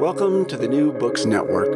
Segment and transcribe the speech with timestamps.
[0.00, 1.72] Welcome to the New Books Network.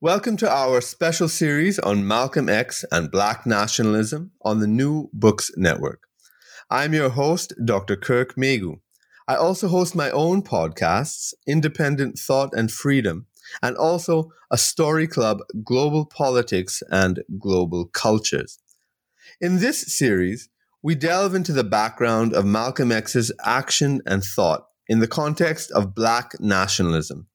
[0.00, 5.50] Welcome to our special series on Malcolm X and Black nationalism on the New Books
[5.56, 6.02] Network.
[6.70, 7.96] I'm your host, Dr.
[7.96, 8.80] Kirk Meighoo.
[9.28, 13.26] I also host my own podcasts, Independent Thought and Freedom,
[13.62, 18.58] and also a story club, Global Politics and Global Cultures.
[19.40, 20.48] In this series,
[20.82, 25.94] we delve into the background of Malcolm X's action and thought in the context of
[25.94, 27.28] Black nationalism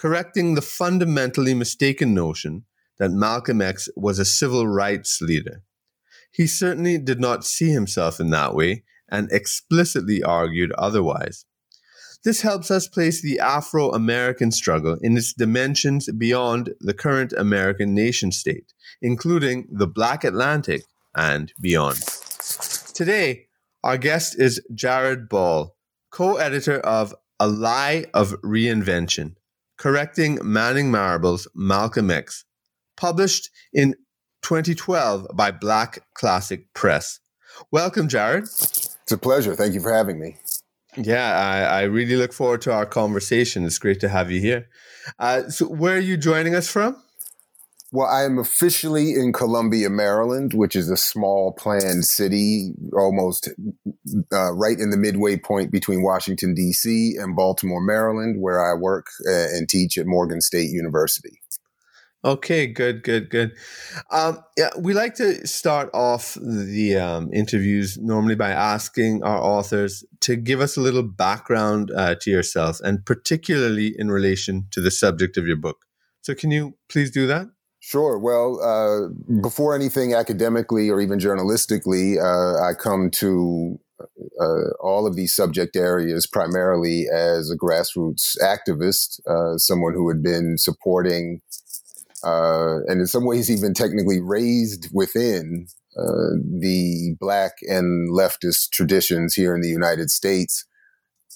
[0.00, 2.64] correcting the fundamentally mistaken notion
[2.98, 5.62] that Malcolm X was a civil rights leader.
[6.32, 11.44] He certainly did not see himself in that way and explicitly argued otherwise.
[12.24, 17.94] This helps us place the Afro American struggle in its dimensions beyond the current American
[17.94, 18.72] nation state,
[19.02, 21.98] including the Black Atlantic and beyond.
[22.94, 23.48] Today,
[23.84, 25.76] our guest is Jared Ball,
[26.10, 29.34] co editor of A Lie of Reinvention
[29.78, 32.44] Correcting Manning Marable's Malcolm X,
[32.96, 33.94] published in
[34.42, 37.20] 2012 by Black Classic Press.
[37.70, 38.44] Welcome, Jared.
[38.44, 39.54] It's a pleasure.
[39.54, 40.36] Thank you for having me.
[40.96, 43.64] Yeah, I, I really look forward to our conversation.
[43.64, 44.68] It's great to have you here.
[45.18, 47.00] Uh, so, where are you joining us from?
[47.92, 53.48] Well, I am officially in Columbia, Maryland, which is a small planned city, almost
[54.32, 57.16] uh, right in the midway point between Washington, D.C.
[57.18, 61.40] and Baltimore, Maryland, where I work uh, and teach at Morgan State University.
[62.24, 63.56] Okay, good, good, good.
[64.12, 70.04] Um, yeah, we like to start off the um, interviews normally by asking our authors
[70.20, 74.90] to give us a little background uh, to yourself, and particularly in relation to the
[74.92, 75.86] subject of your book.
[76.20, 77.48] So, can you please do that?
[77.80, 78.18] Sure.
[78.18, 79.08] Well, uh,
[79.40, 83.78] before anything academically or even journalistically, uh, I come to
[84.38, 90.22] uh, all of these subject areas primarily as a grassroots activist, uh, someone who had
[90.22, 91.40] been supporting
[92.22, 95.66] uh, and in some ways even technically raised within
[95.96, 100.66] uh, the black and leftist traditions here in the United States.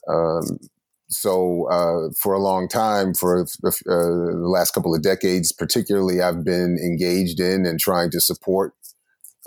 [0.09, 0.59] Um,
[1.15, 6.45] so uh, for a long time, for uh, the last couple of decades, particularly, I've
[6.45, 8.75] been engaged in and trying to support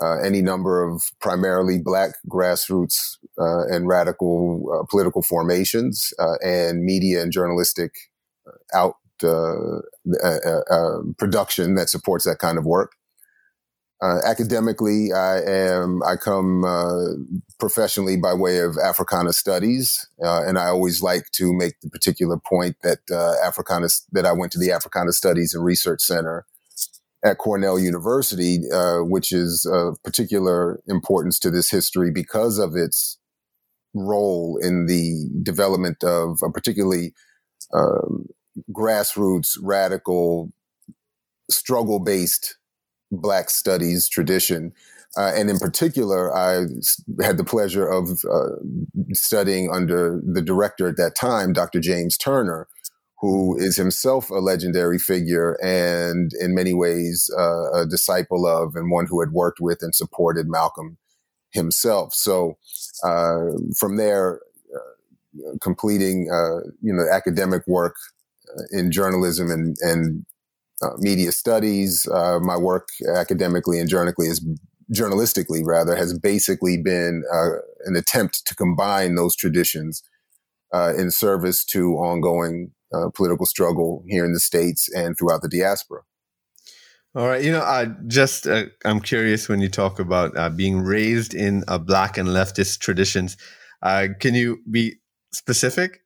[0.00, 6.84] uh, any number of primarily black grassroots uh, and radical uh, political formations uh, and
[6.84, 7.92] media and journalistic
[8.72, 8.94] out
[11.18, 12.92] production that supports that kind of work.
[14.00, 17.14] Uh, academically, I am I come uh,
[17.58, 22.36] professionally by way of Africana studies, uh, and I always like to make the particular
[22.38, 26.46] point that uh, Africana that I went to the Africana Studies and Research Center
[27.24, 33.18] at Cornell University, uh, which is of particular importance to this history because of its
[33.94, 37.14] role in the development of a particularly
[37.74, 38.26] um,
[38.72, 40.52] grassroots, radical,
[41.50, 42.57] struggle based
[43.10, 44.72] Black studies tradition.
[45.16, 46.66] Uh, and in particular, I
[47.22, 48.56] had the pleasure of uh,
[49.12, 51.80] studying under the director at that time, Dr.
[51.80, 52.68] James Turner,
[53.20, 58.90] who is himself a legendary figure and in many ways uh, a disciple of and
[58.90, 60.98] one who had worked with and supported Malcolm
[61.50, 62.14] himself.
[62.14, 62.58] So
[63.02, 64.40] uh, from there,
[64.74, 67.96] uh, completing uh, you know academic work
[68.70, 70.24] in journalism and, and
[70.82, 72.06] uh, media studies.
[72.08, 74.46] Uh, my work academically and journalistically is
[74.94, 80.02] journalistically rather has basically been uh, an attempt to combine those traditions
[80.72, 85.48] uh, in service to ongoing uh, political struggle here in the states and throughout the
[85.48, 86.00] diaspora.
[87.14, 88.46] All right, you know, I just
[88.84, 93.36] I'm curious when you talk about being raised in black and leftist traditions.
[93.82, 94.96] can you be
[95.32, 96.00] specific?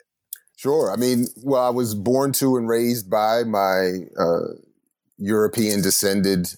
[0.63, 0.93] Sure.
[0.93, 4.55] I mean, well, I was born to and raised by my uh,
[5.19, 6.55] European descended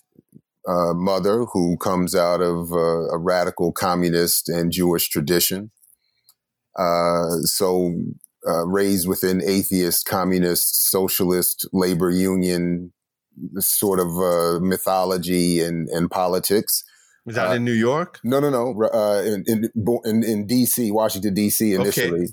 [0.68, 5.70] uh, mother who comes out of uh, a radical communist and Jewish tradition.
[6.78, 7.94] Uh, so,
[8.46, 12.92] uh, raised within atheist, communist, socialist, labor union
[13.56, 16.84] sort of uh, mythology and, and politics.
[17.24, 18.20] Was that in New York?
[18.22, 19.18] No, no, no.
[19.20, 19.70] in, in,
[20.04, 21.72] in, in D.C., Washington, D.C.
[21.72, 22.24] initially.
[22.24, 22.32] Okay.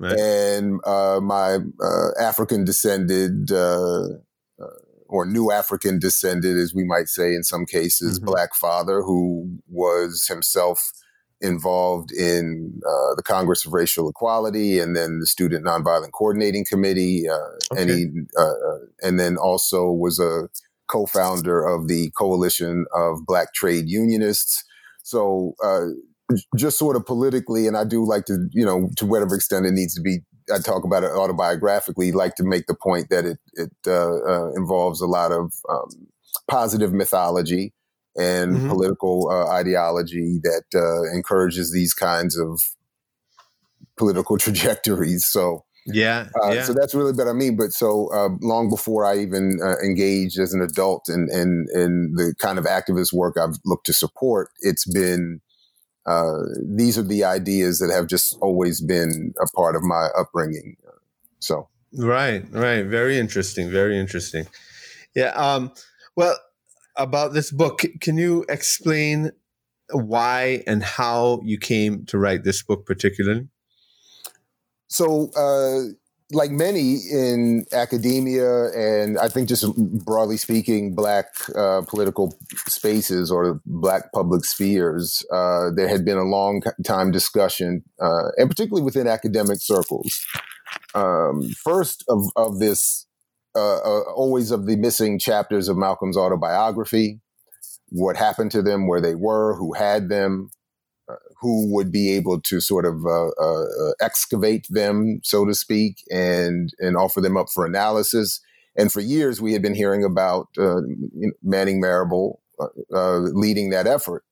[0.00, 4.08] And uh, my uh, African descended uh,
[4.60, 4.76] uh,
[5.06, 8.26] or new African descended, as we might say in some cases, mm-hmm.
[8.26, 10.92] black father who was himself
[11.40, 17.28] involved in uh, the Congress of Racial Equality and then the Student Nonviolent Coordinating Committee,
[17.28, 17.34] uh,
[17.72, 17.82] okay.
[17.82, 18.06] and, he,
[19.02, 20.48] and then also was a
[20.88, 24.64] co-founder of the Coalition of Black Trade Unionists.
[25.02, 25.54] So
[26.56, 29.72] just sort of politically, and I do like to, you know, to whatever extent it
[29.72, 30.20] needs to be
[30.52, 34.52] I talk about it autobiographically, like to make the point that it it uh, uh,
[34.52, 35.88] involves a lot of um,
[36.48, 37.72] positive mythology
[38.16, 38.68] and mm-hmm.
[38.68, 42.60] political uh, ideology that uh, encourages these kinds of
[43.96, 45.26] political trajectories.
[45.26, 46.62] So yeah, uh, yeah.
[46.64, 47.56] So that's really what I mean.
[47.56, 52.14] But so uh, long before I even uh, engaged as an adult in, in, in
[52.16, 55.40] the kind of activist work I've looked to support, it's been
[56.06, 60.76] uh, these are the ideas that have just always been a part of my upbringing.
[61.40, 64.46] So right, right, very interesting, very interesting.
[65.14, 65.30] Yeah.
[65.30, 65.72] Um,
[66.14, 66.36] well,
[66.96, 69.32] about this book, can you explain
[69.90, 73.48] why and how you came to write this book, particularly?
[74.88, 75.92] So, uh,
[76.32, 82.36] like many in academia, and I think just broadly speaking, black uh, political
[82.66, 88.50] spaces or black public spheres, uh, there had been a long time discussion, uh, and
[88.50, 90.24] particularly within academic circles.
[90.94, 93.06] Um, first of, of this,
[93.54, 97.20] uh, uh, always of the missing chapters of Malcolm's autobiography,
[97.90, 100.50] what happened to them, where they were, who had them,
[101.40, 106.02] who would be able to sort of uh, uh, uh, excavate them, so to speak,
[106.10, 108.40] and and offer them up for analysis.
[108.76, 110.80] And for years, we had been hearing about uh,
[111.42, 114.24] Manning Marable uh, uh, leading that effort.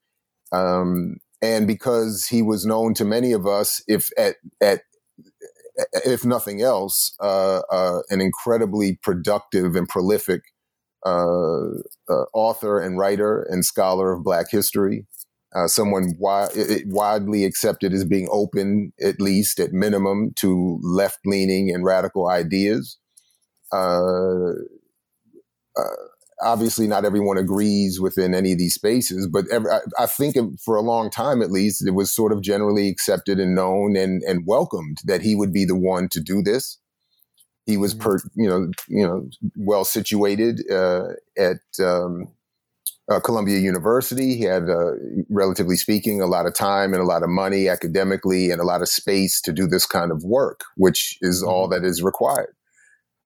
[0.53, 4.83] Um, and because he was known to many of us, if at at
[6.05, 10.43] if nothing else, an incredibly productive and prolific
[11.05, 15.07] author and writer and scholar of Black history
[15.55, 21.71] uh, someone wi- widely accepted as being open, at least at minimum, to left leaning
[21.71, 22.99] and radical ideas.
[23.73, 24.51] Uh,
[25.77, 25.97] uh,
[26.43, 30.77] obviously, not everyone agrees within any of these spaces, but every, I, I, think for
[30.77, 34.47] a long time, at least, it was sort of generally accepted and known and, and
[34.47, 36.79] welcomed that he would be the one to do this.
[37.67, 38.03] He was, mm-hmm.
[38.03, 42.29] per, you know, you know, well situated uh, at um,
[43.11, 44.37] uh, Columbia University.
[44.37, 44.93] He had, uh,
[45.29, 48.83] relatively speaking, a lot of time and a lot of money academically and a lot
[48.83, 51.51] of space to do this kind of work, which is mm-hmm.
[51.51, 52.55] all that is required.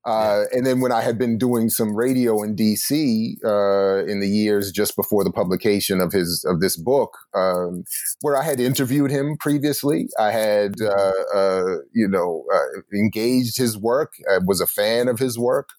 [0.05, 4.29] Uh, and then when I had been doing some radio in DC uh, in the
[4.29, 7.85] years just before the publication of his of this book, um,
[8.23, 11.37] where I had interviewed him previously, I had mm-hmm.
[11.37, 15.71] uh, uh, you know uh, engaged his work, I was a fan of his work.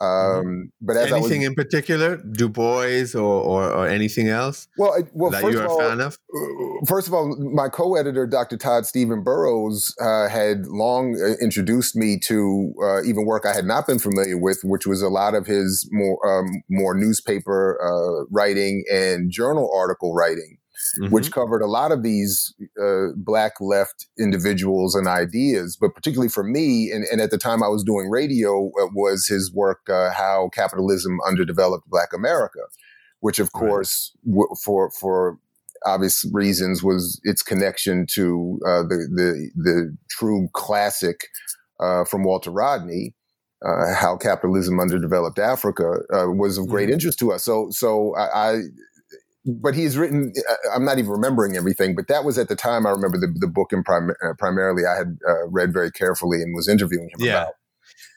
[0.00, 0.48] Mm-hmm.
[0.48, 4.66] Um, but as anything was, in particular, Du Bois or, or, or anything else?
[4.76, 6.18] Well, well, that first you're of all, a fan of.
[6.34, 8.56] Uh, first of all, my co-editor, Dr.
[8.56, 13.66] Todd Steven Burroughs, uh, had long uh, introduced me to uh, even work I had
[13.66, 18.26] not been familiar with, which was a lot of his more um, more newspaper uh,
[18.30, 20.58] writing and journal article writing
[21.00, 21.12] mm-hmm.
[21.12, 25.76] which covered a lot of these uh, black left individuals and ideas.
[25.80, 29.26] But particularly for me, and, and at the time I was doing radio, uh, was
[29.26, 32.60] his work, uh, How Capitalism Underdeveloped Black America,
[33.20, 35.38] which of course, w- for, for
[35.86, 41.28] obvious reasons, was its connection to uh, the, the, the true classic
[41.80, 43.14] uh, from Walter Rodney.
[43.64, 46.94] Uh, how capitalism underdeveloped Africa uh, was of great mm-hmm.
[46.94, 47.42] interest to us.
[47.42, 48.52] So, so I, I,
[49.44, 50.32] but he's written.
[50.74, 52.86] I'm not even remembering everything, but that was at the time.
[52.86, 56.42] I remember the the book, and prim- uh, primarily I had uh, read very carefully
[56.42, 57.42] and was interviewing him yeah.
[57.42, 57.52] about.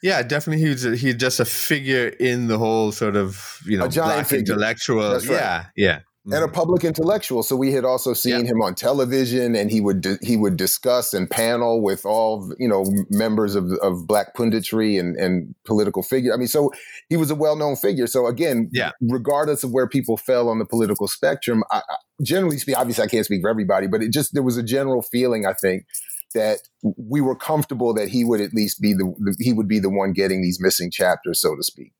[0.02, 0.64] Yeah, definitely.
[0.64, 4.54] He's a, he's just a figure in the whole sort of you know black figure.
[4.54, 5.12] intellectual.
[5.12, 5.24] Right.
[5.24, 6.54] Yeah, yeah and a mm-hmm.
[6.54, 7.42] public intellectual.
[7.42, 8.52] So we had also seen yeah.
[8.52, 12.68] him on television, and he would di- he would discuss and panel with all you
[12.68, 16.34] know members of of black punditry and and political figure.
[16.34, 16.72] I mean, so
[17.08, 18.06] he was a well known figure.
[18.06, 18.90] So again, yeah.
[19.00, 23.08] regardless of where people fell on the political spectrum, I, I, generally speaking, obviously I
[23.08, 25.86] can't speak for everybody, but it just there was a general feeling I think
[26.34, 29.78] that we were comfortable that he would at least be the, the he would be
[29.78, 31.92] the one getting these missing chapters, so to speak.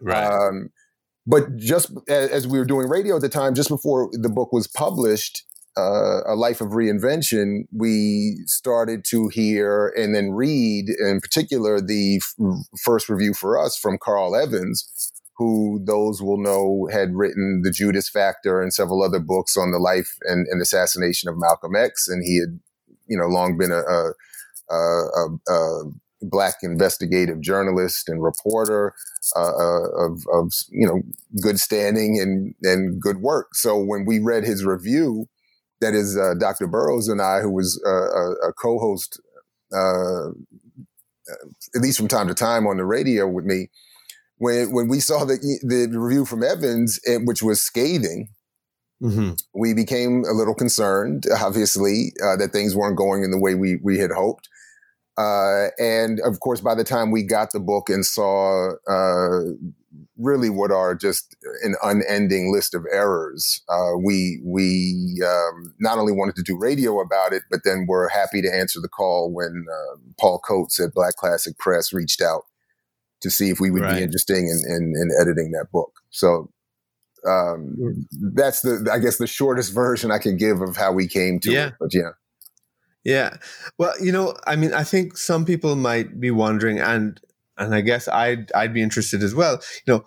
[0.00, 0.26] Right.
[0.26, 0.70] Um,
[1.26, 4.66] but just as we were doing radio at the time, just before the book was
[4.66, 5.44] published,
[5.76, 12.20] uh, A Life of Reinvention, we started to hear and then read, in particular, the
[12.22, 17.70] f- first review for us from Karl Evanzz, who those will know had written The
[17.70, 22.08] Judas Factor and several other books on the life and, and assassination of Malcolm X.
[22.08, 22.58] And he had,
[23.06, 24.12] you know, long been a, a,
[24.74, 25.82] a, a
[26.30, 28.94] black investigative journalist and reporter
[29.34, 31.02] uh, uh, of, of you know
[31.42, 33.54] good standing and and good work.
[33.54, 35.26] So when we read his review,
[35.80, 36.66] that is uh, Dr.
[36.66, 39.20] Burroughs and I, who was uh, a, a, co-host,
[39.74, 40.28] uh,
[41.74, 43.68] at least from time to time on the radio with me,
[44.38, 48.28] when when we saw the the review from Evanzz, which was scathing.
[49.02, 49.32] Mm-hmm.
[49.52, 53.78] We became a little concerned, obviously, uh, that things weren't going in the way we
[53.82, 54.48] we had hoped.
[55.18, 59.40] Uh, and of course, by the time we got the book and saw uh,
[60.18, 66.12] really what are just an unending list of errors, uh, we we um, not only
[66.12, 69.64] wanted to do radio about it, but then were happy to answer the call when
[69.70, 72.42] uh, Paul Coates at Black Classic Press reached out
[73.22, 73.96] to see if we would right.
[73.96, 76.00] be interesting in, in, in, editing that book.
[76.10, 76.50] So
[77.26, 81.40] um, that's the I guess the shortest version I can give of how we came
[81.40, 81.68] to yeah.
[81.68, 81.74] it.
[81.80, 82.10] But yeah.
[83.06, 83.36] Yeah.
[83.78, 87.20] Well, you know, I mean, I think some people might be wondering, and
[87.56, 89.60] and I guess I'd I'd be interested as well.
[89.86, 90.04] You know,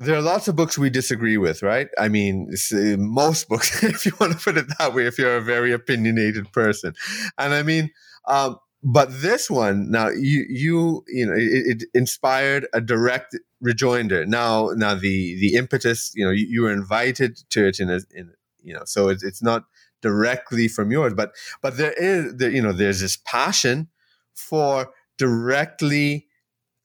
[0.00, 1.88] there are lots of books we disagree with, right?
[1.98, 5.36] I mean, uh, most books, if you want to put it that way, if you're
[5.36, 6.94] a very opinionated person,
[7.36, 7.90] and I mean,
[8.26, 14.24] um, but this one now, you you you know, it, it, inspired a direct rejoinder.
[14.24, 18.00] Now, now the the impetus, you know, you, you were invited to it in a,
[18.14, 18.32] in
[18.62, 19.64] you know, so it's it's not
[20.06, 21.32] directly from yours but
[21.62, 23.88] but there is there, you know there's this passion
[24.34, 26.26] for directly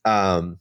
[0.05, 0.59] um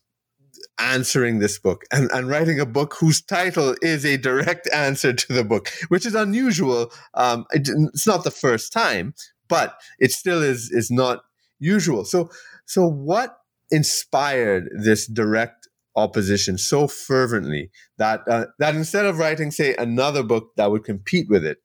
[0.81, 5.33] answering this book and, and writing a book whose title is a direct answer to
[5.33, 6.90] the book which is unusual.
[7.14, 9.14] Um it, it's not the first time
[9.49, 11.23] but it still is is not
[11.59, 12.05] usual.
[12.05, 12.31] So
[12.67, 13.37] so what
[13.71, 20.50] inspired this direct opposition so fervently that uh, that instead of writing say another book
[20.57, 21.59] that would compete with it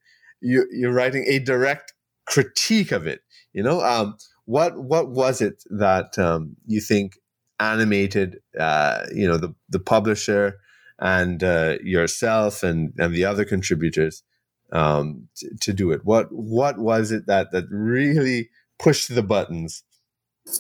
[0.46, 1.94] you, you're writing a direct
[2.26, 3.22] critique of it.
[3.54, 7.18] You know, um, what what was it that um, you think
[7.60, 10.60] animated, uh, you know, the the publisher
[11.00, 14.24] and uh, yourself and and the other contributors
[14.72, 16.02] um, t- to do it?
[16.04, 19.84] What what was it that that really pushed the buttons?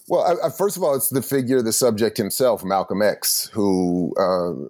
[0.07, 4.15] Well, I, I, first of all, it's the figure, the subject himself, Malcolm X, who
[4.19, 4.67] uh,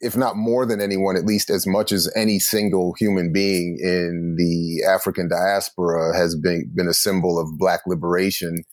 [0.00, 4.36] if not more than anyone, at least as much as any single human being in
[4.36, 8.64] the African diaspora has been, been a symbol of Black liberation,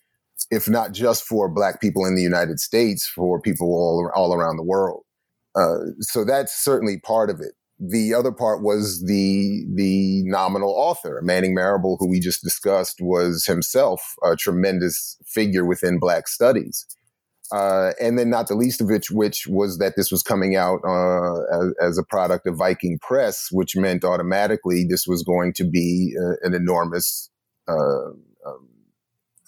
[0.51, 4.57] if not just for Black people in the United States, for people all, all around
[4.57, 5.03] the world.
[5.55, 7.53] Uh, so that's certainly part of it.
[7.79, 13.45] The other part was the the nominal author, Manning Marable, who we just discussed, was
[13.45, 16.85] himself a tremendous figure within Black studies.
[17.53, 20.79] Uh, and then not the least of which, which was that this was coming out
[20.83, 25.63] uh, as, as, a product of Viking Press, which meant automatically this was going to
[25.63, 27.29] be uh, an enormous
[27.67, 28.07] uh,
[28.43, 28.67] um,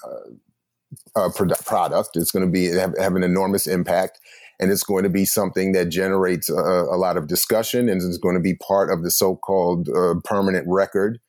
[0.05, 1.29] uh, uh,
[1.65, 2.09] product.
[2.13, 4.19] It's going to be have, have, an enormous impact,
[4.59, 8.19] and it's going to be something that generates a, a lot of discussion, and is
[8.19, 9.89] going to be part of the so-called
[10.23, 11.19] permanent record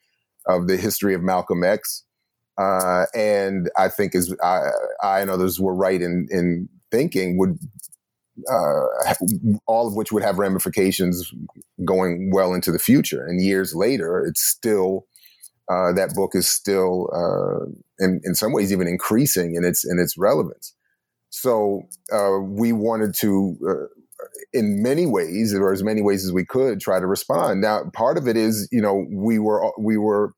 [0.47, 2.03] of the history of Malcolm X.
[2.59, 4.71] Uh, and I think as I,
[5.03, 7.59] I, and others were right in, in thinking would,
[8.51, 9.15] uh,
[9.67, 11.33] all of which would have ramifications
[11.85, 13.27] going well into the future.
[13.27, 15.07] And years later, it's still,
[15.71, 17.67] uh, that book is still, uh,
[17.99, 20.75] in, in some ways, even increasing in its, in its relevance.
[21.29, 23.87] So, uh, we wanted to, uh,
[24.55, 27.61] in many ways, or as many ways as we could, try to respond.
[27.61, 30.33] Now, part of it is, you know, we were, we were,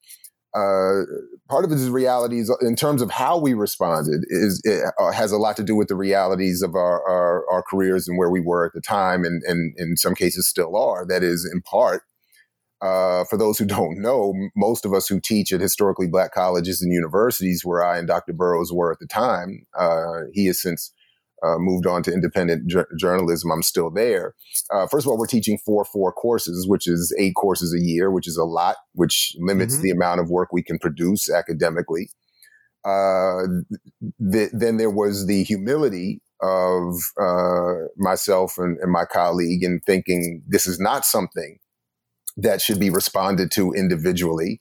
[0.55, 1.03] uh,
[1.49, 5.31] part of it is realities in terms of how we responded is it uh, has
[5.31, 8.41] a lot to do with the realities of our, our, our careers and where we
[8.41, 11.07] were at the time and, and in some cases still are.
[11.07, 12.03] That is in part
[12.81, 16.81] uh, for those who don't know most of us who teach at historically black colleges
[16.81, 20.93] and universities where i and dr burroughs were at the time uh, he has since
[21.45, 23.51] uh, moved on to independent ju- journalism.
[23.51, 24.35] I'm still there.
[24.73, 28.11] Uh, first of all, we're teaching four four courses, which is eight courses a year,
[28.11, 29.83] which is a lot, which limits mm-hmm.
[29.83, 32.11] the amount of work we can produce academically.
[32.85, 33.43] Uh,
[34.33, 40.43] th- then there was the humility of uh, myself and, and my colleague in thinking
[40.47, 41.59] this is not something
[42.37, 44.61] that should be responded to individually.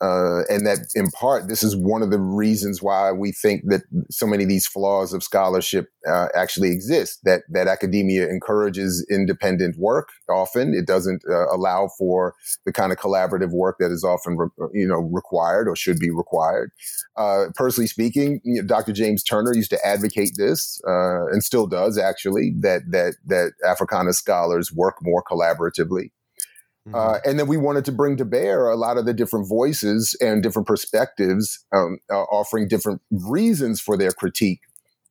[0.00, 3.82] Uh, and that in part, this is one of the reasons why we think that
[4.10, 7.18] so many of these flaws of scholarship uh, actually exist.
[7.24, 10.10] That that academia encourages independent work.
[10.30, 14.68] Often, it doesn't uh, allow for the kind of collaborative work that is often, re-
[14.72, 16.70] you know, required or should be required.
[17.16, 18.92] Uh, personally speaking, you know, Dr.
[18.92, 22.54] James Turner used to advocate this, uh, and still does actually.
[22.60, 26.10] That that that Africana scholars work more collaboratively.
[26.94, 27.28] Uh, mm-hmm.
[27.28, 30.42] and then we wanted to bring to bear a lot of the different voices and
[30.42, 34.60] different perspectives, um, uh, offering different reasons for their critique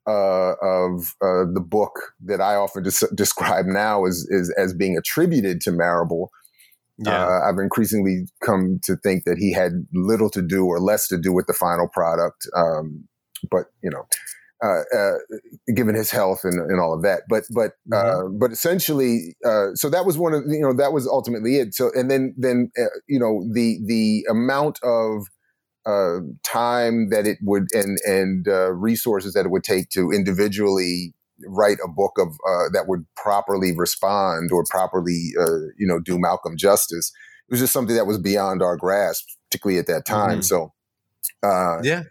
[0.07, 4.97] uh, of uh, the book that I often des- describe now as, as, as being
[4.97, 6.31] attributed to Marable.
[6.97, 7.27] Yeah.
[7.27, 11.17] Uh, I've increasingly come to think that he had little to do or less to
[11.17, 12.47] do with the final product.
[12.55, 13.07] Um,
[13.51, 14.07] but you know,
[14.63, 15.13] uh, uh,
[15.75, 17.23] given his health and, and all of that.
[17.29, 18.39] But but uh, mm-hmm.
[18.39, 21.73] but essentially, uh, so that was one of you know that was ultimately it.
[21.73, 25.23] So and then then uh, you know the the amount of
[25.85, 31.13] uh, time that it would and and uh, resources that it would take to individually
[31.45, 36.17] write a book of uh, that would properly respond or properly uh, you know do
[36.19, 37.11] Malcolm justice.
[37.47, 40.39] It was just something that was beyond our grasp, particularly at that time.
[40.39, 40.41] Mm-hmm.
[40.41, 40.73] So
[41.43, 42.03] uh, yeah,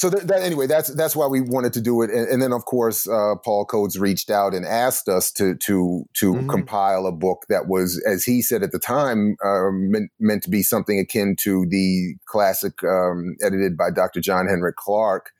[0.00, 2.54] so that, that, anyway, that's that's why we wanted to do it, and, and then
[2.54, 6.48] of course uh, Paul Coates reached out and asked us to to to mm-hmm.
[6.48, 10.48] compile a book that was, as he said at the time, uh, meant, meant to
[10.48, 14.22] be something akin to the classic um, edited by Dr.
[14.22, 15.32] John Henrik Clarke.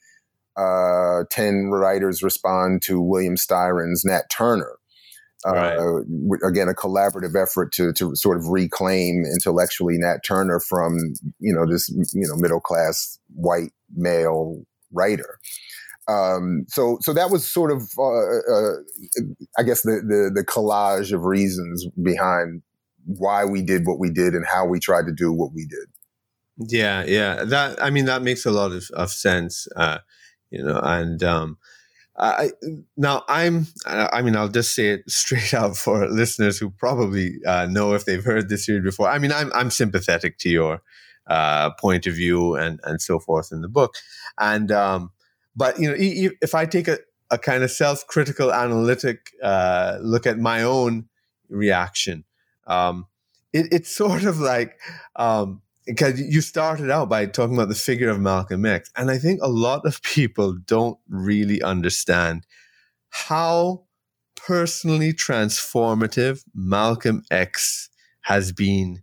[0.58, 4.76] Uh, Ten writers respond to William Styron's Nat Turner.
[5.46, 6.00] Uh,
[6.46, 10.96] again, a collaborative effort to to sort of reclaim intellectually Nat Turner from
[11.38, 15.38] you know this you know middle class white male writer.
[16.08, 18.76] Um, so so that was sort of uh, uh,
[19.58, 22.62] I guess the, the the collage of reasons behind
[23.06, 25.88] why we did what we did and how we tried to do what we did.
[26.68, 27.44] Yeah, yeah.
[27.44, 29.66] That I mean that makes a lot of, of sense.
[29.76, 29.98] Uh,
[30.50, 31.58] you know, and um,
[32.20, 32.50] I
[32.96, 37.66] now I'm I mean I'll just say it straight out for listeners who probably uh,
[37.66, 39.08] know if they've heard this series before.
[39.08, 40.82] I mean I'm I'm sympathetic to your
[41.26, 43.94] uh, point of view and and so forth in the book.
[44.38, 45.12] And um,
[45.56, 46.98] but you know, if I take a,
[47.30, 51.08] a kind of self critical analytic uh, look at my own
[51.48, 52.24] reaction,
[52.66, 53.06] um,
[53.52, 54.78] it, it's sort of like
[55.16, 59.18] um, because you started out by talking about the figure of Malcolm X, and I
[59.18, 62.46] think a lot of people don't really understand
[63.10, 63.84] how
[64.36, 67.90] personally transformative Malcolm X
[68.22, 69.02] has been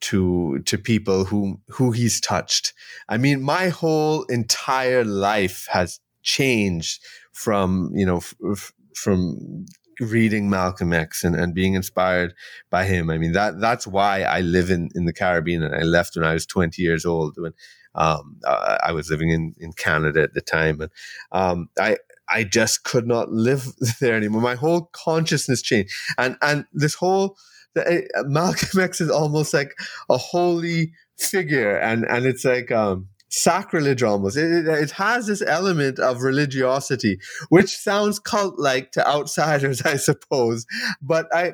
[0.00, 2.72] to to people who who he's touched.
[3.08, 7.00] I mean, my whole entire life has changed
[7.32, 9.66] from you know f- f- from
[10.00, 12.34] reading Malcolm X and, and being inspired
[12.70, 13.10] by him.
[13.10, 16.24] I mean that that's why I live in, in the Caribbean and I left when
[16.24, 17.52] I was 20 years old when
[17.94, 20.90] um, uh, I was living in, in Canada at the time and
[21.32, 21.98] um, I
[22.28, 23.66] I just could not live
[24.00, 24.40] there anymore.
[24.40, 27.36] My whole consciousness changed and and this whole
[27.76, 29.74] Eh, Malcolm X is almost like
[30.08, 34.36] a holy figure, and and it's like um, sacrilege almost.
[34.36, 37.18] It, it, has this element of religiosity,
[37.48, 40.66] which sounds cult like to outsiders, I suppose.
[41.02, 41.52] But I,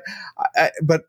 [0.55, 1.03] I but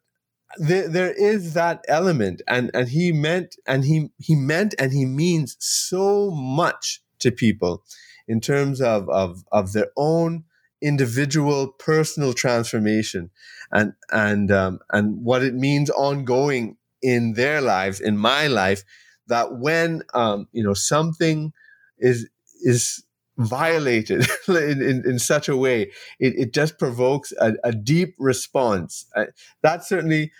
[0.59, 5.05] there, there is that element, and and he meant and he he meant and he
[5.05, 7.85] means so much to people
[8.29, 10.45] in terms of of of their own
[10.81, 13.31] individual personal transformation
[13.71, 18.85] and and um, and what it means ongoing in their lives in my life
[19.33, 21.53] that when um, you know something
[21.99, 22.29] is
[22.61, 23.03] is
[23.39, 25.91] violated in, in, in, such a way
[26.21, 29.25] it, it just provokes a, a deep response uh,
[29.63, 30.31] that certainly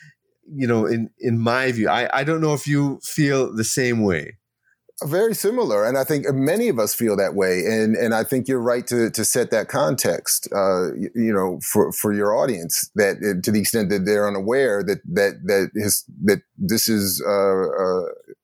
[0.47, 4.03] you know in in my view I, I don't know if you feel the same
[4.03, 4.37] way
[5.05, 7.65] very similar, and I think many of us feel that way.
[7.67, 10.49] And and I think you're right to to set that context.
[10.55, 14.29] Uh, you, you, know, for for your audience, that uh, to the extent that they're
[14.29, 18.35] unaware that that that his, that this is uh, uh,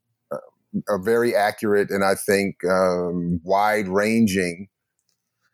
[0.89, 4.69] a very accurate and I think um, wide ranging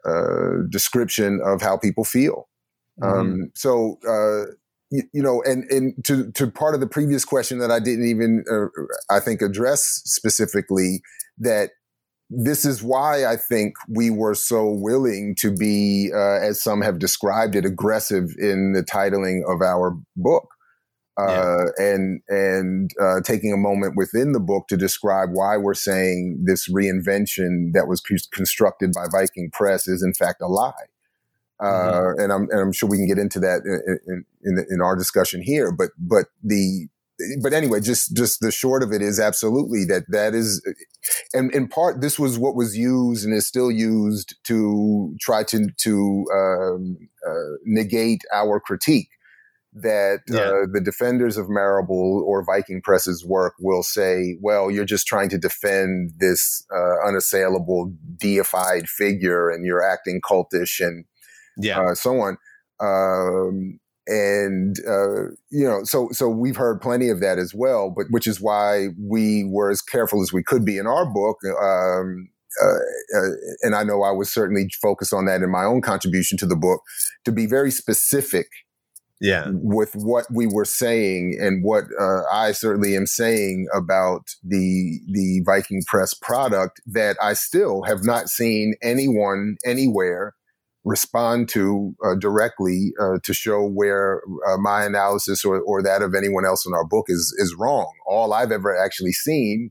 [0.06, 2.48] uh, description of how people feel.
[3.02, 3.20] Mm-hmm.
[3.20, 4.52] Um, so uh,
[4.90, 8.06] you, you, know, and and to to part of the previous question that I didn't
[8.06, 8.66] even uh,
[9.10, 11.02] I think address specifically
[11.38, 11.70] that
[12.30, 16.98] this is why I think we were so willing to be, uh, as some have
[16.98, 20.48] described it, aggressive in the titling of our book.
[21.16, 21.64] Uh, yeah.
[21.78, 26.68] and and uh, taking a moment within the book to describe why we're saying this
[26.68, 28.00] reinvention that was
[28.32, 30.72] constructed by Viking Press is in fact a lie.
[31.62, 32.20] Mm-hmm.
[32.20, 33.62] Uh, and I'm and I'm sure we can get into that
[34.06, 35.70] in, in, in our discussion here.
[35.70, 36.88] But but the
[37.42, 40.60] but anyway, just just the short of it is absolutely that that is,
[41.32, 45.68] and in part this was what was used and is still used to try to
[45.78, 49.10] to um, uh, negate our critique
[49.74, 50.40] that yeah.
[50.40, 55.28] uh, the defenders of Marable or Viking Press's work will say, well, you're just trying
[55.30, 61.04] to defend this uh, unassailable deified figure and you're acting cultish and
[61.56, 61.80] yeah.
[61.80, 62.36] Uh, so on.
[62.80, 67.90] Um, and uh, you know, so so we've heard plenty of that as well.
[67.90, 71.38] But which is why we were as careful as we could be in our book.
[71.60, 72.28] Um,
[72.62, 73.30] uh, uh,
[73.62, 76.56] and I know I was certainly focused on that in my own contribution to the
[76.56, 76.82] book
[77.24, 78.46] to be very specific.
[79.24, 85.00] Yeah, with what we were saying and what uh, I certainly am saying about the
[85.10, 90.34] the Viking Press product that I still have not seen anyone anywhere
[90.84, 96.14] respond to uh, directly uh, to show where uh, my analysis or, or that of
[96.14, 97.90] anyone else in our book is is wrong.
[98.06, 99.70] All I've ever actually seen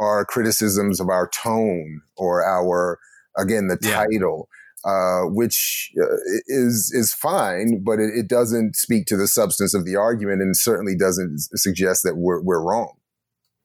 [0.00, 2.98] are criticisms of our tone or our
[3.38, 4.04] again the yeah.
[4.04, 4.48] title
[4.84, 6.16] uh, which uh,
[6.46, 10.56] is is fine, but it, it, doesn't speak to the substance of the argument, and
[10.56, 12.94] certainly doesn't suggest that we're we're wrong.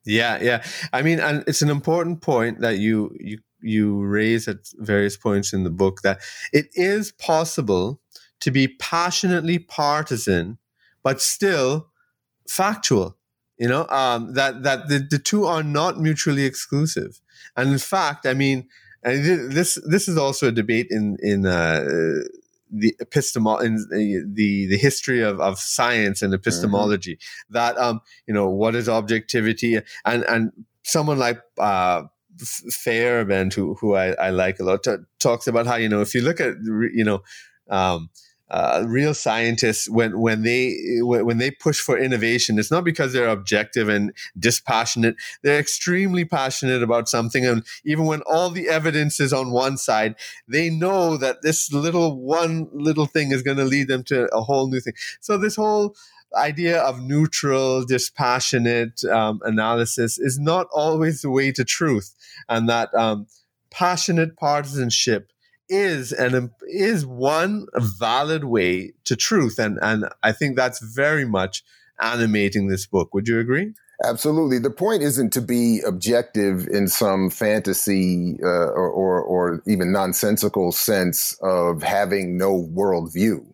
[0.05, 0.63] Yeah, yeah.
[0.93, 5.53] I mean, and it's an important point that you you you raise at various points
[5.53, 6.19] in the book that
[6.51, 8.01] it is possible
[8.41, 10.57] to be passionately partisan,
[11.01, 11.87] but still
[12.47, 13.17] factual.
[13.57, 17.21] You know, um, that that the, the two are not mutually exclusive.
[17.55, 18.67] And in fact, I mean,
[19.05, 21.85] and this this is also a debate in in uh,
[22.71, 23.75] the epistemol in
[24.33, 27.53] the the history of, of science and epistemology mm-hmm.
[27.53, 30.51] that um you know what is objectivity and and
[30.83, 32.03] someone like uh
[32.37, 36.13] Feyerabend who who I, I like a lot t- talks about how you know if
[36.13, 36.55] you look at
[36.93, 37.21] you know
[37.69, 38.09] um
[38.51, 43.27] uh, real scientists when when they when they push for innovation it's not because they're
[43.27, 45.15] objective and dispassionate.
[45.41, 50.15] They're extremely passionate about something and even when all the evidence is on one side
[50.47, 54.41] they know that this little one little thing is going to lead them to a
[54.41, 54.93] whole new thing.
[55.21, 55.95] So this whole
[56.35, 62.13] idea of neutral dispassionate um, analysis is not always the way to truth
[62.49, 63.27] and that um,
[63.71, 65.31] passionate partisanship
[65.69, 71.63] is and is one valid way to truth and and I think that's very much
[71.99, 73.73] animating this book would you agree
[74.03, 74.59] Absolutely.
[74.59, 80.71] The point isn't to be objective in some fantasy uh, or, or, or, even nonsensical
[80.71, 83.45] sense of having no worldview.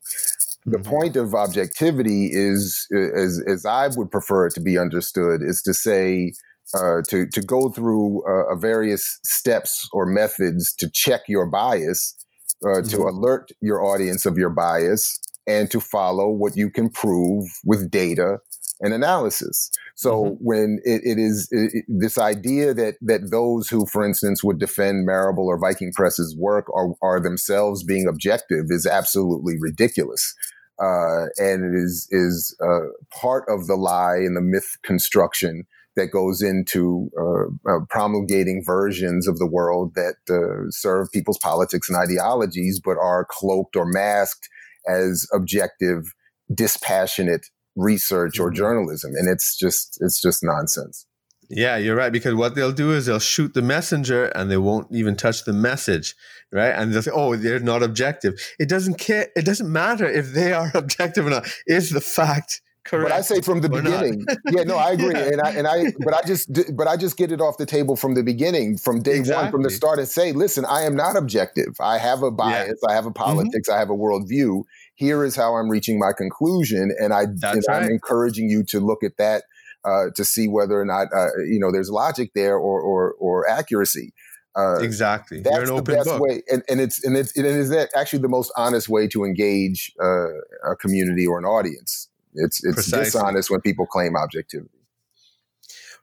[0.65, 0.89] The mm-hmm.
[0.89, 5.73] point of objectivity is, as, as I would prefer it to be understood, is to
[5.73, 6.33] say,
[6.73, 12.15] uh, to to go through uh, various steps or methods to check your bias,
[12.63, 12.89] uh, mm-hmm.
[12.89, 17.91] to alert your audience of your bias, and to follow what you can prove with
[17.91, 18.37] data
[18.79, 19.69] and analysis.
[19.95, 20.43] So mm-hmm.
[20.43, 25.05] when it, it is it, this idea that that those who, for instance, would defend
[25.05, 30.33] Marable or Viking Press's work are, are themselves being objective is absolutely ridiculous.
[30.81, 35.63] Uh, and it is is uh, part of the lie and the myth construction
[35.95, 41.89] that goes into uh, uh, promulgating versions of the world that uh, serve people's politics
[41.89, 44.47] and ideologies, but are cloaked or masked
[44.87, 46.13] as objective,
[46.53, 48.57] dispassionate research or mm-hmm.
[48.57, 51.05] journalism, and it's just it's just nonsense.
[51.53, 52.13] Yeah, you're right.
[52.13, 55.51] Because what they'll do is they'll shoot the messenger and they won't even touch the
[55.51, 56.15] message,
[56.53, 56.69] right?
[56.69, 59.27] And they'll say, "Oh, they're not objective." It doesn't care.
[59.35, 61.47] It doesn't matter if they are objective or not.
[61.65, 63.09] It's the fact Correct.
[63.09, 64.25] But I say from the beginning.
[64.51, 65.29] yeah, no, I agree, yeah.
[65.31, 67.95] and I and I, but I just, but I just get it off the table
[67.95, 69.43] from the beginning, from day exactly.
[69.43, 71.75] one, from the start, and say, listen, I am not objective.
[71.79, 72.79] I have a bias.
[72.81, 72.91] Yeah.
[72.91, 73.23] I have a mm-hmm.
[73.23, 73.69] politics.
[73.69, 73.75] Mm-hmm.
[73.75, 74.63] I have a worldview.
[74.95, 77.63] Here is how I'm reaching my conclusion, and I, and right.
[77.69, 79.43] I'm encouraging you to look at that
[79.85, 83.49] uh, to see whether or not uh, you know there's logic there or or, or
[83.49, 84.13] accuracy.
[84.53, 85.39] Uh, exactly.
[85.39, 86.21] That's the best book.
[86.21, 89.23] way, and, and it's and it's it is that actually the most honest way to
[89.23, 92.09] engage uh, a community or an audience.
[92.33, 93.05] It's it's Precisely.
[93.05, 94.69] dishonest when people claim objectivity.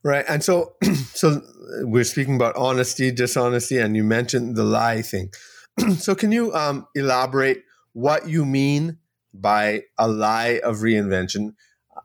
[0.03, 0.25] Right.
[0.29, 0.75] And so
[1.14, 1.43] so
[1.83, 5.33] we're speaking about honesty, dishonesty, and you mentioned the lie thing.
[5.99, 8.99] so can you um, elaborate what you mean
[9.35, 11.55] by a lie of reinvention?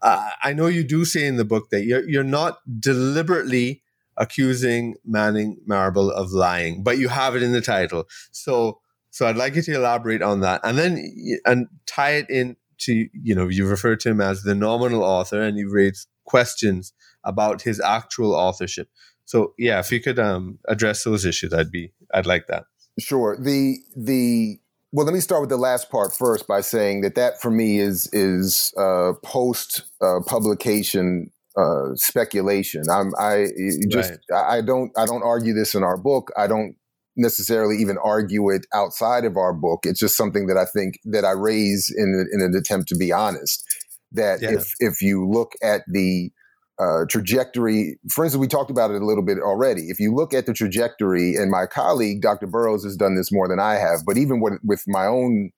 [0.01, 3.83] Uh, I know you do say in the book that you're you're not deliberately
[4.17, 8.05] accusing Manning Marable of lying, but you have it in the title.
[8.31, 8.79] So
[9.11, 13.07] so I'd like you to elaborate on that, and then and tie it in to,
[13.13, 16.93] you know, you refer to him as the nominal author and you raise questions
[17.23, 18.89] about his actual authorship.
[19.25, 22.65] So yeah, if you could um, address those issues, I'd be, I'd like that.
[22.99, 23.37] Sure.
[23.39, 24.59] The, the,
[24.91, 27.79] well, let me start with the last part first by saying that that for me
[27.79, 32.83] is, is uh, post uh, publication uh, speculation.
[32.91, 33.47] I'm, I
[33.89, 34.57] just, right.
[34.57, 36.31] I don't, I don't argue this in our book.
[36.37, 36.75] I don't
[37.15, 39.81] necessarily even argue it outside of our book.
[39.83, 43.11] It's just something that I think that I raise in, in an attempt to be
[43.11, 43.63] honest.
[44.11, 44.51] That yeah.
[44.51, 46.31] if if you look at the
[46.79, 49.89] uh, trajectory, for instance, we talked about it a little bit already.
[49.89, 52.47] If you look at the trajectory, and my colleague Dr.
[52.47, 55.51] Burroughs has done this more than I have, but even with, with my own,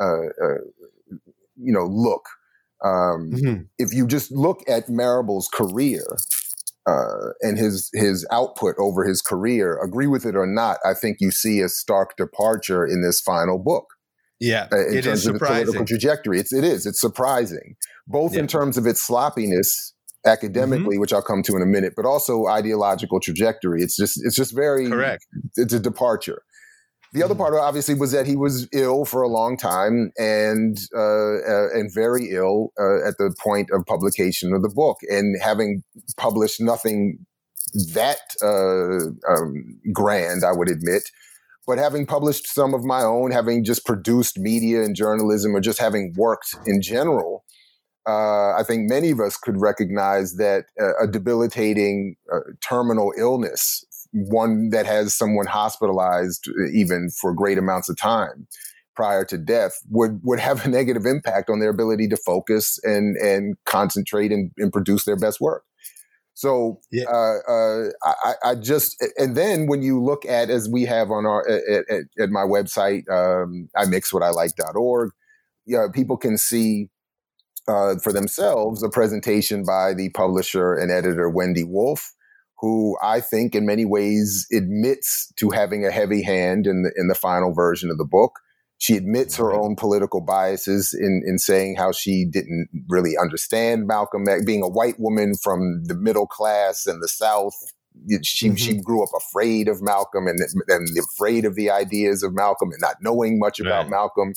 [0.00, 0.58] uh, uh,
[1.56, 2.26] you know, look,
[2.84, 3.62] um, mm-hmm.
[3.78, 6.04] if you just look at Marable's career,
[6.86, 11.18] uh, and his his output over his career, agree with it or not, I think
[11.20, 13.86] you see a stark departure in this final book.
[14.40, 16.40] Yeah, uh, in terms of its political trajectory.
[16.40, 16.84] It's it is.
[16.84, 17.76] It's surprising,
[18.08, 18.40] both yeah.
[18.40, 19.94] in terms of its sloppiness
[20.26, 21.00] academically, mm-hmm.
[21.00, 23.82] which I'll come to in a minute, but also ideological trajectory.
[23.82, 25.24] It's just it's just very correct.
[25.56, 26.42] It's a departure.
[27.12, 31.34] The other part, obviously, was that he was ill for a long time and uh,
[31.46, 35.82] uh, and very ill uh, at the point of publication of the book, and having
[36.16, 37.18] published nothing
[37.92, 41.02] that uh, um, grand, I would admit.
[41.66, 45.78] But having published some of my own, having just produced media and journalism, or just
[45.78, 47.44] having worked in general,
[48.08, 50.64] uh, I think many of us could recognize that
[51.00, 52.16] a debilitating
[52.66, 58.46] terminal illness, one that has someone hospitalized uh, even for great amounts of time
[58.94, 63.16] prior to death, would would have a negative impact on their ability to focus and
[63.16, 65.64] and concentrate and, and produce their best work.
[66.34, 67.04] So yeah.
[67.04, 71.26] uh, uh, I, I, just and then when you look at as we have on
[71.26, 75.10] our at, at, at my website, um, I mix what I like.org,
[75.66, 76.88] yeah, people can see
[77.68, 82.14] uh, for themselves a presentation by the publisher and editor Wendy Wolf,
[82.62, 87.08] who I think in many ways admits to having a heavy hand in the in
[87.08, 88.38] the final version of the book.
[88.78, 94.26] She admits her own political biases in, in saying how she didn't really understand Malcolm
[94.28, 97.54] X, being a white woman from the middle class and the South.
[98.22, 98.54] She, mm-hmm.
[98.56, 102.80] she grew up afraid of Malcolm and, and afraid of the ideas of Malcolm and
[102.80, 103.90] not knowing much about right.
[103.90, 104.32] Malcolm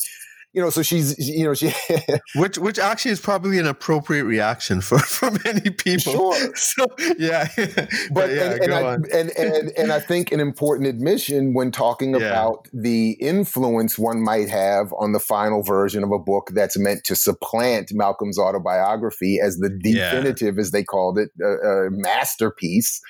[0.55, 1.73] you know, so she's, you know, she,
[2.35, 6.13] which, which actually is probably an appropriate reaction for, for many people.
[6.33, 6.51] Sure.
[6.55, 6.85] So,
[7.17, 7.49] yeah.
[7.55, 11.71] but, but yeah, and, and, I, and, and, and, I think an important admission when
[11.71, 12.17] talking yeah.
[12.17, 17.03] about the influence one might have on the final version of a book that's meant
[17.05, 20.61] to supplant Malcolm's autobiography as the definitive, yeah.
[20.61, 23.01] as they called it, uh, uh, masterpiece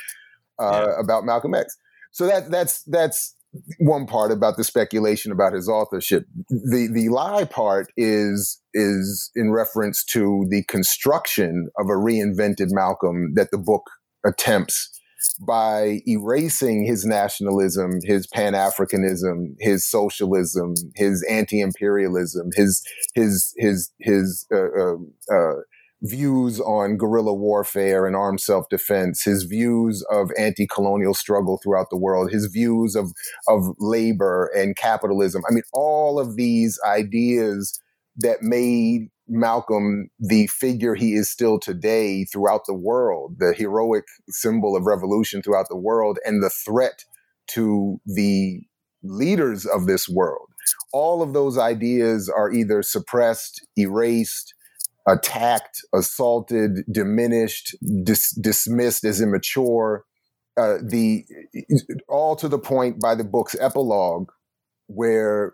[0.60, 1.77] uh, about Malcolm X.
[2.12, 3.36] So that that's that's
[3.80, 6.26] one part about the speculation about his authorship.
[6.50, 13.34] The the lie part is is in reference to the construction of a reinvented Malcolm
[13.36, 13.84] that the book
[14.26, 14.91] attempts
[15.46, 23.91] by erasing his nationalism, his pan Africanism, his socialism, his anti imperialism, his his his
[24.00, 24.96] his uh, uh,
[25.32, 25.56] uh,
[26.10, 32.32] views on guerrilla warfare and armed self-defense, his views of anti-colonial struggle throughout the world,
[32.32, 33.12] his views of
[33.48, 35.44] of labor and capitalism.
[35.50, 37.80] I mean, all of these ideas
[38.18, 44.76] that made Malcolm the figure he is still today throughout the world, the heroic symbol
[44.76, 47.06] of revolution throughout the world, and the threat
[47.48, 48.62] to the
[49.04, 50.48] leaders of this world.
[50.94, 54.55] All of those ideas are either suppressed, erased,
[55.08, 60.06] attacked, assaulted, diminished, dis- dismissed as immature.
[60.58, 61.26] Uh, the
[62.08, 64.32] all to the point by the book's epilogue,
[64.88, 65.54] where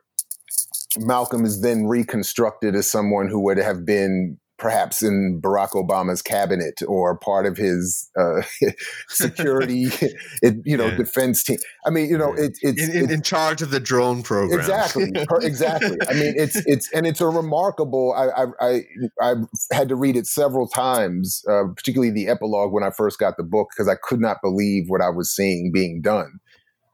[1.00, 6.82] Malcolm is then reconstructed as someone who would have been perhaps in Barack Obama's cabinet
[6.88, 8.44] or part of his uh,
[9.10, 9.86] security,
[10.44, 10.96] it, you know, yeah.
[10.96, 11.58] defense team.
[11.86, 14.60] I mean, you know, it, it's, in, in, in, charge of the drone program.
[14.60, 15.98] Exactly, exactly.
[16.08, 18.14] I mean, it's it's and it's a remarkable.
[18.14, 22.84] I I I, I had to read it several times, uh, particularly the epilogue when
[22.84, 26.02] I first got the book because I could not believe what I was seeing being
[26.02, 26.40] done.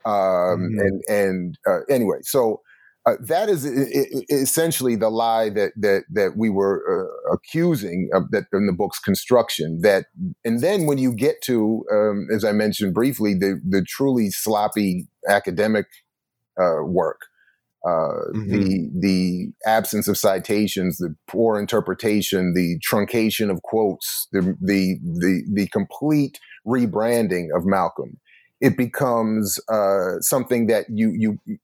[0.06, 0.80] Um, mm-hmm.
[0.80, 2.62] And and uh, anyway, so
[3.08, 3.66] uh, that is
[4.30, 9.00] essentially the lie that that that we were uh, accusing of that in the book's
[9.00, 9.80] construction.
[9.82, 10.08] That
[10.44, 15.08] and then when you get to, um, as I mentioned briefly, the the truly sloppy
[15.30, 15.86] academic
[16.60, 17.22] uh, work,
[17.88, 18.52] uh, mm-hmm.
[18.52, 25.44] the the absence of citations, the poor interpretation, the truncation of quotes, the the the,
[25.54, 28.20] the complete rebranding of Malcolm
[28.60, 31.58] it becomes uh, something that you you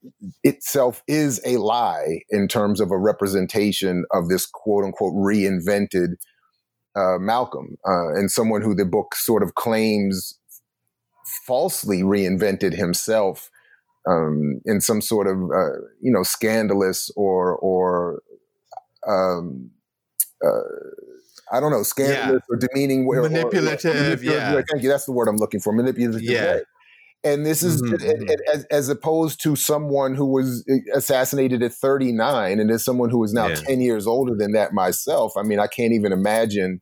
[0.43, 6.15] itself is a lie in terms of a representation of this quote unquote reinvented
[6.95, 10.37] uh, Malcolm uh, and someone who the book sort of claims
[11.47, 13.49] falsely reinvented himself
[14.07, 18.21] um, in some sort of uh, you know scandalous or or
[19.07, 19.71] um,
[20.45, 20.61] uh,
[21.51, 22.55] I don't know, scandalous yeah.
[22.55, 23.17] or demeaning way.
[23.17, 24.61] Manipulative, or, or, manipulative yeah.
[24.71, 24.89] Thank you.
[24.89, 25.73] That's the word I'm looking for.
[25.73, 26.21] Manipulative.
[26.21, 26.55] Yeah.
[26.55, 26.61] Way.
[27.23, 27.95] And this is mm-hmm.
[27.95, 28.29] mm-hmm.
[28.53, 33.23] as, as, opposed to someone who was eh, assassinated at 39 and as someone who
[33.23, 33.55] is now yeah.
[33.55, 35.33] 10 years older than that myself.
[35.37, 36.81] I mean, I can't even imagine,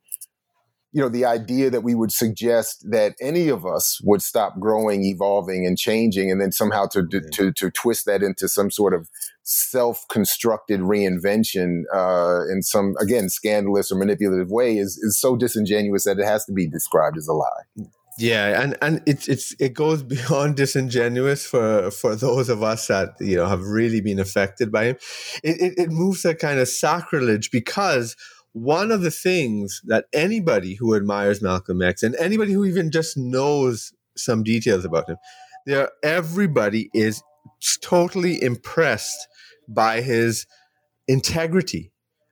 [0.93, 5.05] you know, the idea that we would suggest that any of us would stop growing,
[5.05, 8.95] evolving and changing and then somehow to, to, to, to twist that into some sort
[8.95, 9.09] of
[9.43, 16.17] self-constructed reinvention uh, in some, again, scandalous or manipulative way is, is so disingenuous that
[16.17, 17.85] it has to be described as a lie.
[18.17, 23.15] Yeah, and and it's it's it goes beyond disingenuous for for those of us that
[23.19, 24.97] you know have really been affected by him.
[25.43, 28.15] It it, it moves a kind of sacrilege because
[28.53, 33.17] one of the things that anybody who admires Malcolm X and anybody who even just
[33.17, 35.17] knows some details about him,
[35.65, 37.23] there everybody is
[37.81, 39.27] totally impressed
[39.69, 40.45] by his
[41.07, 41.91] integrity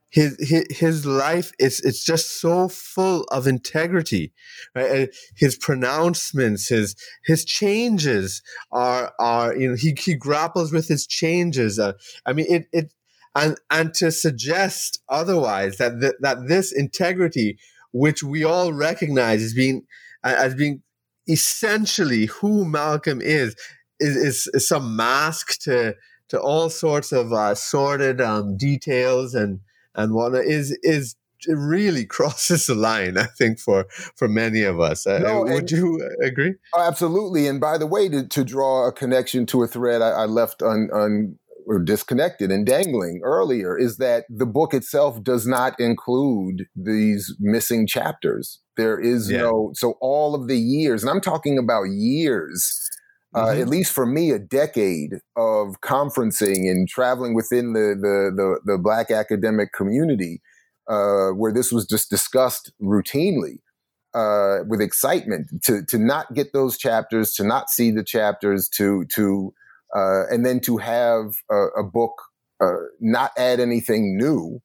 [0.09, 4.33] his, his his life is it's just so full of integrity
[4.75, 5.09] right?
[5.35, 6.95] His pronouncements his
[7.25, 8.41] his changes
[8.71, 11.93] are are you know he, he grapples with his changes uh,
[12.25, 12.93] i mean it it
[13.35, 17.57] and and to suggest otherwise that th- that this integrity
[17.91, 19.85] which we all recognize as being
[20.23, 20.81] as being
[21.27, 23.55] essentially who malcolm is
[23.99, 25.95] is, is, is some mask to
[26.29, 29.59] to all sorts of uh, sordid um, details and
[29.99, 31.15] and whatnot is is
[31.47, 33.17] it really crosses the line.
[33.17, 33.85] I think for
[34.15, 35.05] for many of us.
[35.05, 36.55] Uh, no, would you agree?
[36.73, 37.47] Oh, absolutely.
[37.47, 40.61] And by the way, to, to draw a connection to a thread I, I left
[40.61, 46.65] on on or disconnected and dangling earlier is that the book itself does not include
[46.75, 48.59] these missing chapters.
[48.75, 49.41] There is yeah.
[49.41, 52.89] no so all of the years, and I'm talking about years
[53.35, 53.61] uh, mm-hmm.
[53.61, 58.77] at least for me, a decade of conferencing and traveling within the the the, the
[58.77, 60.41] black academic community,
[60.89, 63.59] uh, where this was just discussed routinely
[64.13, 65.47] uh, with excitement.
[65.65, 69.53] To to not get those chapters, to not see the chapters, to to
[69.95, 72.13] uh, and then to have a, a book
[72.63, 74.59] uh, not add anything new,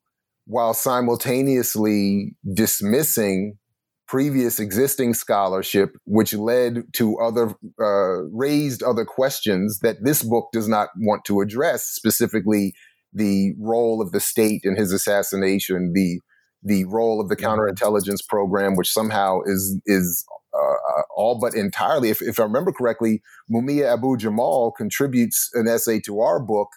[0.47, 3.59] while simultaneously dismissing
[4.15, 10.69] previous existing scholarship, which led to other, uh, raised other questions that this book does
[10.69, 12.73] not want to address, specifically
[13.13, 16.21] the role of the state in his assassination, the
[16.63, 20.25] the role of the counterintelligence program, which somehow is is
[20.55, 25.99] uh, all but entirely, if, if I remember correctly, Mumia Abu Jamal contributes an essay
[26.03, 26.69] to our book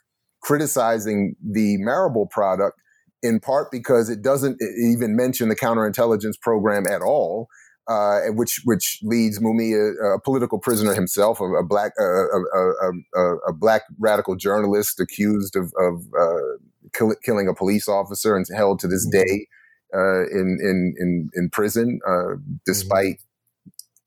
[0.41, 2.79] criticizing the Marable product
[3.23, 7.47] in part because it doesn't even mention the counterintelligence program at all.
[7.89, 13.53] Uh, which which leads Mumia, a political prisoner himself, a, a black a, a, a,
[13.53, 16.57] black radical journalist accused of, of uh,
[16.93, 19.25] kill, killing a police officer and held to this mm-hmm.
[19.25, 19.47] day
[19.95, 22.55] uh, in in in in prison, uh, mm-hmm.
[22.65, 23.21] despite.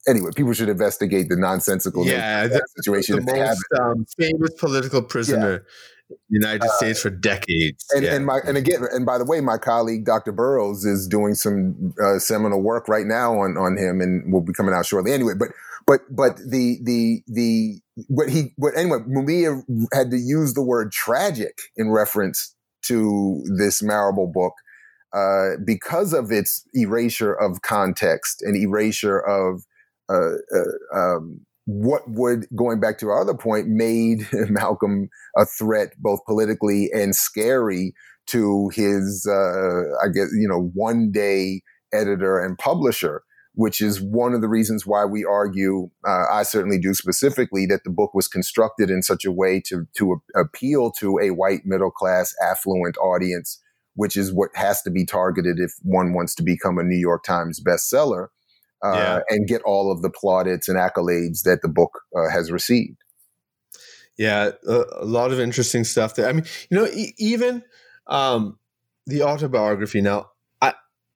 [0.07, 3.25] Anyway, people should investigate the nonsensical yeah, the, situation.
[3.25, 5.59] The most um, famous political prisoner yeah
[6.29, 7.85] United uh, States for decades.
[7.94, 8.14] And, yeah.
[8.14, 10.33] and, my and again and by the way, my colleague Dr.
[10.33, 14.53] Burroughs is doing some uh, seminal work right now on on him, and will be
[14.53, 15.12] coming out shortly.
[15.12, 15.49] Anyway, but
[15.87, 20.92] but but the the the what he what anyway, Mumia had to use the word
[20.92, 24.55] tragic in reference to this Marable book
[25.12, 29.64] uh, because of its erasure of context and erasure of
[30.09, 35.90] uh, uh um, what would, going back to our other point, made Malcolm a threat
[35.98, 37.94] both politically and scary
[38.26, 43.22] to his, uh, I guess, you know, one day editor and publisher,
[43.54, 47.85] which is one of the reasons why we argue, uh, I certainly do specifically, that
[47.85, 51.90] the book was constructed in such a way to, to appeal to a white middle
[51.90, 53.61] class affluent audience,
[53.94, 57.24] which is what has to be targeted if one wants to become a New York
[57.24, 58.28] Times bestseller
[58.83, 59.21] uh, yeah.
[59.29, 62.97] and get all of the plaudits and accolades that the book uh, has received.
[64.16, 66.29] Yeah, a, a, lot of interesting stuff there.
[66.29, 67.62] I mean, you know, e- even
[68.07, 68.59] um,
[69.07, 70.03] the autobiography.
[70.03, 70.75] Now, I,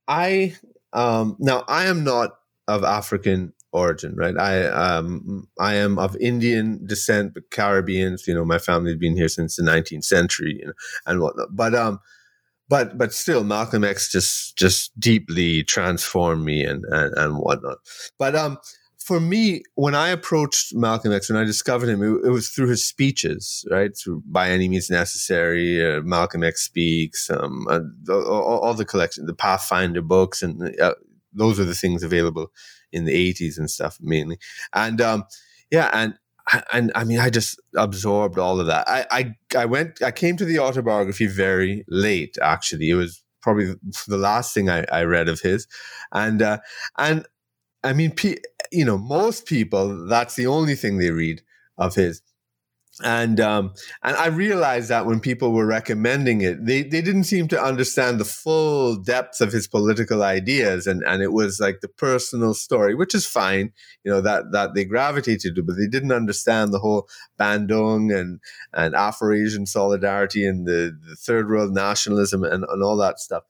[0.09, 0.55] I,
[0.93, 4.37] um, now I am not of African origin, right?
[4.39, 8.27] I, um, I am of Indian descent, but Caribbeans.
[8.27, 10.73] You know, my family has been here since the 19th century, you know,
[11.07, 11.49] and whatnot.
[11.55, 12.01] But um,
[12.75, 17.79] but but still malcolm x just just deeply transformed me and and, and whatnot.
[18.19, 18.59] But um
[18.99, 22.69] for me when i approached malcolm x when i discovered him it, it was through
[22.69, 23.93] his speeches right?
[23.97, 27.81] Through by any means necessary uh, malcolm x speaks um uh,
[28.13, 30.95] all, all, the collection the pathfinder books and uh,
[31.33, 32.49] those are the things available
[32.93, 34.39] in the 80s and stuff mainly.
[34.73, 35.25] And um
[35.71, 36.15] yeah and
[36.73, 38.89] and I mean, I just absorbed all of that.
[38.89, 42.37] I, I, I went, I came to the autobiography very late.
[42.43, 43.75] Actually, it was probably
[44.07, 45.67] the last thing I, I read of his,
[46.13, 46.59] and uh,
[46.99, 47.27] and
[47.83, 48.15] I mean,
[48.73, 51.43] you know, most people that's the only thing they read
[51.79, 52.23] of his
[53.03, 57.49] and um, and I realized that when people were recommending it, they, they didn't seem
[57.49, 61.89] to understand the full depth of his political ideas, and, and it was like the
[61.89, 63.73] personal story, which is fine,
[64.05, 67.09] you know that that they gravitated to, but they didn't understand the whole
[67.39, 68.39] Bandung and
[68.73, 73.43] and Afro-Asian solidarity and the, the third world nationalism and, and all that stuff.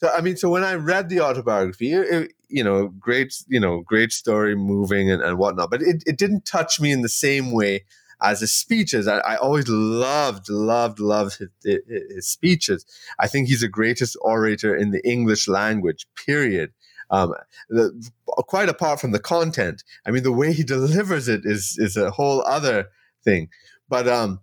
[0.00, 3.80] So I mean, so when I read the autobiography, it, you know, great, you know,
[3.80, 7.50] great story, moving and, and whatnot, but it, it didn't touch me in the same
[7.50, 7.84] way
[8.22, 9.08] as his speeches.
[9.08, 11.48] I, I always loved, loved, loved his,
[11.86, 12.84] his, speeches.
[13.18, 16.72] I think he's the greatest orator in the English language, period.
[17.10, 17.34] Um,
[17.68, 21.96] the, quite apart from the content, I mean, the way he delivers it is, is
[21.96, 22.86] a whole other
[23.24, 23.48] thing.
[23.88, 24.40] But, um,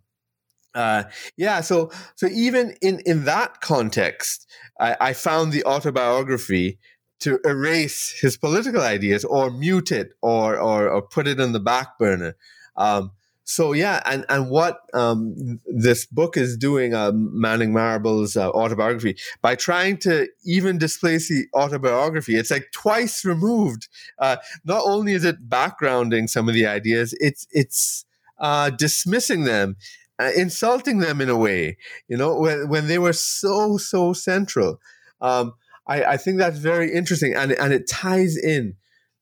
[0.76, 1.04] Uh,
[1.38, 4.48] yeah, so so even in in that context,
[4.80, 6.78] I, I found the autobiography
[7.20, 11.60] to erase his political ideas or mute it or or, or put it on the
[11.60, 12.36] back burner.
[12.76, 13.12] Um,
[13.50, 19.16] so yeah, and and what um, this book is doing, uh, Manning Marable's uh, autobiography,
[19.42, 23.88] by trying to even displace the autobiography, it's like twice removed.
[24.20, 24.36] Uh,
[24.66, 28.04] not only is it backgrounding some of the ideas, it's it's
[28.38, 29.78] uh, dismissing them,
[30.20, 31.78] uh, insulting them in a way.
[32.10, 34.82] You know, when when they were so so central.
[35.22, 35.54] Um,
[35.88, 38.76] I, I think that's very interesting, and and it ties in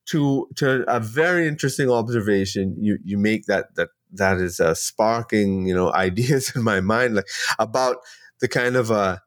[0.06, 5.66] to to a very interesting observation you you make that that that is uh, sparking
[5.66, 7.28] you know ideas in my mind like
[7.58, 7.98] about
[8.40, 9.18] the kind of uh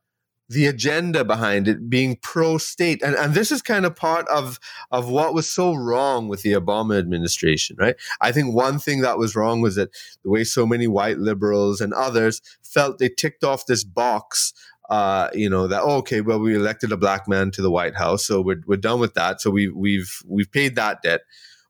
[0.50, 4.60] the agenda behind it being pro state and and this is kind of part of
[4.92, 9.20] of what was so wrong with the Obama administration right i think one thing that
[9.20, 9.90] was wrong was that
[10.24, 14.54] the way so many white liberals and others felt they ticked off this box
[14.90, 17.96] uh, you know that oh, okay, well we elected a black man to the White
[17.96, 19.40] House, so we're we're done with that.
[19.40, 21.22] So we we've we've paid that debt.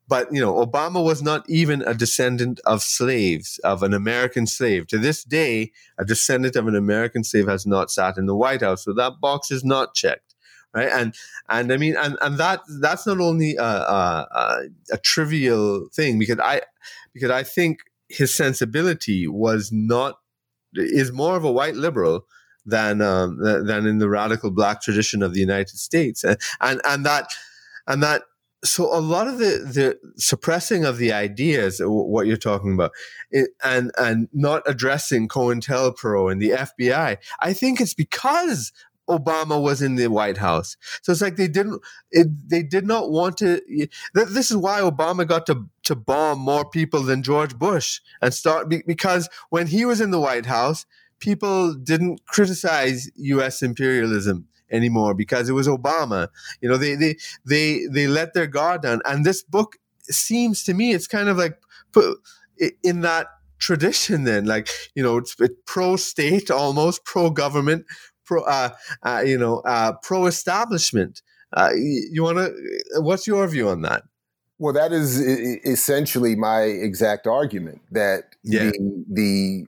[0.10, 4.88] But you know, Obama was not even a descendant of slaves, of an American slave.
[4.88, 8.62] To this day, a descendant of an American slave has not sat in the White
[8.62, 10.34] House, so that box is not checked,
[10.74, 10.90] right?
[10.92, 11.14] And
[11.48, 16.40] and I mean, and and that that's not only a, a, a trivial thing because
[16.40, 16.62] I
[17.14, 20.18] because I think his sensibility was not
[20.74, 22.26] is more of a white liberal
[22.66, 27.06] than um, than in the radical black tradition of the United States, and and, and
[27.06, 27.32] that
[27.86, 28.24] and that
[28.64, 32.92] so a lot of the the suppressing of the ideas uh, what you're talking about
[33.64, 38.72] and and not addressing COINTELPRO and the FBI I think it's because
[39.10, 41.82] Obama was in the White House so it's like they didn't
[42.12, 43.62] it, they did not want to
[44.14, 48.70] this is why Obama got to to bomb more people than George Bush and start
[48.86, 50.86] because when he was in the White House
[51.20, 53.62] people didn't criticize U.S.
[53.62, 56.30] imperialism anymore because it was Obama.
[56.62, 59.02] You know, they they they they let their guard down.
[59.06, 61.58] And this book seems to me it's kind of like
[61.92, 62.18] put
[62.84, 63.28] in that
[63.60, 64.24] tradition.
[64.24, 67.86] Then, like you know, it's, it's pro state, almost pro government,
[68.26, 68.70] pro uh,
[69.04, 71.22] uh, you know, uh, pro establishment.
[71.54, 73.02] Uh, you want to?
[73.02, 74.04] What's your view on that?
[74.60, 78.66] Well, that is essentially my exact argument that yeah.
[78.66, 79.66] the the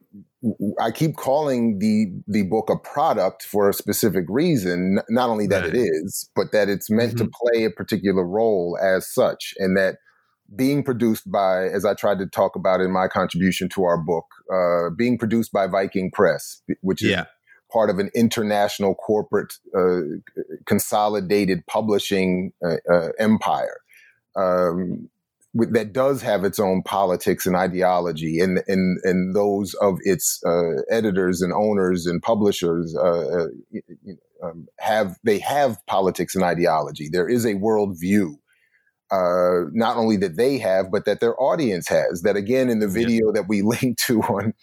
[0.80, 5.00] I keep calling the the book a product for a specific reason.
[5.10, 5.76] Not only that right.
[5.76, 7.26] it is, but that it's meant mm-hmm.
[7.26, 9.98] to play a particular role as such, and that
[10.56, 14.26] being produced by, as I tried to talk about in my contribution to our book,
[14.54, 17.26] uh, being produced by Viking Press, which is yeah.
[17.72, 20.02] part of an international corporate uh,
[20.66, 23.78] consolidated publishing uh, uh empire.
[24.36, 25.10] Um,
[25.54, 30.82] that does have its own politics and ideology, and and and those of its uh,
[30.90, 33.48] editors and owners and publishers uh, uh
[34.44, 37.10] um, have they have politics and ideology.
[37.12, 38.36] There is a worldview,
[39.12, 42.22] uh, not only that they have, but that their audience has.
[42.22, 43.42] That again, in the video yeah.
[43.42, 44.54] that we link to on,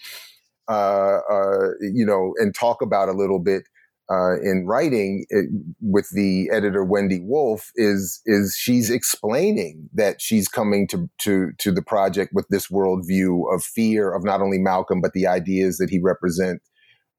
[0.68, 3.64] uh, uh, you know, and talk about a little bit
[4.10, 5.46] uh, in writing it,
[5.82, 11.70] with the editor Wendy Wolf is is she's explaining that she's coming to to to
[11.70, 15.90] the project with this worldview of fear of not only Malcolm but the ideas that
[15.90, 16.62] he represent,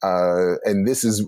[0.02, 1.28] uh, and this is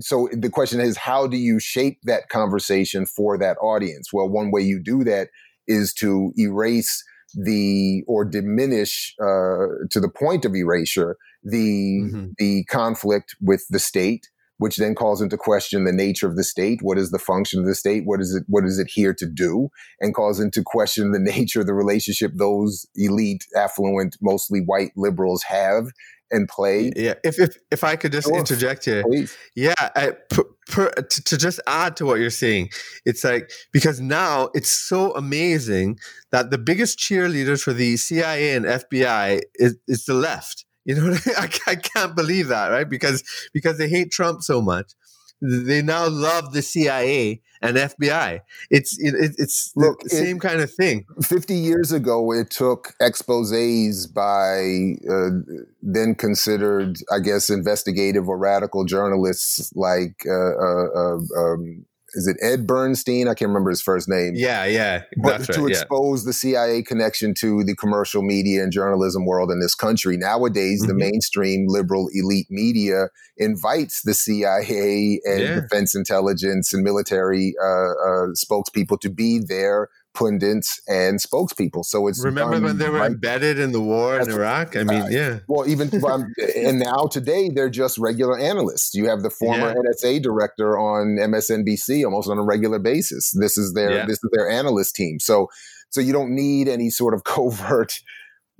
[0.00, 4.12] so the question is how do you shape that conversation for that audience?
[4.12, 5.28] Well, one way you do that
[5.68, 7.04] is to erase
[7.34, 12.26] the or diminish uh, to the point of erasure the mm-hmm.
[12.38, 14.28] the conflict with the state
[14.62, 16.82] which then calls into question the nature of the state.
[16.82, 18.04] What is the function of the state?
[18.06, 18.44] What is it?
[18.46, 19.70] What is it here to do?
[20.00, 25.42] And calls into question the nature of the relationship those elite, affluent, mostly white liberals
[25.42, 25.88] have
[26.30, 26.92] and play.
[26.94, 28.38] Yeah, if if if I could just sure.
[28.38, 29.36] interject here, Please.
[29.56, 32.70] yeah, I, per, per, to, to, just add to what you're saying,
[33.04, 35.98] it's like because now it's so amazing
[36.30, 40.64] that the biggest cheerleaders for the CIA and FBI is is the left.
[40.84, 42.88] You know, I, I can't believe that, right?
[42.88, 43.22] Because
[43.52, 44.92] because they hate Trump so much,
[45.40, 48.40] they now love the CIA and FBI.
[48.70, 51.06] It's it, it's Look, the same it, kind of thing.
[51.22, 58.84] Fifty years ago, it took exposés by uh, then considered, I guess, investigative or radical
[58.84, 63.28] journalists like uh, uh, uh um, is it Ed Bernstein?
[63.28, 64.32] I can't remember his first name.
[64.34, 65.02] Yeah, yeah.
[65.22, 66.28] But to right, expose yeah.
[66.28, 70.16] the CIA connection to the commercial media and journalism world in this country.
[70.16, 70.88] Nowadays, mm-hmm.
[70.88, 75.54] the mainstream liberal elite media invites the CIA and yeah.
[75.60, 81.84] defense intelligence and military uh, uh, spokespeople to be their pundits and spokespeople.
[81.84, 84.76] So it's remember when they were embedded in the war in Iraq.
[84.76, 85.38] I mean, uh, yeah.
[85.48, 85.90] Well, even
[86.56, 88.94] and now today they're just regular analysts.
[88.94, 89.74] You have the former yeah.
[89.74, 93.32] NSA director on MSNBC almost on a regular basis.
[93.38, 94.06] This is their yeah.
[94.06, 95.18] this is their analyst team.
[95.18, 95.48] So
[95.90, 98.00] so you don't need any sort of covert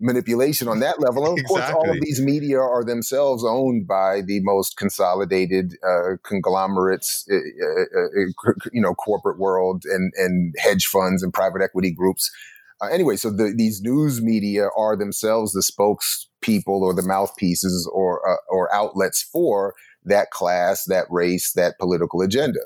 [0.03, 1.25] manipulation on that level.
[1.25, 1.73] And of exactly.
[1.73, 7.37] course, all of these media are themselves owned by the most consolidated uh, conglomerates, uh,
[7.37, 12.31] uh, uh you know, corporate world and, and hedge funds and private equity groups.
[12.83, 18.29] Uh, anyway, so the, these news media are themselves the spokespeople or the mouthpieces or
[18.29, 19.75] uh, or outlets for
[20.05, 22.59] that class, that race, that political agenda.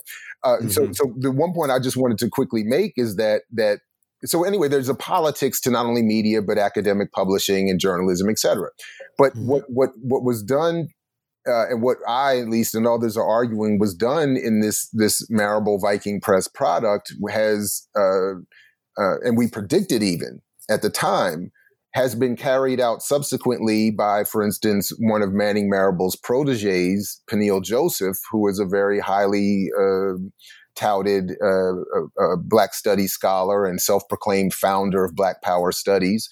[0.44, 0.68] Mm-hmm.
[0.68, 3.80] So, so the one point I just wanted to quickly make is that that
[4.24, 8.38] so anyway, there's a politics to not only media but academic publishing and journalism, et
[8.38, 8.70] cetera.
[9.18, 9.46] But mm-hmm.
[9.46, 10.88] what what what was done,
[11.46, 15.26] uh, and what I at least and others are arguing was done in this this
[15.30, 18.34] Marable Viking Press product has, uh,
[18.98, 20.40] uh, and we predicted even
[20.70, 21.52] at the time,
[21.94, 28.18] has been carried out subsequently by, for instance, one of Manning Marable's proteges, Peniel Joseph,
[28.30, 30.14] who is a very highly uh,
[30.76, 31.72] touted uh,
[32.20, 36.28] uh, Black Studies scholar and self proclaimed founder of Black Power Studies.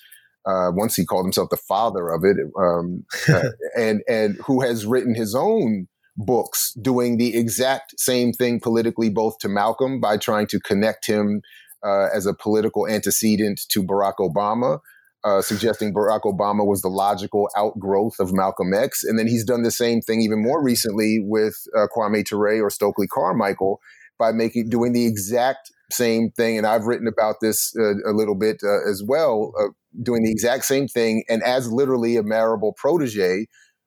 [0.47, 4.87] Uh, once he called himself the father of it, um, uh, and and who has
[4.87, 10.47] written his own books doing the exact same thing politically, both to Malcolm by trying
[10.49, 11.43] to connect him
[11.85, 14.81] uh, as a political antecedent to Barack Obama.
[15.25, 19.03] Uh, suggesting Barack Obama was the logical outgrowth of Malcolm X.
[19.03, 22.69] And then he's done the same thing even more recently with uh, Kwame Ture or
[22.69, 23.81] Stokely Carmichael,
[24.19, 26.59] by making doing the exact same thing.
[26.59, 29.69] And I've written about this uh, a little bit uh, as well, uh,
[30.03, 33.47] doing the exact same thing, and as literally a Marable protege.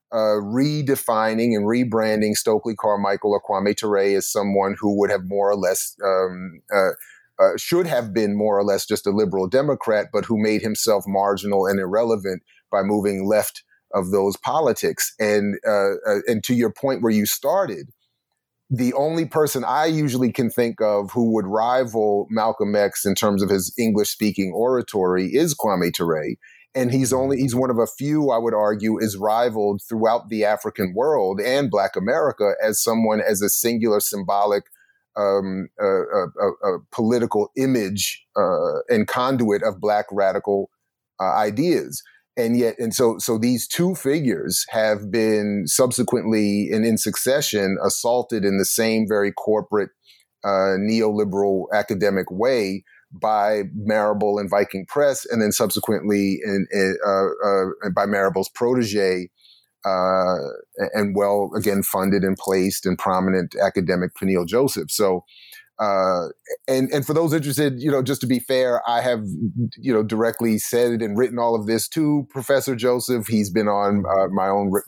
[0.10, 5.52] Uh, redefining and rebranding Stokely Carmichael or Kwame Ture as someone who would have more
[5.52, 6.92] or less um, uh,
[7.44, 11.04] uh, should have been more or less just a liberal Democrat, but who made himself
[11.08, 15.14] marginal and irrelevant by moving left of those politics.
[15.20, 15.60] And
[16.26, 17.90] and to your point where you started,
[18.70, 23.42] the only person I usually can think of who would rival Malcolm X in terms
[23.42, 26.36] of his English speaking oratory is Kwame Ture.
[26.76, 30.44] And he's only, he's one of a few, I would argue, is rivaled throughout the
[30.44, 34.66] African world and Black America as someone as a singular symbolic
[35.16, 35.70] um,
[36.92, 40.70] political image uh, and conduit of Black radical
[41.20, 42.04] uh, ideas
[42.38, 48.46] and yet and so so these two figures have been subsequently and in succession assaulted
[48.46, 49.90] in the same very corporate
[50.44, 57.26] uh, neoliberal academic way by Marable and Viking Press, and then subsequently in, in uh,
[57.46, 59.30] uh, by Marable's protege,
[59.86, 60.36] uh,
[60.94, 64.92] and well again funded and placed and prominent academic Peniel Joseph.
[64.92, 65.24] So
[65.80, 66.28] uh,
[66.68, 69.24] and and for those interested, you know, just to be fair, I have
[69.78, 73.28] you know directly said and written all of this to Professor Joseph.
[73.28, 74.82] He's been on uh, my own re-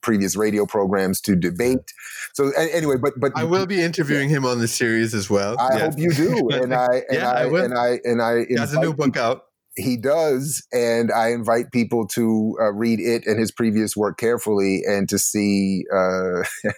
[0.00, 1.92] previous radio programs to debate.
[2.34, 5.58] So anyway, but but I will be interviewing him on the series as well.
[5.58, 8.54] I hope you do, and I and yeah, I, I and I and I he
[8.54, 13.26] has a new book out he does, and I invite people to uh, read it
[13.26, 16.42] and his previous work carefully, and to see uh,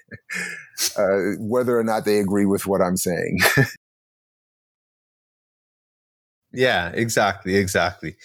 [0.99, 3.38] uh, whether or not they agree with what I'm saying.
[6.53, 8.16] yeah, exactly, exactly.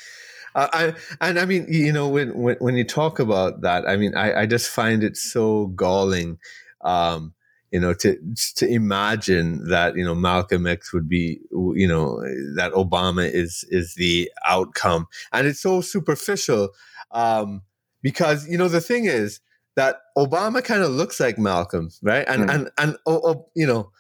[0.56, 3.98] Uh, I, and I mean, you know, when, when when you talk about that, I
[3.98, 6.40] mean, I, I just find it so galling.
[6.82, 7.35] Um,
[7.76, 8.18] you know, to
[8.56, 12.22] to imagine that you know Malcolm X would be, you know,
[12.56, 16.70] that Obama is is the outcome, and it's so superficial,
[17.12, 17.64] um,
[18.02, 19.42] because you know the thing is
[19.76, 22.24] that Obama kind of looks like Malcolm, right?
[22.30, 22.56] And mm.
[22.56, 23.92] and and oh, oh, you know,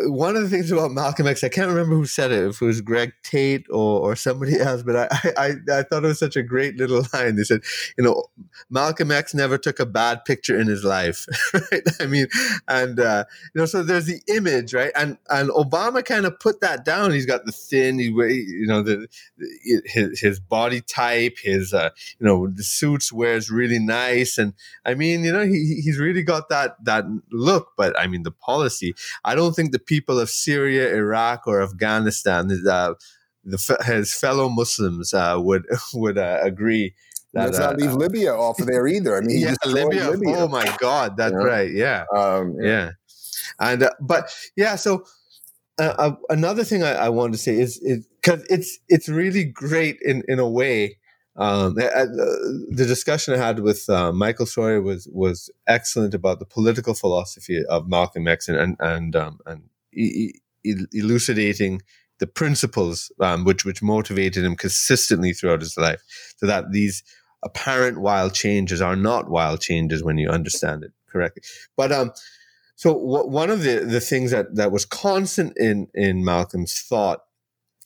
[0.00, 2.64] one of the things about Malcolm X, I can't remember who said it, if it
[2.64, 6.36] was Greg Tate or, or somebody else, but I, I, I thought it was such
[6.36, 7.36] a great little line.
[7.36, 7.62] They said,
[7.98, 8.24] you know,
[8.70, 11.82] Malcolm X never took a bad picture in his life, right?
[12.00, 12.26] I mean,
[12.68, 13.24] and, uh,
[13.54, 14.92] you know, so there's the image, right?
[14.96, 17.12] And, and Obama kind of put that down.
[17.12, 19.06] He's got the thin, he, you know, the,
[19.84, 24.38] his, his body type, his, uh, you know, the suits wears really nice.
[24.38, 28.22] And I mean, you know, he, he's really got that, that look, but I mean,
[28.22, 32.94] the policy, I don't think the people of Syria, Iraq, or Afghanistan, uh,
[33.44, 36.94] the, his fellow Muslims uh, would would uh, agree.
[37.34, 39.16] That, Let's not uh, leave Libya off of there either.
[39.16, 41.70] I mean, yeah, Libya, Libya, Oh my God, that's right.
[41.70, 42.66] Yeah, um, yeah.
[42.68, 42.90] yeah.
[43.58, 44.76] and uh, but yeah.
[44.76, 45.04] So
[45.78, 47.78] uh, another thing I, I wanted to say is
[48.20, 50.98] because it's it's really great in in a way
[51.36, 56.92] um, the discussion I had with uh, Michael Sawyer was was excellent about the political
[56.92, 59.62] philosophy of Malcolm X and and and, um, and
[60.64, 61.82] elucidating
[62.18, 66.02] the principles um, which which motivated him consistently throughout his life,
[66.36, 67.02] so that these
[67.42, 71.42] apparent wild changes are not wild changes when you understand it correctly.
[71.76, 72.12] But um,
[72.76, 77.24] so w- one of the the things that that was constant in in Malcolm's thought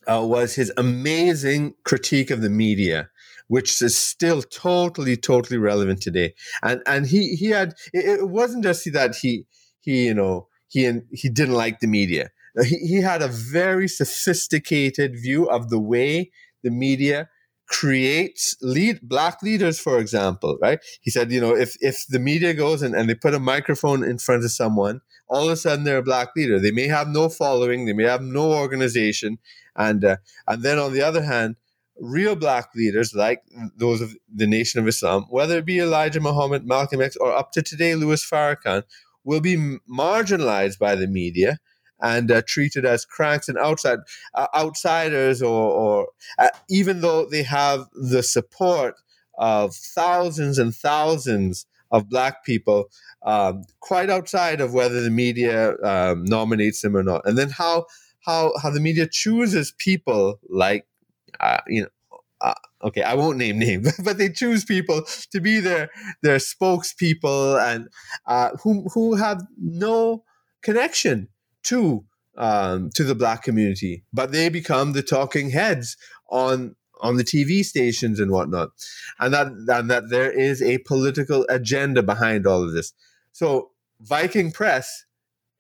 [0.07, 3.11] uh, was his amazing critique of the media
[3.49, 6.35] which is still totally, totally relevant today.
[6.63, 9.47] And and he he had it, it wasn't just that he
[9.81, 12.31] he you know he he didn't like the media.
[12.65, 16.31] He he had a very sophisticated view of the way
[16.63, 17.29] the media
[17.69, 22.55] creates lead black leaders for example right he said you know if if the media
[22.55, 25.83] goes and, and they put a microphone in front of someone all of a sudden
[25.83, 29.37] they're a black leader they may have no following they may have no organization
[29.75, 31.57] and uh, and then on the other hand
[32.01, 33.43] real black leaders like
[33.77, 37.53] those of the Nation of Islam, whether it be Elijah Muhammad, Malcolm X, or up
[37.53, 38.83] to today Louis Farrakhan,
[39.27, 41.59] will be marginalized by the media
[42.01, 43.99] and uh, treated as cranks and outside
[44.35, 46.09] uh, outsiders, or, or
[46.39, 48.95] uh, even though they have the support
[49.39, 52.89] of thousands and thousands of black people,
[53.25, 57.87] um, quite outside of whether the media um, nominates them or not, and then how
[58.21, 60.87] how how the media chooses people like
[61.41, 61.89] uh, you know,
[62.41, 62.55] uh,
[62.87, 65.91] okay, I won't name names, but they choose people to be their
[66.23, 67.89] their spokespeople and
[68.27, 70.25] uh, who who have no
[70.63, 71.29] connection
[71.65, 72.05] to
[72.37, 75.97] um, to the black community, but they become the talking heads
[76.31, 78.71] on on the TV stations and whatnot,
[79.19, 82.93] and that and that there is a political agenda behind all of this.
[83.33, 83.71] So
[84.01, 85.05] Viking Press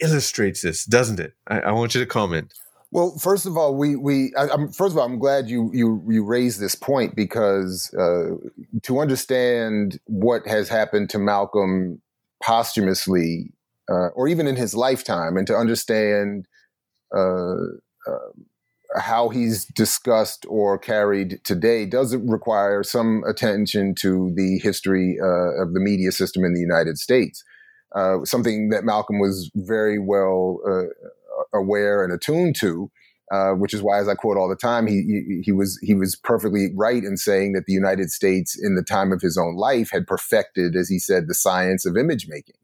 [0.01, 1.33] illustrates this, doesn't it?
[1.47, 2.55] I, I want you to comment.
[2.97, 6.03] Well, first of all, we we I, am first of all, I'm glad you you
[6.09, 8.37] you raised this point because uh,
[8.85, 12.01] to understand what has happened to Malcolm
[12.43, 13.53] posthumously,
[13.93, 16.47] uh, or even in his lifetime, and to understand
[17.15, 17.57] uh,
[18.09, 18.31] uh
[18.99, 25.75] how he's discussed or carried today, does require some attention to the history uh, of
[25.75, 27.45] the media system in the United States.
[27.95, 30.61] Uh, something that Malcolm was very well
[31.55, 32.91] aware and attuned to.
[33.32, 35.95] Uh, which is why, as I quote all the time, he, he, he was he
[35.95, 39.57] was perfectly right in saying that the United States, in the time of his own
[39.57, 42.55] life, had perfected, as he said, the science of image making.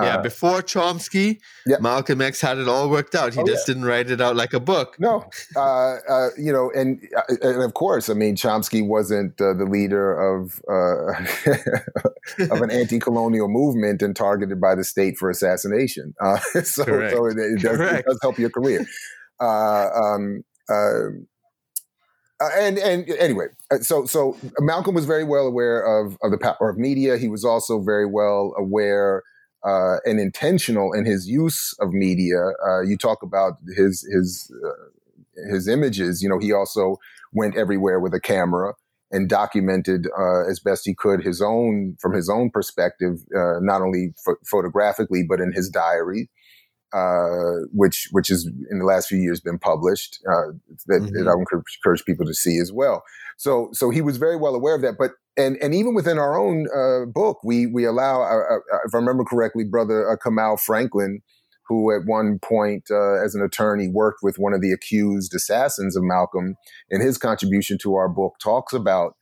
[0.00, 1.76] Yeah, uh, before Chomsky, yeah.
[1.80, 3.34] Malcolm X had it all worked out.
[3.34, 3.74] He oh, just yeah.
[3.74, 4.96] didn't write it out like a book.
[4.98, 5.24] No,
[5.56, 9.64] uh, uh, you know, and uh, and of course, I mean, Chomsky wasn't uh, the
[9.64, 16.14] leader of uh, of an anti-colonial movement and targeted by the state for assassination.
[16.52, 18.86] so, so it, it, does, it, does, help your career.
[19.40, 21.10] Um, uh,
[22.40, 23.46] and and anyway,
[23.80, 27.18] so so Malcolm was very well aware of of the power of media.
[27.18, 29.22] He was also very well aware
[29.64, 32.38] uh, and intentional in his use of media.
[32.66, 36.22] Uh, you talk about his his uh, his images.
[36.22, 36.96] You know, he also
[37.32, 38.74] went everywhere with a camera
[39.10, 43.80] and documented uh, as best he could his own from his own perspective, uh, not
[43.80, 46.30] only ph- photographically but in his diary.
[46.94, 51.04] Uh, which which is in the last few years been published that, mm-hmm.
[51.12, 53.02] that I would encourage people to see as well.
[53.36, 54.94] So so he was very well aware of that.
[54.98, 58.94] But and and even within our own uh, book, we we allow, uh, uh if
[58.94, 61.20] I remember correctly, brother uh, Kamau Franklin,
[61.68, 65.96] who at one point uh, as an attorney worked with one of the accused assassins
[65.96, 66.56] of Malcolm,
[66.90, 69.14] in his contribution to our book, talks about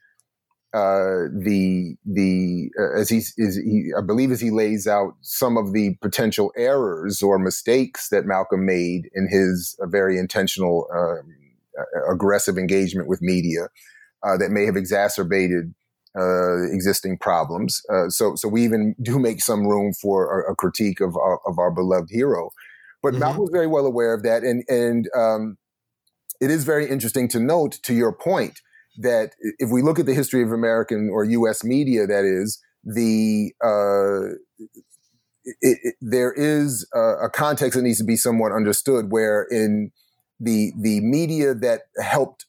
[0.75, 5.57] uh, the the uh, as he is he I believe as he lays out some
[5.57, 11.35] of the potential errors or mistakes that Malcolm made in his very intentional um,
[12.11, 13.69] aggressive engagement with media
[14.23, 15.75] uh, that may have exacerbated
[16.19, 17.83] uh, existing problems.
[17.93, 21.41] Uh, so, so we even do make some room for a, a critique of our,
[21.47, 22.51] of our beloved hero.
[23.03, 23.21] But mm-hmm.
[23.21, 25.59] Malcolm was very well aware of that, and and um,
[26.41, 28.63] it is very interesting to note, to your point,
[28.99, 31.65] that if we look at the history of American or U.S.
[31.65, 34.35] media, that is the uh,
[35.61, 39.91] it, it, there is a, a, context that needs to be somewhat understood, where in
[40.41, 42.47] the the media that helped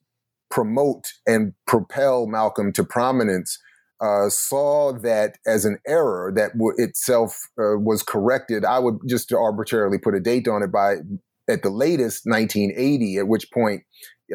[0.49, 3.59] promote and propel Malcolm to prominence
[4.01, 8.63] uh, saw that as an error that w- itself uh, was corrected.
[8.63, 10.97] I would just arbitrarily put a date on it by
[11.49, 13.83] at the latest 1980, at which point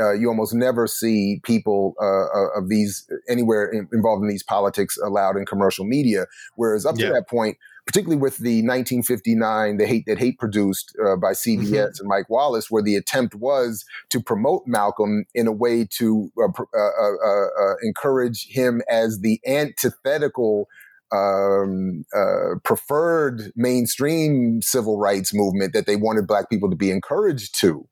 [0.00, 4.42] uh, you almost never see people uh, uh, of these anywhere in, involved in these
[4.42, 6.26] politics allowed in commercial media.
[6.54, 7.08] Whereas up yeah.
[7.08, 11.58] to that point, particularly with the 1959, the hate that hate produced uh, by CBS
[11.58, 12.00] mm-hmm.
[12.00, 16.46] and Mike Wallace, where the attempt was to promote Malcolm in a way to uh,
[16.46, 20.68] uh, uh, uh encourage him as the antithetical
[21.12, 27.58] um, uh, preferred mainstream civil rights movement that they wanted black people to be encouraged
[27.60, 27.86] to.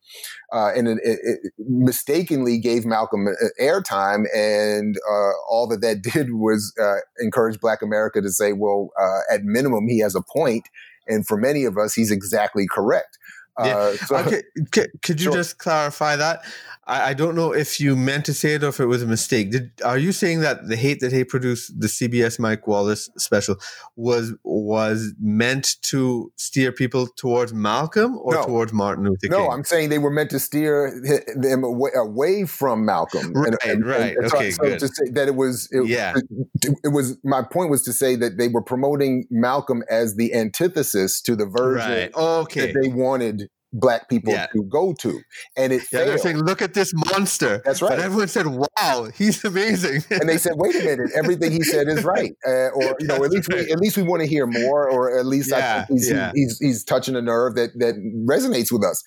[0.52, 3.28] Uh, and it, it, mistakenly gave Malcolm
[3.60, 8.90] airtime, and uh, all that that did was uh, encourage Black America to say, "Well,
[9.00, 10.64] uh, at minimum, he has a point,"
[11.06, 13.18] and for many of us, he's exactly correct.
[13.58, 13.76] Yeah.
[13.76, 14.42] Uh, so, okay.
[15.02, 15.32] could you sure.
[15.32, 16.42] just clarify that?
[16.86, 19.06] I, I, don't know if you meant to say it or if it was a
[19.06, 19.50] mistake.
[19.50, 23.56] Did are you saying that the hate that he produced, the CBS Mike Wallace special,
[23.96, 28.44] was was meant to steer people towards Malcolm or no.
[28.44, 29.30] towards Martin Luther King?
[29.30, 31.00] No, I'm saying they were meant to steer
[31.36, 33.32] them away, away from Malcolm.
[33.34, 34.16] Right, and, and, right.
[34.16, 34.80] And, okay, so, good.
[34.80, 37.18] So to say that it was, it, yeah, it, it, was.
[37.22, 41.46] My point was to say that they were promoting Malcolm as the antithesis to the
[41.46, 42.14] version right.
[42.14, 42.72] okay.
[42.72, 44.46] that they wanted black people yeah.
[44.52, 45.20] to go to.
[45.56, 47.62] And it yeah, they're saying, look at this monster.
[47.64, 47.92] That's right.
[47.92, 50.02] And everyone said, wow, he's amazing.
[50.10, 52.32] and they said, wait a minute, everything he said is right.
[52.46, 55.18] Uh, or, you know, at least we at least we want to hear more, or
[55.18, 56.32] at least yeah, he's, yeah.
[56.34, 57.94] he's, he's touching a nerve that that
[58.26, 59.02] resonates with us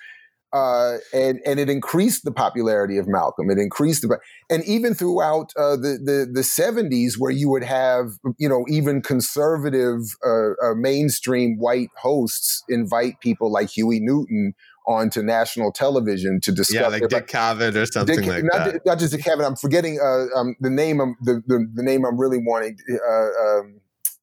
[0.53, 3.49] uh, and and it increased the popularity of Malcolm.
[3.49, 8.11] It increased the and even throughout uh, the the the seventies, where you would have
[8.37, 14.53] you know even conservative uh, uh mainstream white hosts invite people like Huey Newton
[14.85, 16.75] onto national television to discuss.
[16.75, 18.85] Yeah, like Dick Cavett or something Dick, like not, that.
[18.85, 19.45] Not just Dick Cavett.
[19.45, 20.99] I'm forgetting uh, um, the name.
[21.01, 22.77] I'm, the, the, the name I'm really wanting.
[22.91, 23.79] Uh, um,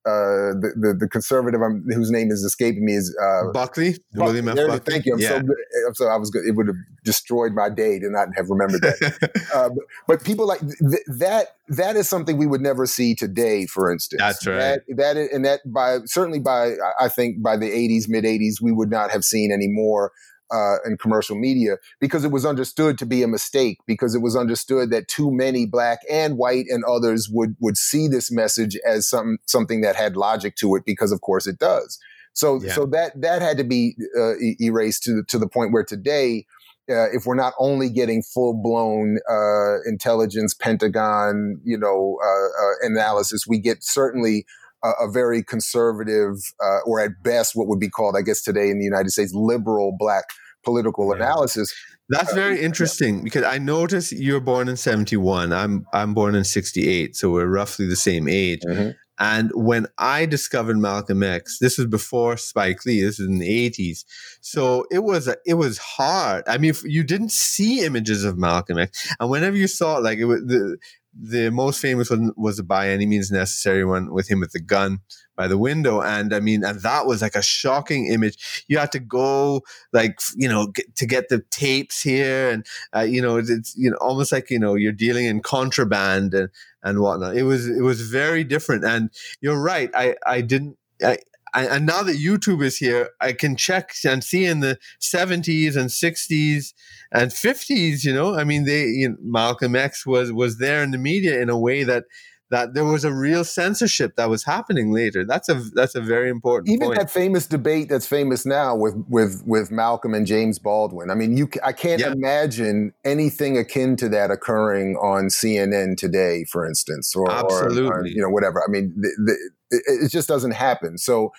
[0.06, 3.96] uh, the, the, the conservative um, whose name is escaping me is uh, Buckley.
[4.14, 4.56] William F.
[4.56, 4.78] Buckley.
[4.78, 5.12] Thank you.
[5.12, 5.28] I'm yeah.
[5.28, 5.56] so good.
[5.86, 6.46] I'm so I was good.
[6.46, 9.48] It would have destroyed my day to not have remembered that.
[9.54, 11.56] uh, but, but, people like th- that.
[11.68, 13.66] That is something we would never see today.
[13.66, 14.80] For instance, that's right.
[14.88, 18.72] That, that and that by certainly by I think by the 80s, mid 80s, we
[18.72, 20.12] would not have seen any more
[20.50, 24.36] uh, in commercial media because it was understood to be a mistake because it was
[24.36, 29.08] understood that too many black and white and others would would see this message as
[29.08, 31.98] some something that had logic to it because of course it does
[32.32, 32.72] so yeah.
[32.72, 36.44] so that that had to be uh, erased to to the point where today
[36.90, 42.86] uh, if we're not only getting full blown uh, intelligence Pentagon you know uh, uh,
[42.86, 44.44] analysis we get certainly
[44.82, 48.70] a, a very conservative, uh, or at best, what would be called, I guess, today
[48.70, 50.24] in the United States, liberal black
[50.64, 51.72] political analysis.
[52.08, 55.52] That's very uh, interesting because I notice you're born in 71.
[55.52, 58.60] I'm I'm born in 68, so we're roughly the same age.
[58.66, 58.90] Mm-hmm.
[59.20, 63.02] And when I discovered Malcolm X, this was before Spike Lee.
[63.02, 64.06] This was in the 80s.
[64.40, 66.42] So it was a, it was hard.
[66.48, 70.18] I mean, you didn't see images of Malcolm X, and whenever you saw it, like
[70.18, 70.78] it was the
[71.12, 75.00] the most famous one was by any means necessary one with him with the gun
[75.36, 76.00] by the window.
[76.00, 78.64] And i mean and that was like a shocking image.
[78.68, 83.00] You had to go like you know get, to get the tapes here and uh,
[83.00, 86.48] you know it's you know almost like you know you're dealing in contraband and
[86.82, 87.36] and whatnot.
[87.36, 88.84] It was it was very different.
[88.84, 89.90] And you're right.
[89.94, 91.18] I i didn't I,
[91.54, 95.90] and now that YouTube is here, I can check and see in the 70s and
[95.90, 96.72] 60s
[97.12, 98.04] and 50s.
[98.04, 101.40] You know, I mean, they you know, Malcolm X was was there in the media
[101.40, 102.04] in a way that
[102.50, 105.24] that there was a real censorship that was happening later.
[105.24, 106.68] That's a that's a very important.
[106.68, 106.98] Even point.
[106.98, 111.10] that famous debate that's famous now with with with Malcolm and James Baldwin.
[111.10, 112.12] I mean, you I can't yeah.
[112.12, 117.82] imagine anything akin to that occurring on CNN today, for instance, or, Absolutely.
[117.82, 118.62] Or, or you know whatever.
[118.66, 120.98] I mean, the, the, it, it just doesn't happen.
[120.98, 121.32] So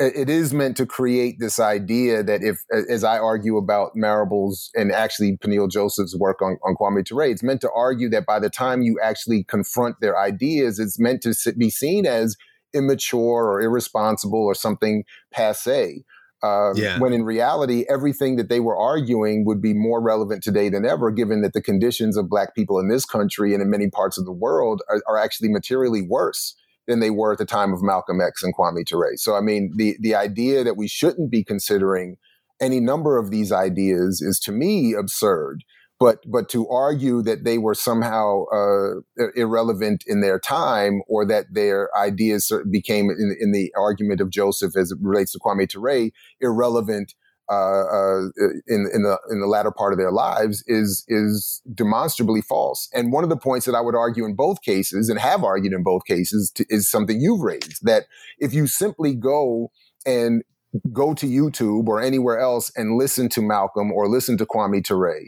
[0.00, 2.58] it is meant to create this idea that if,
[2.88, 7.42] as I argue about Marable's and actually Peniel Joseph's work on, on Kwame Ture, it's
[7.42, 11.34] meant to argue that by the time you actually confront their ideas, it's meant to
[11.58, 12.36] be seen as
[12.72, 16.04] immature or irresponsible or something passe.
[16.44, 17.00] Uh, yeah.
[17.00, 21.10] When in reality, everything that they were arguing would be more relevant today than ever,
[21.10, 24.26] given that the conditions of Black people in this country and in many parts of
[24.26, 26.54] the world are, are actually materially worse
[26.88, 29.12] than they were at the time of Malcolm X and Kwame Ture.
[29.16, 32.16] So, I mean, the, the idea that we shouldn't be considering
[32.60, 35.62] any number of these ideas is to me absurd.
[36.00, 39.00] But, but to argue that they were somehow uh,
[39.34, 44.76] irrelevant in their time or that their ideas became, in, in the argument of Joseph
[44.76, 46.10] as it relates to Kwame Ture,
[46.40, 47.14] irrelevant
[47.50, 48.20] uh, uh,
[48.66, 52.88] in in the in the latter part of their lives is is demonstrably false.
[52.92, 55.72] And one of the points that I would argue in both cases, and have argued
[55.72, 58.04] in both cases, to, is something you've raised that
[58.38, 59.70] if you simply go
[60.04, 60.42] and
[60.92, 65.18] go to YouTube or anywhere else and listen to Malcolm or listen to Kwame Ture,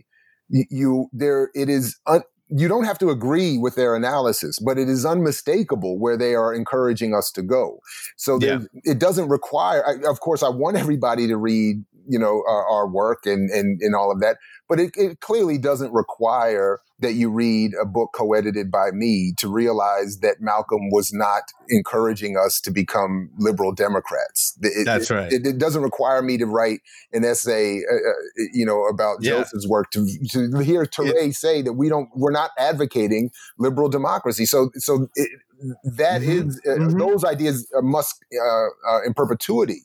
[0.48, 4.76] you, you there it is un, you don't have to agree with their analysis, but
[4.76, 7.78] it is unmistakable where they are encouraging us to go.
[8.16, 8.58] So yeah.
[8.82, 12.88] it doesn't require, I, of course, I want everybody to read you know, our, our,
[12.88, 14.38] work and, and, and all of that.
[14.68, 19.48] But it, it clearly doesn't require that you read a book co-edited by me to
[19.48, 24.56] realize that Malcolm was not encouraging us to become liberal Democrats.
[24.60, 25.32] It, That's right.
[25.32, 26.80] It, it, doesn't require me to write
[27.12, 29.32] an essay, uh, uh you know, about yeah.
[29.32, 34.44] Joseph's work to to hear Touré say that we don't, we're not advocating liberal democracy.
[34.46, 35.08] So, so
[35.84, 36.48] that mm-hmm.
[36.48, 36.98] is, uh, mm-hmm.
[36.98, 39.82] those ideas must, uh, uh, in perpetuity,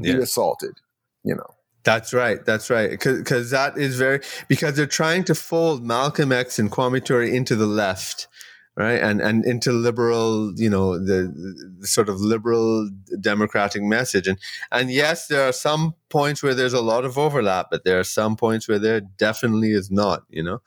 [0.00, 0.18] be yeah.
[0.18, 0.80] assaulted.
[1.24, 1.54] You know.
[1.84, 2.44] That's right.
[2.44, 2.90] That's right.
[2.90, 7.54] Because that is very because they're trying to fold Malcolm X and Kwame Ture into
[7.54, 8.26] the left,
[8.74, 11.30] right, and and into liberal, you know, the,
[11.78, 12.88] the, sort of liberal
[13.20, 14.26] democratic message.
[14.26, 14.38] And
[14.72, 18.04] and yes, there are some points where there's a lot of overlap, but there are
[18.04, 20.24] some points where there definitely is not.
[20.30, 20.62] You know.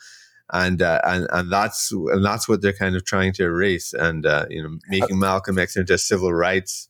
[0.50, 4.26] And, uh, and and that's and that's what they're kind of trying to erase, and
[4.26, 6.88] uh, you know, making Malcolm X into a civil rights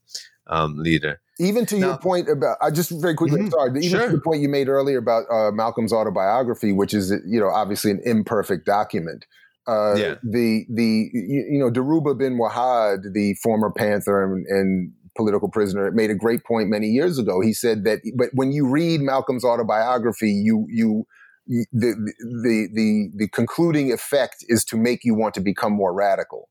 [0.50, 3.90] um, leader even to now, your point about, I just very quickly, mm-hmm, sorry, even
[3.90, 4.08] sure.
[4.08, 7.92] to the point you made earlier about uh, Malcolm's autobiography, which is, you know, obviously
[7.92, 9.26] an imperfect document.
[9.68, 10.16] Uh, yeah.
[10.24, 15.92] The, the, you, you, know, Dhoruba bin Wahad, the former Panther and, and political prisoner,
[15.92, 17.42] made a great point many years ago.
[17.42, 21.06] He said that, but when you read Malcolm's autobiography, you, you,
[21.46, 26.50] the, the, the, the concluding effect is to make you want to become more radical.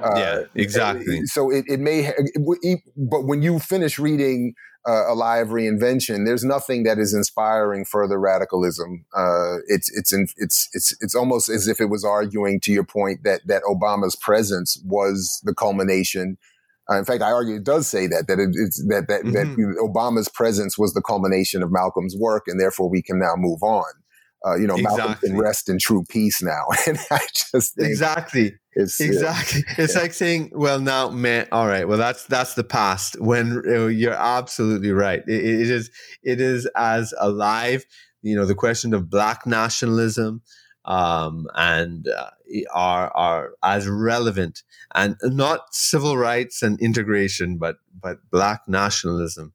[0.00, 1.24] Uh, yeah, exactly.
[1.26, 2.12] So it, it may,
[2.96, 4.54] but when you finish reading
[4.86, 9.04] uh, A of Reinvention, there's nothing that is inspiring further radicalism.
[9.16, 12.84] Uh, it's it's in, it's it's it's almost as if it was arguing to your
[12.84, 16.36] point that that Obama's presence was the culmination.
[16.90, 19.32] Uh, in fact, I argue it does say that that it, it's that that, mm-hmm.
[19.32, 23.62] that Obama's presence was the culmination of Malcolm's work, and therefore we can now move
[23.62, 23.92] on.
[24.44, 24.98] Uh, you know, exactly.
[24.98, 26.64] Malcolm can rest in true peace now.
[26.88, 27.20] and I
[27.52, 29.62] just exactly, it's, exactly.
[29.68, 29.84] Yeah.
[29.84, 31.86] It's like saying, "Well, now, man, all right.
[31.86, 35.90] Well, that's that's the past." When you're absolutely right, it, it is
[36.22, 37.84] it is as alive.
[38.22, 40.42] You know, the question of black nationalism
[40.84, 42.30] um, and uh,
[42.72, 44.62] are are as relevant,
[44.94, 49.52] and not civil rights and integration, but but black nationalism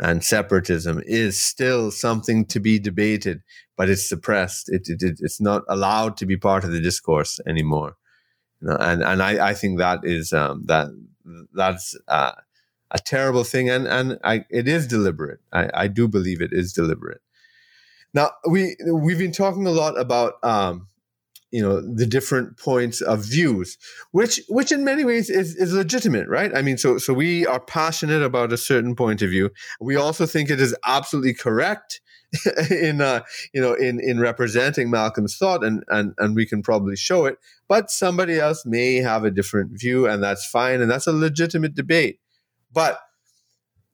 [0.00, 3.42] and separatism is still something to be debated,
[3.76, 4.68] but it's suppressed.
[4.68, 7.96] It, it, it's not allowed to be part of the discourse anymore.
[8.60, 10.88] Know, and and I, I think that is um, that
[11.54, 12.32] that's uh,
[12.90, 15.40] a terrible thing, and and I, it is deliberate.
[15.52, 17.20] I, I do believe it is deliberate.
[18.14, 20.88] Now we we've been talking a lot about um,
[21.50, 23.78] you know the different points of views
[24.10, 27.60] which which in many ways is, is legitimate right i mean so so we are
[27.60, 29.50] passionate about a certain point of view
[29.80, 32.00] we also think it is absolutely correct
[32.70, 33.20] in uh
[33.54, 37.38] you know in in representing malcolm's thought and and and we can probably show it
[37.68, 41.74] but somebody else may have a different view and that's fine and that's a legitimate
[41.74, 42.20] debate
[42.72, 43.00] but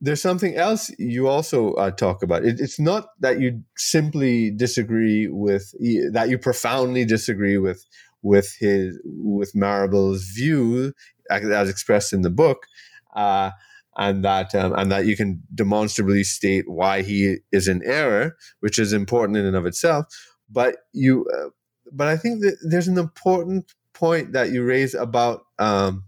[0.01, 2.45] there's something else you also uh, talk about.
[2.45, 5.73] It, it's not that you simply disagree with
[6.11, 7.85] that you profoundly disagree with
[8.21, 10.93] with his with Marable's view
[11.29, 12.67] as expressed in the book,
[13.15, 13.51] uh,
[13.97, 18.79] and that um, and that you can demonstrably state why he is in error, which
[18.79, 20.05] is important in and of itself.
[20.49, 21.49] But you, uh,
[21.91, 26.03] but I think that there's an important point that you raise about um,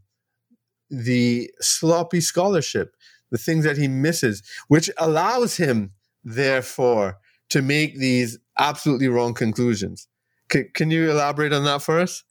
[0.90, 2.96] the sloppy scholarship
[3.32, 5.92] the things that he misses, which allows him,
[6.24, 7.18] therefore,
[7.50, 10.08] to make these absolutely wrong conclusions.
[10.52, 12.24] C- can you elaborate on that for us?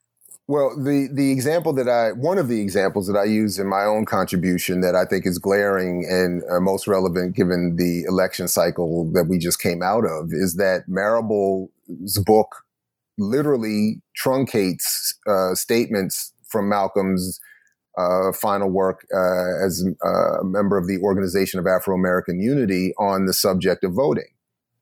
[0.49, 3.84] Well, the the example that I one of the examples that I use in my
[3.84, 9.11] own contribution that I think is glaring and uh, most relevant given the election cycle
[9.12, 12.62] that we just came out of is that Marable's book
[13.18, 17.40] literally truncates uh, statements from Malcolm's
[17.99, 22.92] uh, final work uh, as uh, a member of the Organization of Afro American Unity
[22.99, 24.28] on the subject of voting.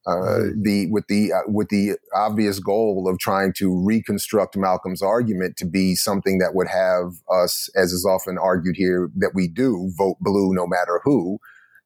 [0.06, 5.56] Uh, the with the uh, with the obvious goal of trying to reconstruct Malcolm's argument
[5.56, 9.90] to be something that would have us, as is often argued here, that we do
[9.96, 11.38] vote blue no matter who,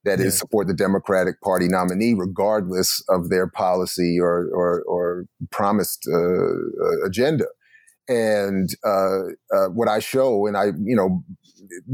[0.05, 0.27] that yeah.
[0.27, 7.07] is support the Democratic Party nominee regardless of their policy or or, or promised uh,
[7.07, 7.47] agenda.
[8.09, 9.21] And uh,
[9.55, 11.23] uh, what I show, and I, you know,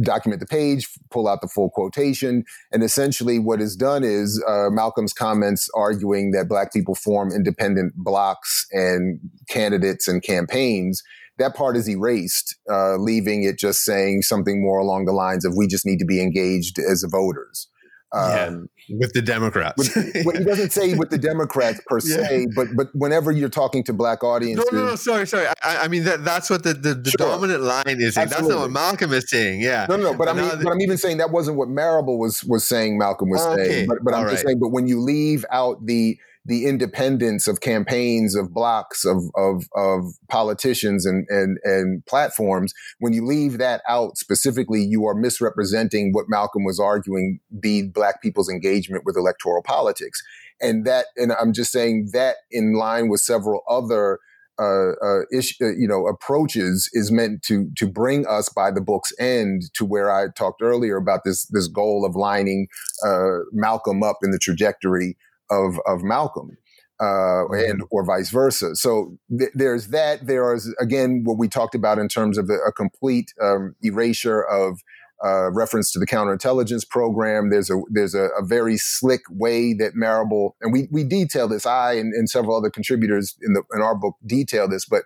[0.03, 4.71] document the page, pull out the full quotation, and essentially what is done is uh,
[4.71, 11.03] Malcolm's comments arguing that Black people form independent blocks and candidates and campaigns.
[11.39, 15.55] That part is erased, uh, leaving it just saying something more along the lines of
[15.57, 17.69] "We just need to be engaged as voters."
[18.12, 19.95] Um, with the Democrats.
[19.95, 22.16] with, well, he doesn't say with the Democrats per yeah.
[22.16, 25.47] se, but but whenever you're talking to black audiences, no, no, no, sorry, sorry.
[25.62, 27.28] I, I mean that that's what the the, the sure.
[27.28, 28.14] dominant line is.
[28.14, 29.61] That's not what Malcolm is saying.
[29.61, 31.68] Yeah, no, no, no but, I mean, the, but I'm even saying that wasn't what
[31.68, 32.99] Marable was was saying.
[32.99, 33.64] Malcolm was okay.
[33.64, 34.59] saying, but, but I'm just saying.
[34.59, 40.15] But when you leave out the the independence of campaigns of blocks of of of
[40.29, 42.75] politicians and and and platforms.
[42.99, 48.21] When you leave that out specifically you are misrepresenting what Malcolm was arguing be black
[48.23, 50.23] people's engagement with electoral politics.
[50.61, 54.19] And that and I'm just saying that in line with several other
[54.57, 58.81] uh, uh, ish, uh, you know, approaches is meant to to bring us by the
[58.81, 62.69] book's end to where I talked earlier about this this goal of lining
[63.05, 65.17] uh, Malcolm up in the trajectory
[65.51, 66.57] of of Malcolm.
[67.01, 67.83] Uh, and mm-hmm.
[67.91, 68.77] or vice versa.
[68.77, 70.29] So th- there's that.
[70.29, 74.41] There is again what we talked about in terms of a, a complete um, erasure
[74.41, 74.79] of
[75.25, 77.51] uh, reference to the counterintelligence program.
[77.51, 81.67] There's a there's a, a, very slick way that Marable and we we detail this.
[81.67, 85.03] I and, and several other contributors in the in our book detail this, but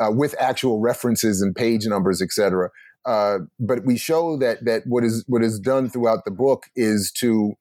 [0.00, 2.70] uh, with actual references and page numbers, etc.
[3.04, 7.10] Uh, but we show that that what is what is done throughout the book is
[7.12, 7.54] to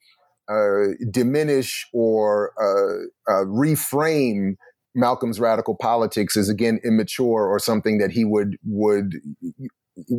[0.49, 4.55] uh, diminish or uh, uh, reframe
[4.95, 9.13] Malcolm's radical politics as again immature or something that he would would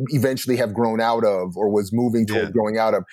[0.09, 2.51] eventually have grown out of or was moving toward yeah.
[2.51, 3.03] growing out of.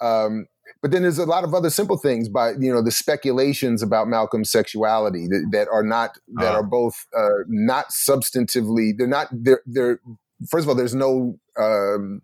[0.00, 0.46] Um,
[0.82, 4.08] but then there's a lot of other simple things by you know the speculations about
[4.08, 9.28] Malcolm's sexuality that, that are not that uh are both uh, not substantively they're not
[9.32, 10.00] they're they're
[10.50, 12.20] first of all there's no um,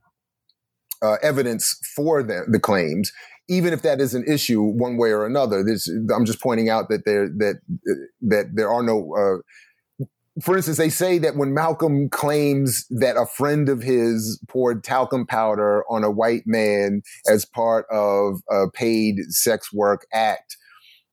[1.03, 3.13] uh, evidence for the, the claims
[3.53, 5.63] even if that is an issue one way or another.
[5.63, 7.57] This, I'm just pointing out that there that
[8.23, 9.15] that there are no.
[9.15, 10.07] Uh,
[10.43, 15.27] for instance, they say that when Malcolm claims that a friend of his poured talcum
[15.27, 20.57] powder on a white man as part of a paid sex work act,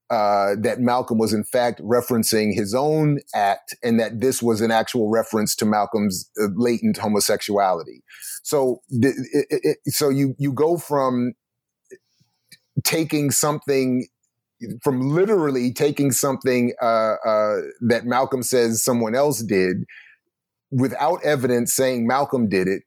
[0.09, 4.71] uh, that Malcolm was in fact referencing his own act and that this was an
[4.71, 8.01] actual reference to Malcolm's uh, latent homosexuality.
[8.41, 11.33] So, it, it, so you you go from
[12.84, 14.07] taking something
[14.84, 19.77] from literally taking something uh, uh, that Malcolm says someone else did
[20.71, 22.84] without evidence saying Malcolm did it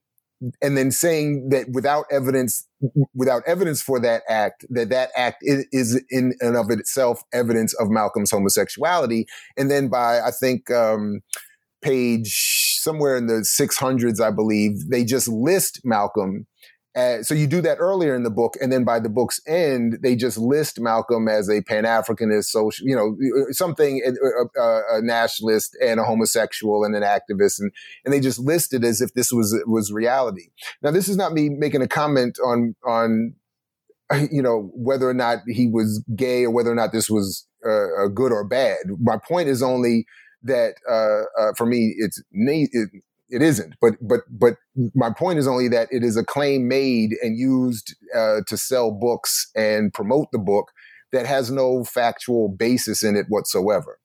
[0.61, 2.67] and then saying that without evidence
[3.15, 7.89] without evidence for that act that that act is in and of itself evidence of
[7.91, 9.27] Malcolm's homosexuality.
[9.57, 11.21] And then by I think um,
[11.81, 16.47] page somewhere in the 600s I believe they just list Malcolm
[16.95, 19.99] uh, so you do that earlier in the book, and then by the book's end,
[20.03, 23.17] they just list Malcolm as a Pan Africanist, social, you know,
[23.51, 27.73] something a, uh, uh, a, nationalist and a homosexual and an activist, and
[28.05, 30.49] and they just list it as if this was was reality.
[30.83, 33.35] Now, this is not me making a comment on on
[34.31, 38.09] you know whether or not he was gay or whether or not this was uh,
[38.09, 38.79] good or bad.
[39.01, 40.05] My point is only
[40.43, 42.91] that uh, for me, it's it,
[43.33, 43.75] it isn't.
[43.81, 44.57] But but but
[44.95, 48.93] my point is only that it is a claim made and used uh, to sell
[48.93, 50.71] books and promote the book
[51.13, 53.99] that has no factual basis in it whatsoever.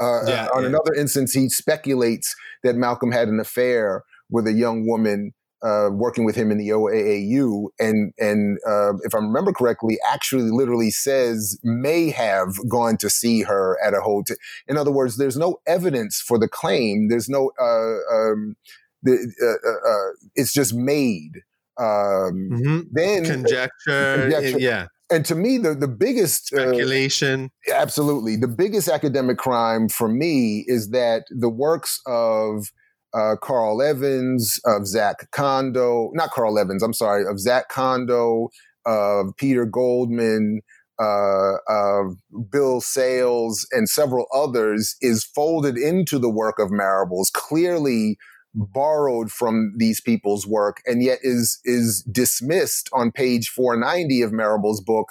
[0.00, 0.68] Uh, yeah, on yeah.
[0.68, 5.32] another instance, he speculates that Malcolm had an affair with a young woman
[5.64, 10.50] uh, working with him in the OAAU, and and uh, if I remember correctly, actually
[10.50, 14.36] literally says may have gone to see her at a hotel.
[14.68, 17.08] In other words, there's no evidence for the claim.
[17.08, 17.50] There's no.
[17.58, 18.56] Uh, um,
[19.02, 19.12] the,
[19.42, 21.42] uh, uh, uh, it's just made.
[21.78, 22.80] Um, mm-hmm.
[22.92, 24.86] Then conjecture, conjecture, yeah.
[25.10, 30.90] And to me, the the biggest speculation, absolutely, the biggest academic crime for me is
[30.90, 32.70] that the works of
[33.14, 38.48] uh, Karl Evanzz, of Zak Kondo, not Karl Evanzz, I'm sorry, of Zak Kondo,
[38.86, 40.60] of Peter Goldman,
[41.00, 42.16] uh, of
[42.50, 48.16] Bill Sales, and several others is folded into the work of Marable's, clearly
[48.54, 54.80] borrowed from these people's work, and yet is is dismissed on page 490 of Marable's
[54.80, 55.08] book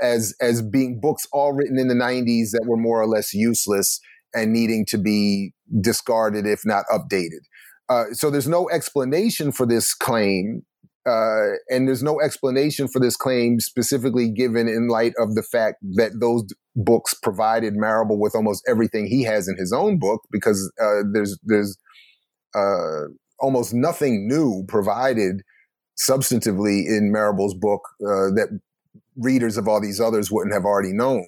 [0.00, 4.00] as as being books all written in the 90s that were more or less useless
[4.34, 7.40] and needing to be discarded if not updated.
[7.88, 10.62] Uh, so there's no explanation for this claim.
[11.06, 15.76] Uh, and there's no explanation for this claim specifically given in light of the fact
[15.96, 16.44] that those
[16.74, 21.38] books provided Marable with almost everything he has in his own book because uh, there's
[21.44, 21.76] there's
[22.54, 23.08] uh,
[23.38, 25.42] almost nothing new provided
[25.98, 28.58] substantively in Marable's book uh, that
[29.16, 31.26] readers of all these others wouldn't have already known.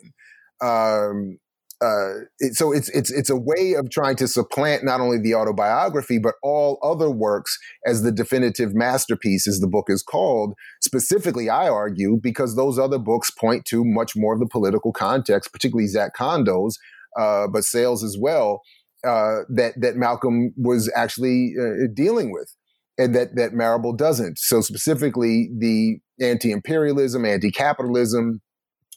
[0.63, 1.39] Um,
[1.83, 5.35] uh, it, so it's it's it's a way of trying to supplant not only the
[5.35, 10.55] autobiography but all other works as the definitive masterpiece, as the book is called.
[10.81, 15.53] Specifically, I argue because those other books point to much more of the political context,
[15.53, 16.79] particularly Zak Kondo's,
[17.19, 18.63] uh, but Sales as well,
[19.07, 22.55] uh, that that Malcolm was actually uh, dealing with,
[22.97, 24.39] and that that Marable doesn't.
[24.39, 28.41] So specifically, the anti-imperialism, anti-capitalism,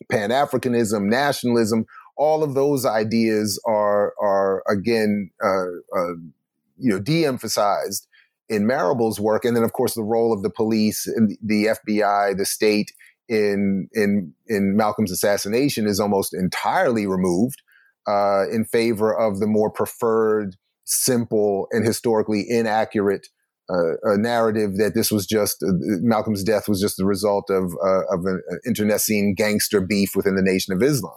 [0.09, 1.83] pan-Africanism, nationalism
[2.19, 6.13] all of those ideas are are again uh, uh,
[6.77, 8.07] you know de-emphasized
[8.49, 12.37] in Marable's work, and then of course the role of the police and the FBI,
[12.37, 12.91] the state
[13.29, 17.61] in in in Malcolm's assassination is almost entirely removed
[18.07, 23.27] uh, in favor of the more preferred, simple, and historically inaccurate.
[23.71, 25.69] Uh, narrative that this was just uh,
[26.01, 30.41] Malcolm's death was just the result of uh, of an internecine gangster beef within the
[30.41, 31.13] Nation of Islam.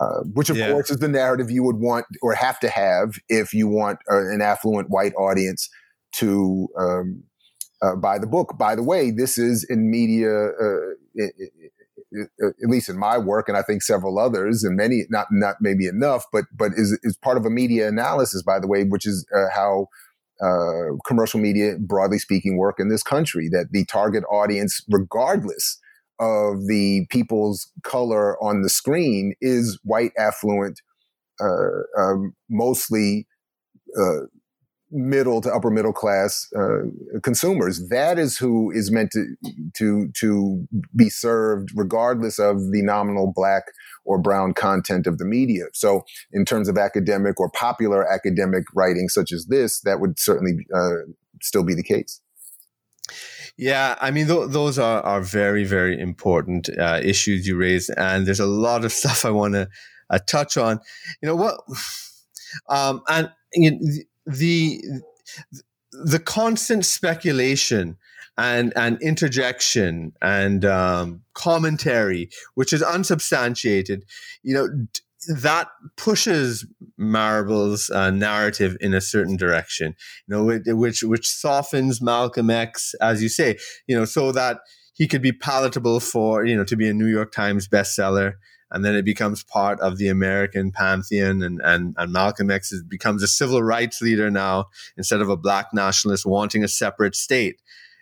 [0.00, 0.72] Uh, which of yeah.
[0.72, 4.30] course is the narrative you would want or have to have if you want uh,
[4.30, 5.68] an affluent white audience
[6.10, 7.22] to um,
[7.82, 8.56] uh, buy the book.
[8.58, 11.22] By the way, this is in media, uh,
[12.40, 15.86] at least in my work, and I think several others, and many not not maybe
[15.86, 18.42] enough, but but is is part of a media analysis.
[18.42, 19.88] By the way, which is uh, how.
[21.04, 23.50] commercial media, broadly speaking, work in this country.
[23.52, 25.78] That the target audience, regardless
[26.20, 30.80] of the people's color on the screen is white, affluent,
[31.40, 33.26] uh, um, mostly
[33.98, 34.26] uh,
[34.90, 37.88] middle to upper middle class uh, consumers.
[37.88, 39.34] That is who is meant to
[39.76, 43.64] to to be served, regardless of the nominal black
[44.04, 45.64] or brown content of the media.
[45.72, 50.66] So, in terms of academic or popular academic writing such as this, that would certainly
[50.74, 51.10] uh,
[51.40, 52.20] still be the case.
[53.60, 57.90] Yeah, I mean, th- those are, are very, very important uh, issues you raise.
[57.90, 59.68] And there's a lot of stuff I want to
[60.08, 60.80] uh, touch on.
[61.22, 61.60] You know what?
[62.68, 63.78] Um, and you know,
[64.26, 64.82] the,
[65.92, 67.96] the constant speculation
[68.36, 74.04] and, and interjection and um, commentary, which is unsubstantiated,
[74.42, 74.68] you know,
[75.28, 76.66] that pushes
[76.98, 79.94] Marable's uh, narrative in a certain direction,
[80.26, 84.60] you know, which which softens Malcolm X, as you say, you know, so that
[84.94, 88.34] he could be palatable for you know to be a New York Times bestseller,
[88.70, 92.82] and then it becomes part of the American pantheon, and and and Malcolm X is,
[92.82, 94.66] becomes a civil rights leader now
[94.96, 97.60] instead of a black nationalist wanting a separate state,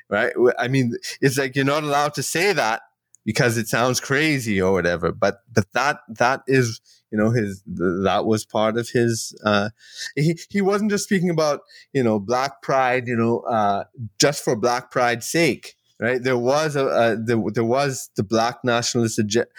[0.08, 0.32] right?
[0.58, 2.82] I mean, it's like you're not allowed to say that
[3.28, 8.22] because it sounds crazy or whatever, but but that that is you know his that
[8.24, 9.68] was part of his uh
[10.16, 11.60] he, he wasn't just speaking about
[11.92, 13.84] you know black pride you know uh
[14.18, 16.22] just for black pride's sake right?
[16.22, 19.52] There was a, a there, there was the black nationalist obje-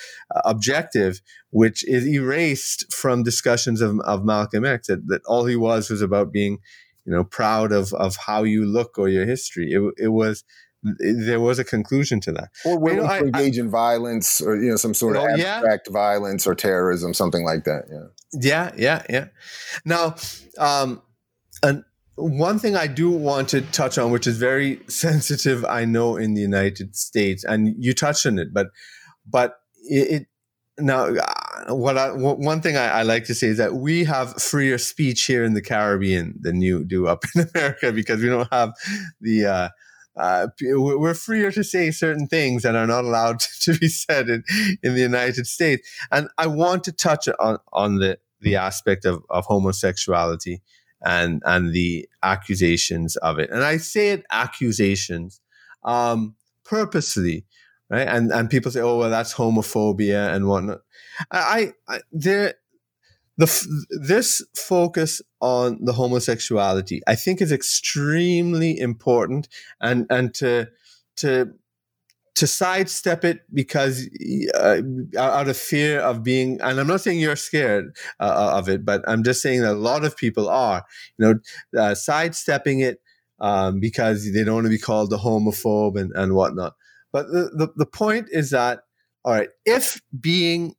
[0.45, 5.91] objective which is erased from discussions of, of malcolm x that, that all he was
[5.91, 6.57] was about being
[7.05, 9.71] you know proud of of how you look or your history.
[9.71, 10.43] It, it was
[10.81, 12.49] there was a conclusion to that.
[12.65, 15.23] Or willing you know, to engage I, in violence or you know some sort of
[15.23, 15.93] oh, abstract yeah.
[15.93, 17.85] violence or terrorism, something like that.
[17.91, 18.07] Yeah.
[18.31, 19.27] Yeah, yeah, yeah.
[19.85, 20.15] Now,
[20.57, 21.01] um,
[21.63, 21.83] and
[22.15, 26.33] one thing I do want to touch on, which is very sensitive, I know in
[26.33, 28.67] the United States, and you touched on it, but
[29.25, 29.59] but
[29.89, 30.27] it, it
[30.77, 34.41] now uh, what I one thing I, I, like to say is that we have
[34.41, 38.51] freer speech here in the Caribbean than you do up in America because we don't
[38.51, 38.73] have
[39.19, 39.69] the uh,
[40.19, 44.43] uh, we're freer to say certain things that are not allowed to be said in,
[44.83, 45.89] in the United States.
[46.11, 50.61] And I want to touch on, on the, the aspect of, of homosexuality
[51.01, 53.49] and, and the accusations of it.
[53.49, 55.39] And I say it accusations
[55.83, 57.45] um, purposely,
[57.89, 58.07] right?
[58.07, 60.81] And, and people say, oh, well, that's homophobia and whatnot.
[61.31, 62.55] I, I there,
[63.39, 63.47] the
[64.05, 69.47] this focus on the homosexuality i think is extremely important
[69.81, 70.67] and and to
[71.15, 71.51] to
[72.35, 74.07] to sidestep it because
[74.55, 74.81] uh,
[75.17, 79.01] out of fear of being and i'm not saying you're scared uh, of it but
[79.07, 80.83] i'm just saying that a lot of people are
[81.17, 83.01] you know uh, sidestepping it
[83.41, 86.75] um, because they don't want to be called a homophobe and, and whatnot.
[87.11, 88.81] But the, the, the point is that
[89.25, 90.75] all right if being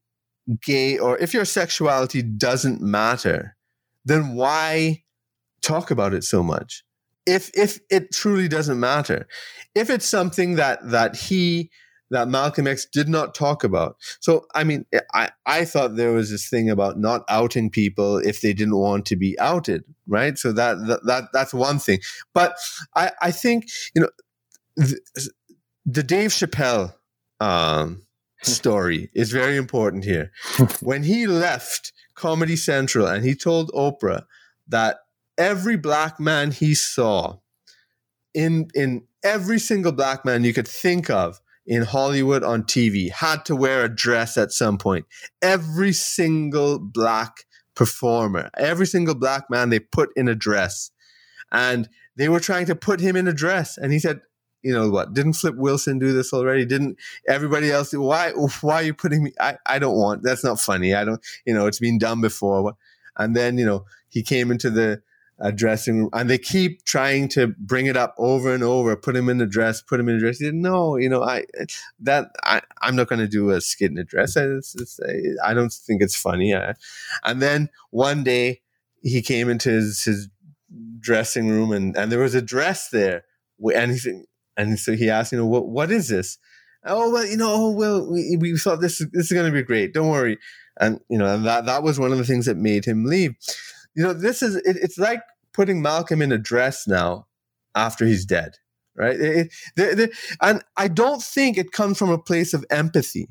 [0.63, 3.57] gay or if your sexuality doesn't matter,
[4.05, 5.03] then why
[5.63, 6.85] talk about it so much?
[7.27, 9.29] If if it truly doesn't matter,
[9.75, 11.71] if it's something that that he
[12.11, 13.97] that Malcolm X did not talk about.
[14.21, 18.41] So I mean, I I thought there was this thing about not outing people if
[18.41, 20.37] they didn't want to be outed, right?
[20.37, 22.01] So that that, that that's one thing.
[22.35, 22.57] But
[22.97, 24.11] I I think you know
[24.77, 24.99] the,
[25.87, 26.95] the Dave Chappelle
[27.39, 28.03] um,
[28.43, 30.33] story is very important here.
[30.81, 34.25] when he left Comedy Central, and he told Oprah
[34.69, 35.01] that
[35.39, 37.39] every black man he saw
[38.35, 43.45] in in every single black man you could think of in Hollywood on TV had
[43.45, 45.07] to wear a dress at some point.
[45.43, 47.45] Every single black
[47.75, 50.91] performer, every single black man they put in a dress.
[51.53, 53.79] And they were trying to put him in a dress.
[53.79, 54.21] And he said,
[54.63, 55.15] you know what?
[55.15, 56.65] Didn't Flip Wilson do this already?
[56.65, 57.93] Didn't everybody else?
[57.93, 58.31] Why?
[58.61, 59.33] Why are you putting me?
[59.41, 60.23] I, I don't want.
[60.23, 60.95] That's not funny.
[60.95, 61.21] I don't.
[61.47, 62.75] You know, it's been done before.
[63.17, 65.03] And then you know he came into the
[65.41, 68.95] uh, dressing room, and they keep trying to bring it up over and over.
[68.97, 69.81] Put him in the dress.
[69.81, 70.39] Put him in the dress.
[70.39, 71.45] He said, no, you know, I
[72.01, 74.37] that I I'm not going to do a skit in a dress.
[74.37, 75.01] It's, it's,
[75.45, 76.55] I don't think it's funny.
[76.55, 76.75] I,
[77.25, 78.61] and then one day
[79.03, 80.29] he came into his his
[80.99, 83.25] dressing room, and and there was a dress there,
[83.75, 84.25] and he said
[84.61, 86.39] and so he asked, you know, what what is this?
[86.85, 89.63] Oh well, you know, oh well, we, we thought this this is going to be
[89.63, 89.95] great.
[89.95, 90.39] Don't worry.
[90.79, 93.35] And you know, and that that was one of the things that made him leave.
[93.95, 95.23] You know, this is it, it's like
[95.53, 97.27] putting Malcolm in a dress now
[97.75, 98.57] after he's dead,
[98.97, 99.19] right?
[99.19, 100.11] It, it,
[100.41, 103.29] and I don't think it comes from a place of empathy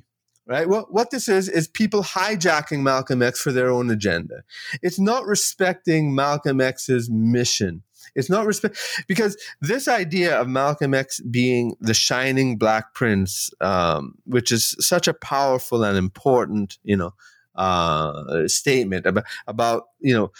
[0.49, 0.67] right?
[0.67, 4.41] What what this is is people hijacking Malcolm X for their own agenda.
[4.81, 7.83] It's not respecting Malcolm X's mission.
[8.15, 8.77] It's not respect
[9.07, 15.07] because this idea of Malcolm X being the shining black prince, um, which is such
[15.07, 17.13] a powerful and important, you know,
[17.55, 20.31] uh, statement about about you know,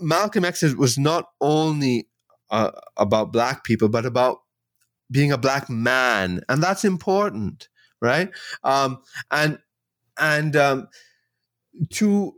[0.00, 2.08] Malcolm X was not only
[2.50, 4.38] uh, about black people, but about
[5.10, 7.68] being a black man, and that's important,
[8.00, 8.30] right?
[8.64, 9.58] Um, and
[10.18, 10.88] and um,
[11.90, 12.34] to,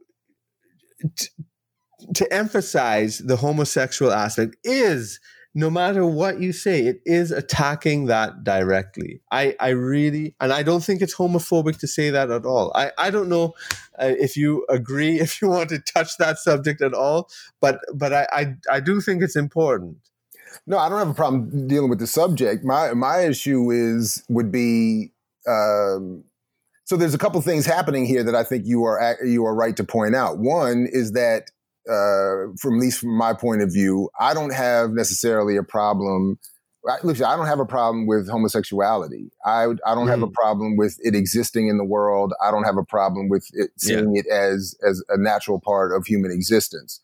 [2.14, 5.20] to emphasize the homosexual aspect is
[5.55, 9.20] no matter what you say, it is attacking that directly.
[9.32, 12.70] I, I really, and I don't think it's homophobic to say that at all.
[12.74, 13.55] I, I don't know
[14.01, 17.28] uh, if you agree, if you want to touch that subject at all,
[17.60, 19.97] but but I, I, I do think it's important.
[20.66, 22.64] No, I don't have a problem dealing with the subject.
[22.64, 25.12] My my issue is would be
[25.47, 26.24] um,
[26.85, 26.97] so.
[26.97, 29.85] There's a couple things happening here that I think you are you are right to
[29.85, 30.39] point out.
[30.39, 31.51] One is that
[31.89, 36.39] uh, from at least from my point of view, I don't have necessarily a problem.
[37.02, 39.31] Listen, I don't have a problem with homosexuality.
[39.44, 40.11] I I don't mm.
[40.11, 40.32] have a mm.
[40.32, 42.32] problem with it existing in the world.
[42.43, 44.23] I don't have a problem with it seeing yeah.
[44.23, 47.01] it as as a natural part of human existence.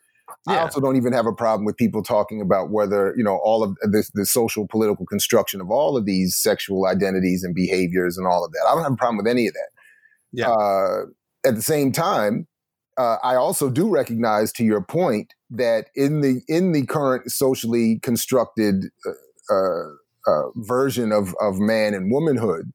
[0.49, 0.55] Yeah.
[0.55, 3.63] I also don't even have a problem with people talking about whether you know all
[3.63, 8.27] of the, the social political construction of all of these sexual identities and behaviors and
[8.27, 8.67] all of that.
[8.69, 9.69] I don't have a problem with any of that.
[10.33, 10.51] Yeah.
[10.51, 11.05] Uh,
[11.47, 12.47] at the same time,
[12.99, 18.01] uh, I also do recognize, to your point, that in the in the current socially
[18.03, 19.89] constructed uh, uh,
[20.27, 22.73] uh, version of of man and womanhood,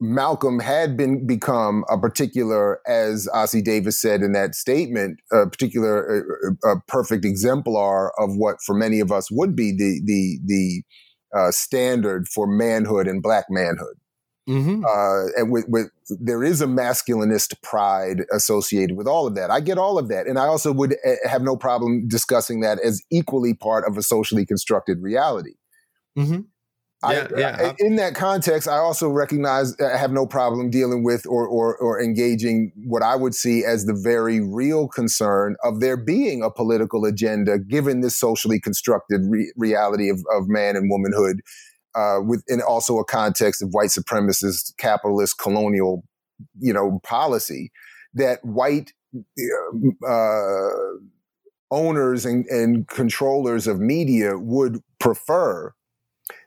[0.00, 6.24] Malcolm had been become a particular, as Ossie Davis said in that statement, a particular,
[6.64, 10.82] a, a perfect exemplar of what for many of us would be the the the
[11.36, 13.96] uh, standard for manhood and black manhood.
[14.48, 14.84] Mm-hmm.
[14.84, 15.90] Uh, and with, with
[16.20, 19.50] there is a masculinist pride associated with all of that.
[19.50, 22.78] I get all of that, and I also would eh, have no problem discussing that
[22.80, 25.54] as equally part of a socially constructed reality.
[26.18, 26.40] Mm-hmm.
[27.10, 27.56] Yeah, I, yeah.
[27.60, 31.76] I, in that context, I also recognize I have no problem dealing with or, or,
[31.76, 36.50] or engaging what I would see as the very real concern of there being a
[36.50, 41.42] political agenda, given this socially constructed re- reality of, of man and womanhood
[41.94, 46.04] uh, within also a context of white supremacist, capitalist, colonial,
[46.58, 47.70] you know, policy
[48.14, 48.92] that white
[50.06, 50.68] uh,
[51.70, 55.72] owners and, and controllers of media would prefer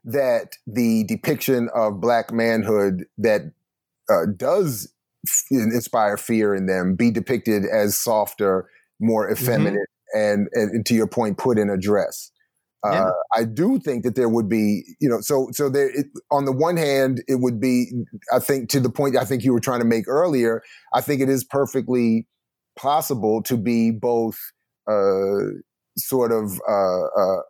[0.04, 3.42] that the depiction of black manhood that
[4.10, 4.94] uh, does
[5.52, 8.70] inspire fear in them be depicted as softer,
[9.00, 10.20] more effeminate, mm-hmm.
[10.20, 12.32] and, and to your point, put in a dress.
[12.86, 13.08] Yeah.
[13.08, 15.90] Uh, I do think that there would be, you know, so so there.
[15.90, 17.92] It, on the one hand, it would be,
[18.34, 20.62] I think, to the point I think you were trying to make earlier.
[20.94, 22.28] I think it is perfectly
[22.78, 24.38] possible to be both
[24.88, 25.58] uh,
[25.98, 27.42] sort of uh, uh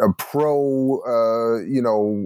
[0.00, 2.24] a pro, uh, you know,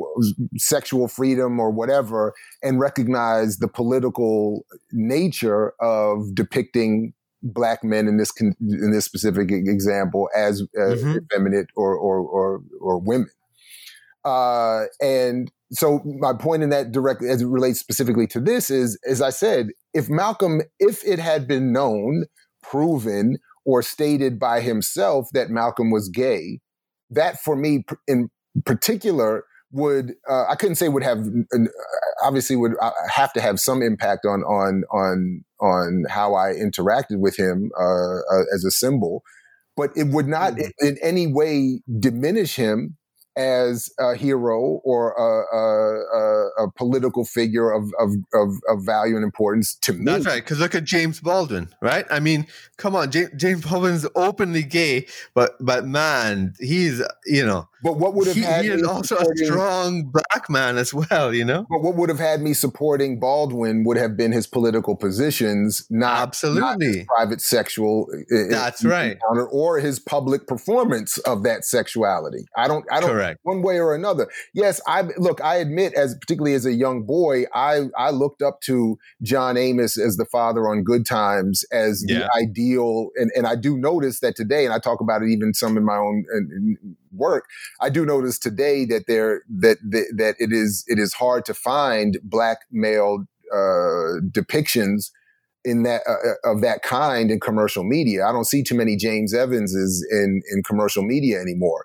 [0.57, 7.13] sexual freedom or whatever, and recognize the political nature of depicting
[7.45, 11.19] black men in this con- in this specific example as, as mm-hmm.
[11.19, 13.29] effeminate or or or, or women.
[14.25, 18.99] Uh, and so my point in that directly as it relates specifically to this is,
[19.09, 22.25] as I said, if Malcolm, if it had been known,
[22.63, 26.61] proven, or stated by himself that Malcolm was gay,
[27.11, 28.31] that for me in
[28.65, 29.45] particular
[29.75, 31.27] would uh, I couldn't say would have
[32.23, 37.19] obviously would uh, have to have some impact on on on on how I interacted
[37.19, 39.25] with him uh, uh, as a symbol,
[39.77, 40.87] but it would not mm-hmm.
[40.87, 42.97] in any way diminish him
[43.37, 49.25] as a hero or a, a, a political figure of, of, of, of, value and
[49.25, 50.05] importance to me.
[50.05, 50.37] That's right.
[50.37, 52.07] Because look at James Baldwin, right?
[52.11, 52.47] I mean,
[52.77, 58.15] come on, James, James Baldwin's openly gay, but but man, he's you know but what
[58.15, 61.67] would have he, had he is also a strong black man as well, you know.
[61.69, 66.19] But what would have had me supporting Baldwin would have been his political positions, not
[66.19, 68.09] absolutely not private sexual.
[68.11, 69.19] Uh, uh, That's right.
[69.51, 72.47] Or his public performance of that sexuality.
[72.57, 72.87] I don't.
[72.91, 73.11] I don't.
[73.11, 73.41] Correct.
[73.43, 74.29] One way or another.
[74.55, 75.43] Yes, I look.
[75.43, 79.99] I admit, as particularly as a young boy, I I looked up to John Amos
[79.99, 82.21] as the father on Good Times as yeah.
[82.21, 85.53] the ideal, and and I do notice that today, and I talk about it even
[85.53, 86.25] some in my own.
[86.33, 87.45] In, in, work.
[87.81, 91.55] I do notice today that there that that, that it is it is hard to
[91.55, 95.11] find black male uh, depictions
[95.65, 98.27] in that uh, uh, of that kind in commercial media.
[98.27, 101.85] I don't see too many James Evanses in in commercial media anymore.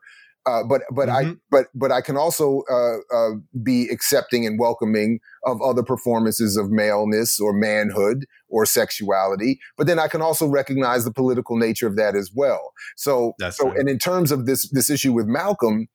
[0.49, 1.31] Uh, but but mm-hmm.
[1.31, 6.57] I but but I can also uh, uh, be accepting and welcoming of other performances
[6.57, 9.59] of maleness or manhood or sexuality.
[9.77, 12.71] But then I can also recognize the political nature of that as well.
[12.97, 13.77] So That's so right.
[13.77, 15.87] and in terms of this this issue with Malcolm,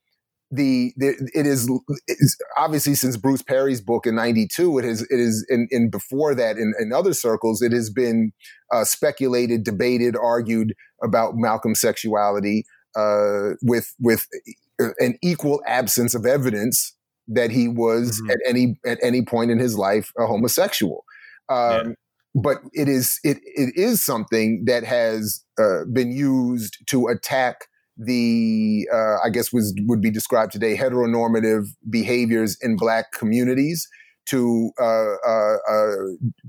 [0.53, 1.69] the, the it is
[2.57, 6.59] obviously since Bruce Perry's book in '92, it has it is in, in before that
[6.59, 8.33] in, in other circles, it has been
[8.73, 12.65] uh, speculated, debated, argued about Malcolm's sexuality
[12.97, 14.27] uh, with with
[14.99, 16.95] an equal absence of evidence
[17.29, 18.31] that he was mm-hmm.
[18.31, 21.05] at any at any point in his life a homosexual.
[21.49, 21.57] Um,
[21.89, 21.93] yeah.
[22.35, 27.67] But it is it it is something that has uh, been used to attack
[27.97, 33.89] the uh, I guess was would be described today heteronormative behaviors in Black communities
[34.27, 35.95] to uh, uh, uh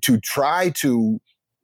[0.01, 1.19] to try to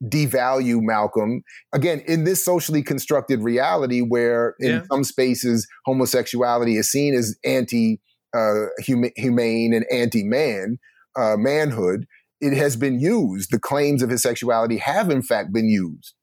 [0.08, 1.42] devalue Malcolm
[1.72, 4.82] again in this socially constructed reality where in yeah.
[4.90, 8.00] some spaces homosexuality is seen as anti
[8.34, 10.78] uh, hum- humane and anti man
[11.16, 12.06] uh, manhood.
[12.40, 13.52] It has been used.
[13.52, 16.14] The claims of his sexuality have in fact been used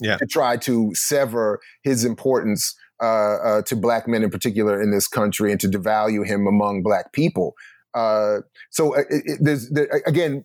[0.00, 0.18] yeah.
[0.18, 5.08] to try to sever his importance uh, uh to black men in particular in this
[5.08, 7.54] country and to devalue him among black people.
[7.94, 8.38] Uh,
[8.70, 10.44] so uh, it, it, there's there, again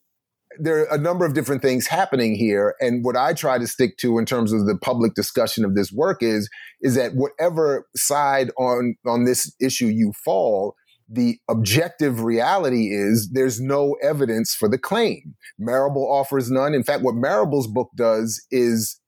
[0.60, 2.76] there are a number of different things happening here.
[2.80, 5.92] And what i try to stick to in terms of the public discussion of this
[5.92, 6.50] work is
[6.82, 10.76] is that whatever side on on this issue you fall
[11.10, 15.36] the objective reality is there's no evidence for the claim.
[15.58, 16.74] Marable offers none.
[16.74, 19.00] In fact what marable's book does is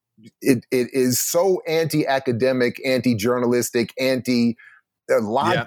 [0.41, 4.55] it, it is so anti-academic anti-journalistic anti-logic
[5.09, 5.65] uh, yeah.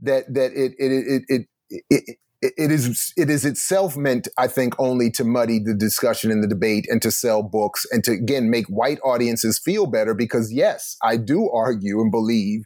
[0.00, 4.74] that that it it it, it, it it is it is itself meant, I think,
[4.78, 8.50] only to muddy the discussion and the debate and to sell books and to again
[8.50, 10.12] make white audiences feel better.
[10.12, 12.64] Because yes, I do argue and believe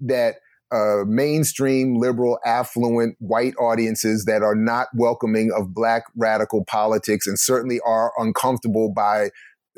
[0.00, 0.36] that
[0.72, 7.38] uh, mainstream liberal affluent white audiences that are not welcoming of black radical politics and
[7.38, 9.30] certainly are uncomfortable by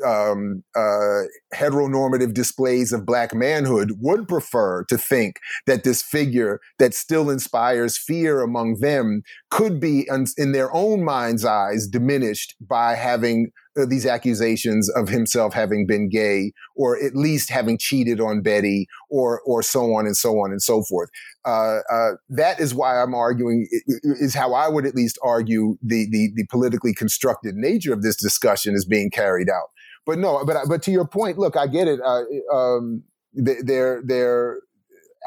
[0.05, 1.23] um, uh,
[1.53, 7.97] heteronormative displays of black manhood would prefer to think that this figure that still inspires
[7.97, 10.07] fear among them could be,
[10.37, 16.09] in their own mind's eyes, diminished by having uh, these accusations of himself having been
[16.09, 20.51] gay, or at least having cheated on Betty, or or so on and so on
[20.51, 21.09] and so forth.
[21.45, 23.67] Uh, uh, that is why I'm arguing
[24.03, 28.15] is how I would at least argue the, the the politically constructed nature of this
[28.15, 29.69] discussion is being carried out
[30.09, 31.99] but no, but but to your point, look, I get it.
[32.03, 33.03] Uh, um,
[33.33, 34.59] there there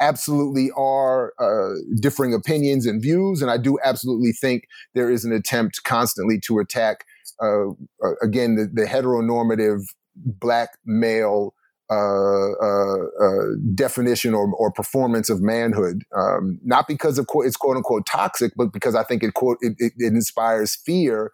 [0.01, 5.31] absolutely are uh, differing opinions and views, and I do absolutely think there is an
[5.31, 7.05] attempt constantly to attack
[7.41, 9.83] uh, uh again the, the, heteronormative
[10.15, 11.55] black male.
[11.91, 13.45] Uh, uh, uh,
[13.75, 18.71] definition or, or performance of manhood, um, not because of it's quote unquote toxic, but
[18.71, 21.31] because I think it quote it, it, it inspires fear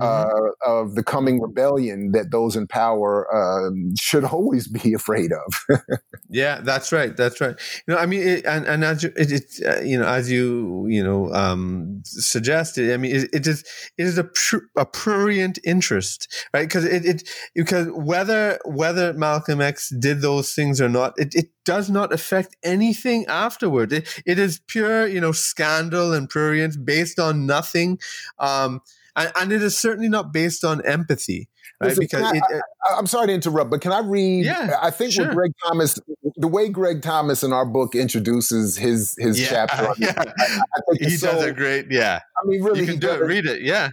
[0.00, 0.70] mm-hmm.
[0.70, 5.80] uh, of the coming rebellion that those in power um, should always be afraid of.
[6.28, 7.16] yeah, that's right.
[7.16, 7.56] That's right.
[7.86, 10.30] You know, I mean, it, and and as you, it, it uh, you know, as
[10.30, 13.64] you you know um, suggested, I mean, it, it is
[13.98, 16.68] it is a pr- a prurient interest, right?
[16.68, 21.50] Because it, it because whether whether Malcolm X did those things or not, it, it
[21.66, 23.92] does not affect anything afterward.
[23.92, 27.98] It, it is pure, you know, scandal and prurience based on nothing.
[28.38, 28.80] Um,
[29.16, 31.48] and, and it is certainly not based on empathy.
[31.80, 31.88] Right?
[31.88, 34.44] Listen, because I, it, I, am sorry to interrupt, but can I read?
[34.46, 35.32] Yeah, I think sure.
[35.32, 35.98] Greg Thomas
[36.36, 40.14] the way Greg Thomas in our book introduces his his Yeah, chapter, yeah.
[40.16, 42.20] I, I think he it's does so- a great, yeah.
[42.36, 43.20] I mean, really, you he can do it.
[43.20, 43.62] Read it.
[43.62, 43.90] Yeah.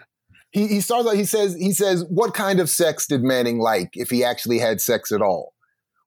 [0.52, 3.90] he, he starts out he says he says what kind of sex did manning like
[3.94, 5.54] if he actually had sex at all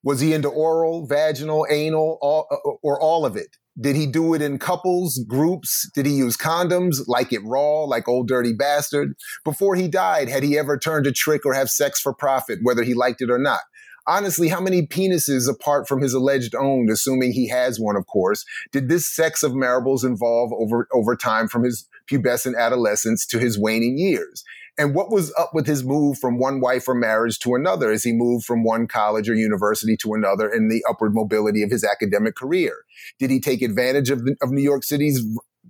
[0.02, 4.34] was he into oral vaginal anal all, uh, or all of it did he do
[4.34, 5.88] it in couples groups?
[5.94, 7.06] Did he use condoms?
[7.06, 9.14] Like it raw like Ol' Dirty Bastard?
[9.44, 12.82] Before he died had he ever turned a trick or have sex for profit whether
[12.82, 13.60] he liked it or not?
[14.08, 18.44] Honestly how many penises apart from his alleged own assuming he has one of course
[18.70, 23.58] did this sex of marable's involve over over time from his pubescent adolescence to his
[23.58, 24.44] waning years
[24.78, 28.04] and what was up with his move from one wife or marriage to another as
[28.04, 31.84] he moved from one college or university to another in the upward mobility of his
[31.84, 32.74] academic career?
[33.18, 35.24] Did he take advantage of, the, of New York City's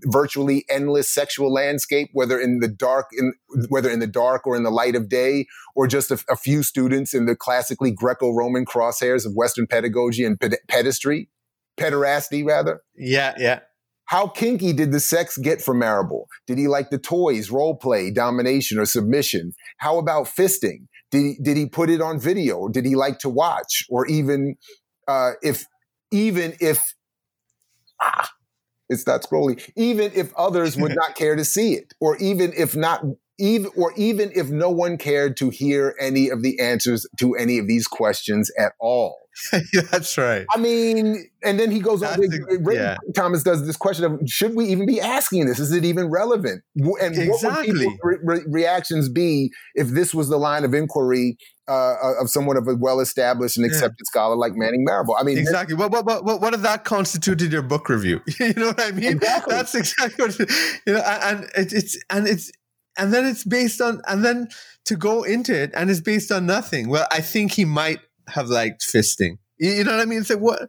[0.04, 3.32] virtually endless sexual landscape, whether in the dark, in,
[3.68, 6.62] whether in the dark or in the light of day, or just a, a few
[6.62, 11.28] students in the classically Greco-Roman crosshairs of Western pedagogy and ped- pedestry,
[11.78, 12.82] pederasty rather?
[12.96, 13.34] Yeah.
[13.38, 13.60] Yeah.
[14.06, 16.28] How kinky did the sex get for Marable?
[16.46, 19.52] Did he like the toys, role play, domination, or submission?
[19.78, 20.86] How about fisting?
[21.10, 22.68] Did he, did he put it on video?
[22.68, 23.84] Did he like to watch?
[23.88, 24.56] Or even
[25.08, 25.64] uh, if
[26.12, 26.94] even if
[28.00, 28.30] ah,
[28.88, 32.76] it's not scrolling, even if others would not care to see it, or even if
[32.76, 33.04] not
[33.38, 37.58] even or even if no one cared to hear any of the answers to any
[37.58, 39.25] of these questions at all.
[39.90, 40.46] That's right.
[40.54, 42.20] I mean, and then he goes on.
[42.20, 42.96] That's the- Ray yeah.
[43.14, 45.58] Thomas does this question of should we even be asking this?
[45.58, 46.62] Is it even relevant?
[46.76, 51.36] And what would people's re- re- reactions be if this was the line of inquiry
[51.68, 53.72] uh, of someone of a well-established and Yeah.
[53.72, 55.16] accepted scholar like Manning Marable?
[55.18, 55.74] I mean, Exactly.
[55.74, 58.20] What, what, what, what, what if that constituted your book review?
[58.40, 59.16] you know what I mean?
[59.16, 59.54] Exactly.
[59.54, 60.38] That's exactly what,
[60.86, 62.50] you know, and it, it's, and it's,
[62.98, 64.48] and then it's based on, and then
[64.86, 66.88] to go into it and it's based on nothing.
[66.88, 69.38] Well, I think he might have liked fisting.
[69.58, 70.18] You, know what I mean?
[70.20, 70.68] It's like, what?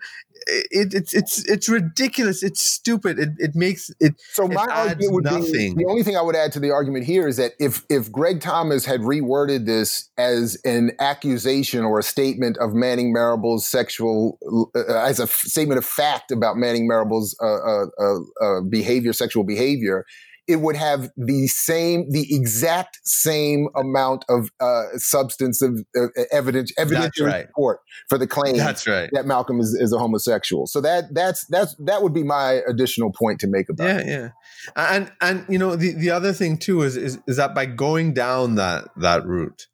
[0.49, 2.41] It, it's, it's, it's ridiculous.
[2.41, 3.19] It's stupid.
[3.19, 5.75] It, it makes it, So It my adds argument would nothing.
[5.75, 8.09] be the only thing I would add to the argument here is that if if
[8.09, 14.38] Greg Thomas had reworded this as an accusation or a statement of Manning Marable's sexual
[14.73, 19.11] uh, as a f- statement of fact about Manning Marable's uh, uh, uh, uh, behavior,
[19.11, 20.05] sexual behavior.
[20.47, 26.71] It would have the same, the exact same amount of uh, substance of uh, evidence,
[26.79, 27.47] evidentiary right.
[27.47, 27.79] support
[28.09, 29.09] for the claim that's right.
[29.13, 30.67] that Malcolm is, is a homosexual.
[30.67, 34.07] So that that's that's that would be my additional point to make about yeah it.
[34.07, 34.29] yeah
[34.75, 38.13] and and you know the, the other thing too is, is is that by going
[38.13, 39.67] down that that route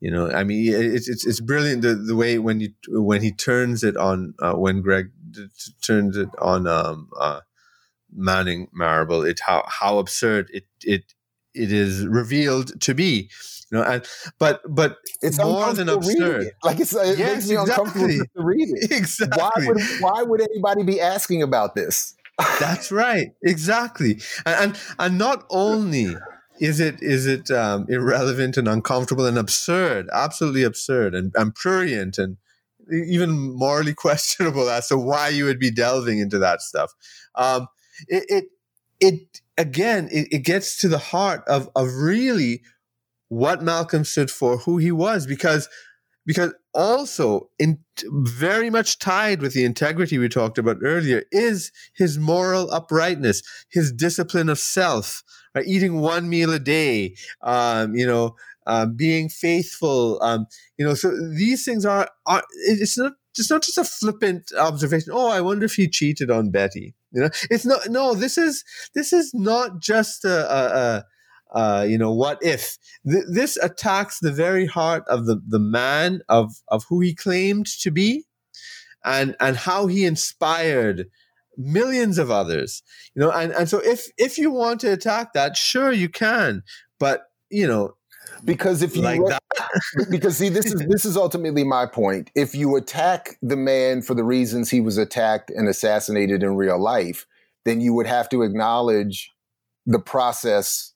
[0.00, 3.32] you know i mean it's it's, it's brilliant the, the way when you when he
[3.32, 5.46] turns it on uh, when greg t-
[5.84, 7.40] turns it on um uh
[8.16, 11.14] manning marable it how how absurd it it
[11.54, 13.30] it is revealed to be
[13.70, 14.06] you know and
[14.38, 16.54] but but It's more than uncomfortable absurd it.
[16.64, 18.18] Like it's it Yes, makes me uncomfortable exactly.
[18.18, 18.90] just to read it.
[18.90, 22.14] exactly Why would why would anybody be asking about this?
[22.60, 26.16] That's right, exactly, and and, and not only
[26.60, 32.18] is it is it um, irrelevant and uncomfortable and absurd, absolutely absurd and, and prurient
[32.18, 32.36] and
[32.92, 36.92] even morally questionable as to why you would be delving into that stuff.
[37.34, 37.68] Um,
[38.08, 38.44] it, it
[39.00, 42.62] it again it, it gets to the heart of of really
[43.28, 45.68] what Malcolm stood for, who he was, because
[46.26, 47.78] because also in
[48.10, 53.92] very much tied with the integrity we talked about earlier is his moral uprightness, his
[53.92, 55.22] discipline of self,
[55.54, 55.66] right?
[55.66, 58.34] eating one meal a day, um, you know,
[58.66, 60.46] uh, being faithful, um,
[60.76, 60.94] you know.
[60.94, 65.12] So these things are are it's not it's not just a flippant observation.
[65.12, 66.94] Oh, I wonder if he cheated on Betty.
[67.12, 67.88] You know, it's not.
[67.88, 68.64] No, this is
[68.94, 70.52] this is not just a.
[70.52, 71.04] a, a
[71.54, 72.76] uh, you know, what if
[73.08, 77.66] Th- this attacks the very heart of the, the man of, of who he claimed
[77.80, 78.24] to be
[79.04, 81.06] and, and how he inspired
[81.56, 82.82] millions of others,
[83.14, 86.62] you know, and, and so if, if you want to attack that, sure you can,
[86.98, 87.92] but you know,
[88.44, 92.30] Because if you like re- because see this is this is ultimately my point.
[92.34, 96.78] If you attack the man for the reasons he was attacked and assassinated in real
[96.78, 97.26] life,
[97.64, 99.32] then you would have to acknowledge
[99.86, 100.92] the process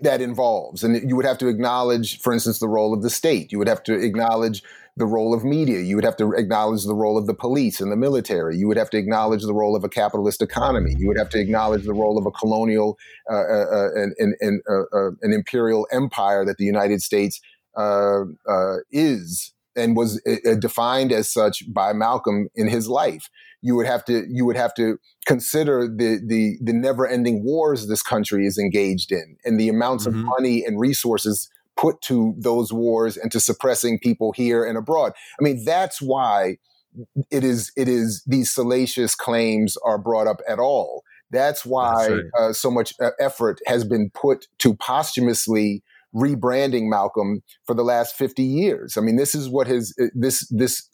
[0.00, 0.82] that involves.
[0.82, 3.52] And you would have to acknowledge for instance the role of the state.
[3.52, 4.62] You would have to acknowledge
[4.96, 5.80] the role of media.
[5.80, 8.56] You would have to acknowledge the role of the police and the military.
[8.56, 10.94] You would have to acknowledge the role of a capitalist economy.
[10.96, 12.96] You would have to acknowledge the role of a colonial
[13.30, 17.40] uh, uh, uh, an, an, an, uh, uh, an imperial empire that the united states
[17.76, 23.28] uh, uh, is and was uh, defined as such by malcolm in his life.
[23.62, 27.88] You would have to you would have to consider the the the never ending wars
[27.88, 30.06] this country is engaged in and the amounts Mhm.
[30.06, 35.12] of money and resources put to those wars and to suppressing people here and abroad.
[35.40, 36.58] I mean, that's why
[37.30, 41.02] it is it is these salacious claims are brought up at all.
[41.30, 42.24] That's why That's right.
[42.38, 45.82] uh, so much uh, effort has been put to posthumously
[46.14, 48.96] rebranding Malcolm for the last 50 years.
[48.96, 50.88] I mean, this is what his uh, this this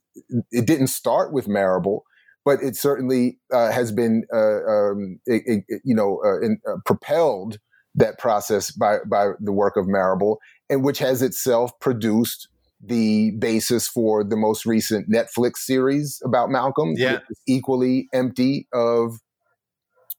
[0.51, 2.05] it didn't start with Marable,
[2.45, 7.59] but it certainly uh, has been uh, um, it, it, you know uh, in, propelled
[7.95, 10.39] that process by by the work of Marable,
[10.71, 12.49] and which has itself produced
[12.83, 17.19] the basis for the most recent Netflix series about Malcolm, yeah.
[17.47, 19.19] equally empty of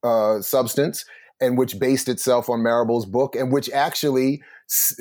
[0.03, 1.05] uh, substance,
[1.39, 4.43] and which based itself on Marable's book, and which actually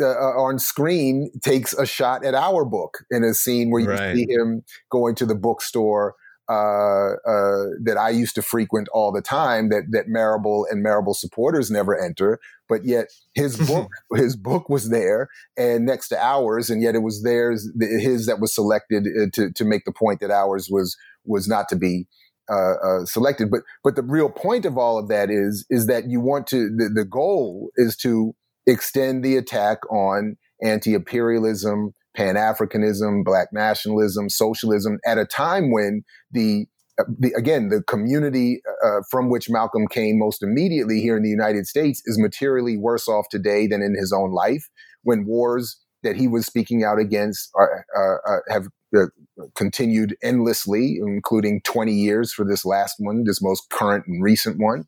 [0.00, 3.90] uh, uh, on screen takes a shot at our book in a scene where you
[3.90, 4.16] right.
[4.16, 6.14] see him going to the bookstore
[6.50, 11.14] uh, uh, that I used to frequent all the time that that Marable and Marable
[11.14, 16.68] supporters never enter, but yet his book his book was there and next to ours,
[16.68, 20.18] and yet it was theirs his that was selected uh, to to make the point
[20.20, 22.08] that ours was was not to be
[22.50, 23.48] uh, uh, selected.
[23.48, 26.68] But but the real point of all of that is is that you want to
[26.68, 28.34] the, the goal is to
[28.66, 36.66] extend the attack on anti-imperialism, Pan-Africanism, Black nationalism, socialism at a time when the,
[36.98, 41.30] uh, the again the community uh, from which Malcolm came most immediately here in the
[41.30, 44.68] United States is materially worse off today than in his own life.
[45.02, 49.06] When wars that he was speaking out against are, uh, uh, have uh,
[49.54, 54.84] continued endlessly, including 20 years for this last one, this most current and recent one.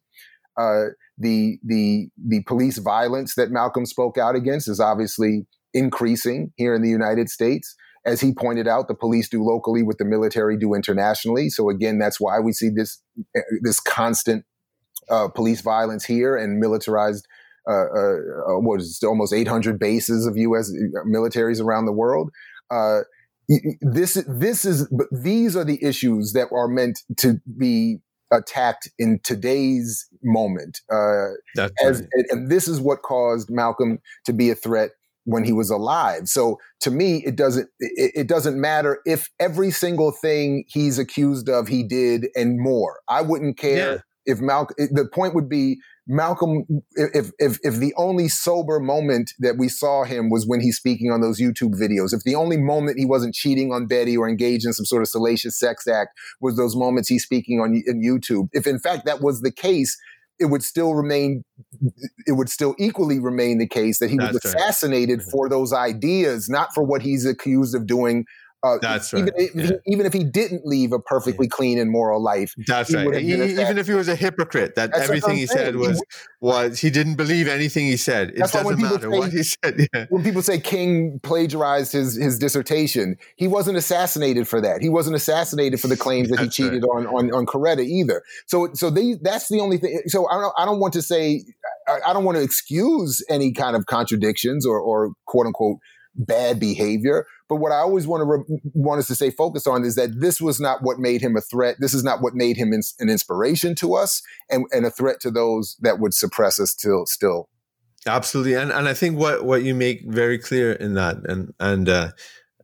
[0.56, 0.86] Uh,
[1.18, 6.82] the the the police violence that Malcolm spoke out against is obviously increasing here in
[6.82, 7.74] the United States.
[8.04, 11.48] As he pointed out, the police do locally what the military do internationally.
[11.48, 13.00] So again, that's why we see this
[13.62, 14.44] this constant
[15.08, 17.26] uh, police violence here and militarized.
[17.68, 18.16] Uh, uh,
[18.54, 20.68] uh what is it, almost 800 bases of U.S.
[20.72, 22.30] Uh, militaries around the world.
[22.72, 23.02] Uh,
[23.80, 27.98] this this is but these are the issues that are meant to be
[28.32, 30.80] attacked in today's moment.
[30.90, 31.32] Uh,
[31.84, 32.26] as, right.
[32.30, 34.90] and this is what caused Malcolm to be a threat
[35.24, 36.28] when he was alive.
[36.28, 41.48] So to me, it doesn't it, it, doesn't matter if every single thing he's accused
[41.48, 43.00] of he did and more.
[43.08, 43.98] I wouldn't care yeah.
[44.26, 44.76] if Malcolm.
[44.90, 45.78] The point would be
[46.08, 46.64] Malcolm.
[46.94, 51.12] If if if the only sober moment that we saw him was when he's speaking
[51.12, 52.12] on those YouTube videos.
[52.12, 55.08] If the only moment he wasn't cheating on Betty or engaged in some sort of
[55.08, 58.48] salacious sex act was those moments he's speaking on in YouTube.
[58.52, 59.96] If in fact that was the case,
[60.38, 61.44] it would still remain
[62.26, 65.26] it would still equally remain the case that he That's was assassinated right.
[65.26, 65.30] Mm-hmm.
[65.30, 68.24] for those ideas not for what he's accused of doing
[68.64, 69.34] uh, That's even right.
[69.36, 69.76] If, yeah.
[69.86, 71.56] even if he didn't leave a perfectly yeah.
[71.56, 72.54] clean and moral life.
[72.66, 73.20] That's right.
[73.20, 76.00] He, even if he was a hypocrite, that That's everything he said was
[76.40, 78.30] was he didn't believe anything he said.
[78.30, 79.88] It doesn't matter say, what he said.
[79.92, 80.06] Yeah.
[80.10, 84.80] When people say King plagiarized his his dissertation, he wasn't assassinated for that.
[84.80, 87.04] He wasn't assassinated for the claims that he cheated right.
[87.04, 88.22] on on on Coretta either.
[88.46, 90.02] So so they that's the only thing.
[90.06, 91.44] So I don't I don't want to say
[91.88, 95.78] I, I don't want to excuse any kind of contradictions or or quote unquote
[96.14, 97.26] bad behavior.
[97.52, 100.22] But what I always want to re- want us to stay focused on is that
[100.22, 101.76] this was not what made him a threat.
[101.80, 105.20] This is not what made him in- an inspiration to us and, and a threat
[105.20, 107.50] to those that would suppress us till still.
[108.06, 111.90] Absolutely, and and I think what what you make very clear in that, and and
[111.90, 112.12] uh,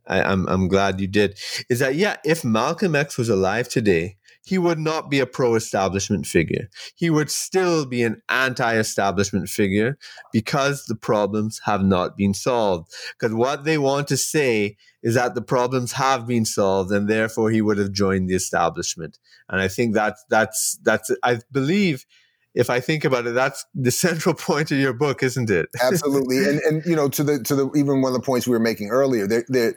[0.07, 1.37] I, I'm I'm glad you did,
[1.69, 4.17] is that yeah, if Malcolm X was alive today,
[4.49, 6.69] he would not be a pro establishment figure.
[6.95, 9.99] He would still be an anti establishment figure
[10.33, 12.91] because the problems have not been solved.
[13.19, 17.51] Because what they want to say is that the problems have been solved and therefore
[17.51, 19.19] he would have joined the establishment.
[19.49, 22.07] And I think that's, that's, that's, I believe
[22.55, 25.69] if I think about it, that's the central point of your book, isn't it?
[25.79, 26.39] Absolutely.
[26.39, 28.59] And, and, you know, to the, to the, even one of the points we were
[28.59, 29.75] making earlier, there, there,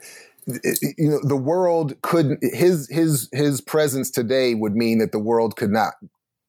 [0.97, 5.55] you know the world could his his his presence today would mean that the world
[5.55, 5.93] could not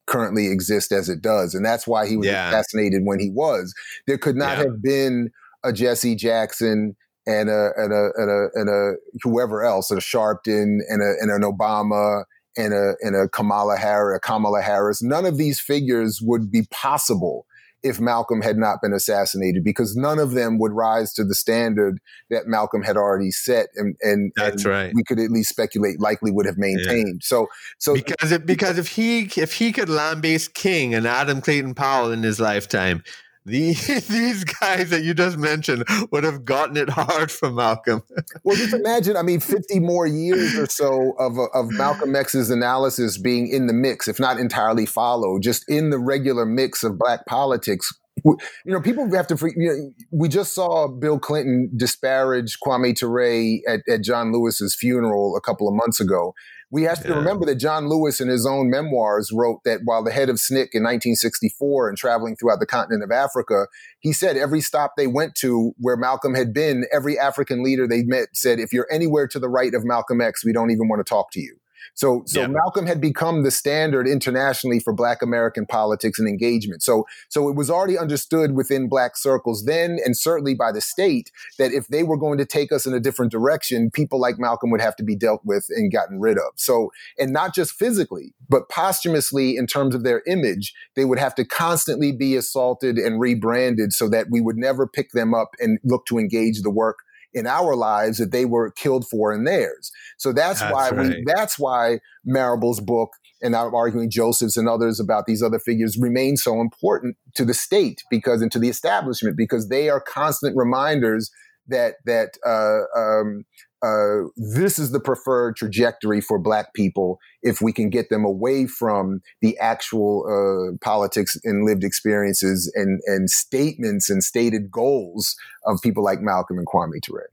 [0.07, 2.49] currently exist as it does and that's why he was yeah.
[2.49, 3.73] assassinated when he was
[4.05, 4.63] there could not yeah.
[4.65, 5.31] have been
[5.63, 6.95] a Jesse Jackson
[7.25, 8.93] and a and a and a, and a
[9.23, 12.23] whoever else a Sharpton and a and an Obama
[12.57, 17.47] and a and a Kamala Harris Kamala Harris none of these figures would be possible
[17.85, 21.99] if Malcolm had not been assassinated, because none of them would rise to the standard
[22.31, 24.91] that Malcolm had already set, and and, that's and right.
[24.95, 27.21] We could at least speculate likely would have maintained.
[27.21, 27.27] Yeah.
[27.27, 27.47] So,
[27.77, 32.11] so because if, because if he if he could lambaste King and Adam Clayton Powell
[32.11, 33.03] in his lifetime,
[33.45, 38.01] these these guys that you just mentioned would have gotten it hard from Malcolm.
[38.43, 43.17] well, just imagine, I mean, 50 more years or so of, of Malcolm X's analysis
[43.17, 47.25] being in the mix, if not entirely followed, just in the regular mix of black
[47.25, 47.91] politics
[48.23, 49.37] you know, people have to.
[49.55, 55.35] You know, we just saw Bill Clinton disparage Kwame Ture at, at John Lewis's funeral
[55.35, 56.33] a couple of months ago.
[56.71, 57.09] We have yeah.
[57.09, 60.37] to remember that John Lewis, in his own memoirs, wrote that while the head of
[60.37, 63.67] SNCC in 1964 and traveling throughout the continent of Africa,
[63.99, 68.03] he said every stop they went to where Malcolm had been, every African leader they
[68.03, 71.05] met said, "If you're anywhere to the right of Malcolm X, we don't even want
[71.05, 71.57] to talk to you."
[71.93, 72.47] So, so yeah.
[72.47, 76.83] Malcolm had become the standard internationally for Black American politics and engagement.
[76.83, 81.31] So, so it was already understood within Black circles then, and certainly by the state,
[81.57, 84.71] that if they were going to take us in a different direction, people like Malcolm
[84.71, 86.53] would have to be dealt with and gotten rid of.
[86.55, 91.35] So, and not just physically, but posthumously in terms of their image, they would have
[91.35, 95.79] to constantly be assaulted and rebranded so that we would never pick them up and
[95.83, 96.99] look to engage the work
[97.35, 99.91] in our lives that they were killed for in theirs.
[100.17, 101.09] So that's, that's why right.
[101.09, 105.97] we, that's why Marable's book and I'm arguing Joseph's and others about these other figures
[105.99, 110.55] remain so important to the state because and to the establishment because they are constant
[110.57, 111.29] reminders
[111.67, 113.43] that that uh, um,
[113.85, 118.65] uh, this is the preferred trajectory for Black people if we can get them away
[118.65, 125.35] from the actual uh, politics and lived experiences and, and statements and stated goals
[125.65, 127.29] of people like Malcolm and Kwame Ture.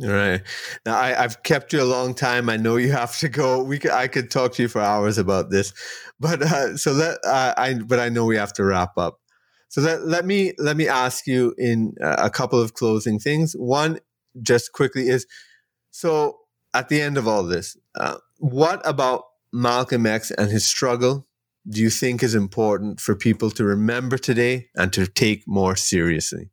[0.00, 0.42] Right
[0.86, 2.48] now, I, have kept you a long time.
[2.48, 3.62] I know you have to go.
[3.62, 5.74] We could, I could talk to you for hours about this,
[6.18, 7.74] but uh, so let uh, I.
[7.74, 9.20] But I know we have to wrap up.
[9.68, 13.52] So let let me let me ask you in a couple of closing things.
[13.52, 13.98] One,
[14.40, 15.26] just quickly, is
[15.92, 16.40] so
[16.74, 21.26] at the end of all this, uh, what about Malcolm X and his struggle
[21.68, 26.50] do you think is important for people to remember today and to take more seriously?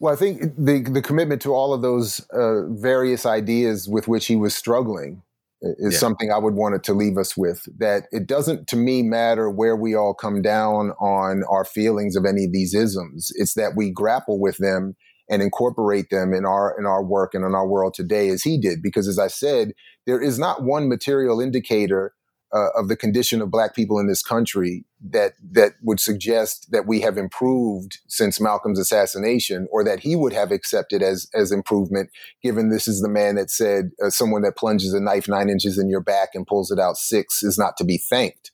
[0.00, 4.26] Well, I think the the commitment to all of those uh, various ideas with which
[4.26, 5.22] he was struggling
[5.60, 5.98] is yeah.
[5.98, 7.66] something I would want it to leave us with.
[7.78, 12.24] That it doesn't, to me, matter where we all come down on our feelings of
[12.24, 13.32] any of these isms.
[13.34, 14.94] It's that we grapple with them
[15.28, 18.58] and incorporate them in our in our work and in our world today as he
[18.58, 19.72] did because as i said
[20.06, 22.14] there is not one material indicator
[22.52, 26.86] uh, of the condition of black people in this country that that would suggest that
[26.86, 32.10] we have improved since Malcolm's assassination or that he would have accepted as as improvement
[32.42, 35.78] given this is the man that said uh, someone that plunges a knife 9 inches
[35.78, 38.50] in your back and pulls it out 6 is not to be thanked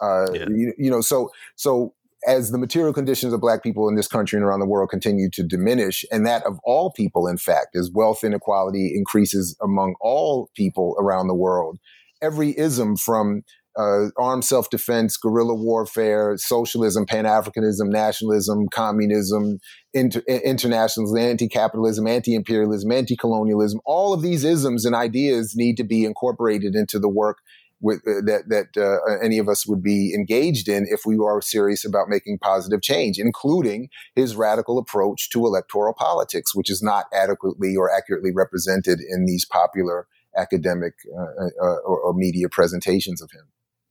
[0.00, 0.46] uh, yeah.
[0.50, 1.94] you, you know so so
[2.26, 5.30] as the material conditions of black people in this country and around the world continue
[5.32, 10.50] to diminish, and that of all people, in fact, as wealth inequality increases among all
[10.54, 11.78] people around the world,
[12.22, 13.42] every ism from
[13.78, 19.58] uh, armed self defense, guerrilla warfare, socialism, Pan Africanism, nationalism, communism,
[19.94, 25.76] inter- internationalism, anti capitalism, anti imperialism, anti colonialism, all of these isms and ideas need
[25.76, 27.38] to be incorporated into the work
[27.80, 31.40] with, uh, that that uh, any of us would be engaged in if we are
[31.40, 37.06] serious about making positive change, including his radical approach to electoral politics, which is not
[37.12, 43.20] adequately or accurately represented in these popular academic uh, uh, uh or, or, media presentations
[43.20, 43.42] of him.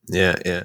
[0.07, 0.63] Yeah, yeah.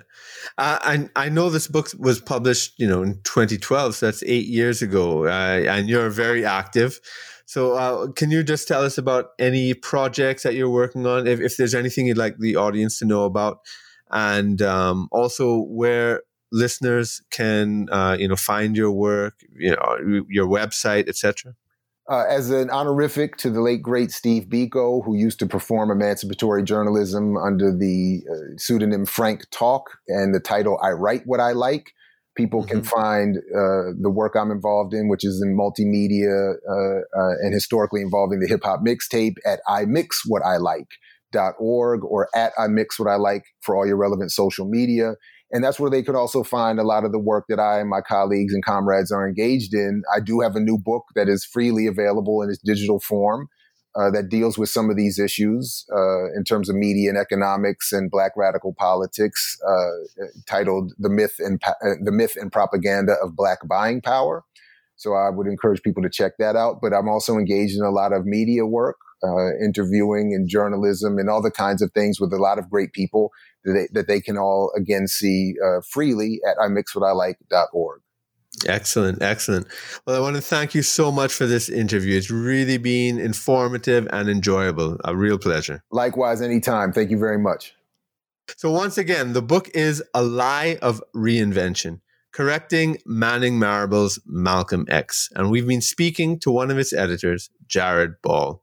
[0.57, 4.47] Uh, I I know this book was published, you know, in 2012, so that's eight
[4.47, 7.01] years ago, and you're very active.
[7.47, 11.27] So, uh, can you just tell us about any projects that you're working on?
[11.27, 13.59] If, if there's anything you'd like the audience to know about,
[14.11, 16.23] and um, also where
[16.53, 21.55] listeners can, uh, you know, find your work, you know, your website, etc.
[22.09, 26.63] Uh, as an honorific to the late great Steve Biko, who used to perform emancipatory
[26.63, 31.93] journalism under the uh, pseudonym Frank Talk and the title "I Write What I Like."
[32.37, 32.71] People mm-hmm.
[32.71, 37.55] can find uh, the work I'm involved in, which is in multimedia uh, uh, and
[37.55, 44.33] historically involving the hip hop mixtape at imixwhatilike.org or at imixwhatilike for all your relevant
[44.33, 45.15] social media.
[45.51, 47.89] And that's where they could also find a lot of the work that I and
[47.89, 50.03] my colleagues and comrades are engaged in.
[50.13, 53.49] I do have a new book that is freely available in its digital form
[53.97, 57.93] uh, that deals with some of these issues uh, in terms of media and economics
[57.93, 63.15] and black radical politics, uh, titled "The Myth and pa- uh, the Myth and Propaganda
[63.23, 64.45] of Black Buying Power."
[64.97, 66.77] So I would encourage people to check that out.
[66.81, 71.29] But I'm also engaged in a lot of media work, uh, interviewing and journalism and
[71.31, 73.31] all the kinds of things with a lot of great people
[73.65, 78.01] that they, that they can all again see uh, freely at imixwhatilike.org.
[78.67, 79.67] Excellent, excellent.
[80.07, 82.17] Well, I want to thank you so much for this interview.
[82.17, 84.99] It's really been informative and enjoyable.
[85.05, 85.83] A real pleasure.
[85.91, 86.93] Likewise, anytime.
[86.93, 87.75] Thank you very much.
[88.57, 92.01] So, once again, the book is A Lie of Reinvention
[92.33, 95.29] Correcting Manning Marable's Malcolm X.
[95.35, 98.63] And we've been speaking to one of its editors, Jared Ball.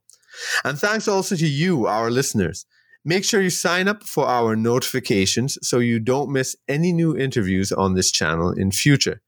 [0.64, 2.64] And thanks also to you, our listeners.
[3.04, 7.72] Make sure you sign up for our notifications so you don't miss any new interviews
[7.72, 9.20] on this channel in future.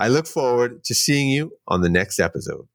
[0.00, 2.66] I look forward to seeing you on the next episode.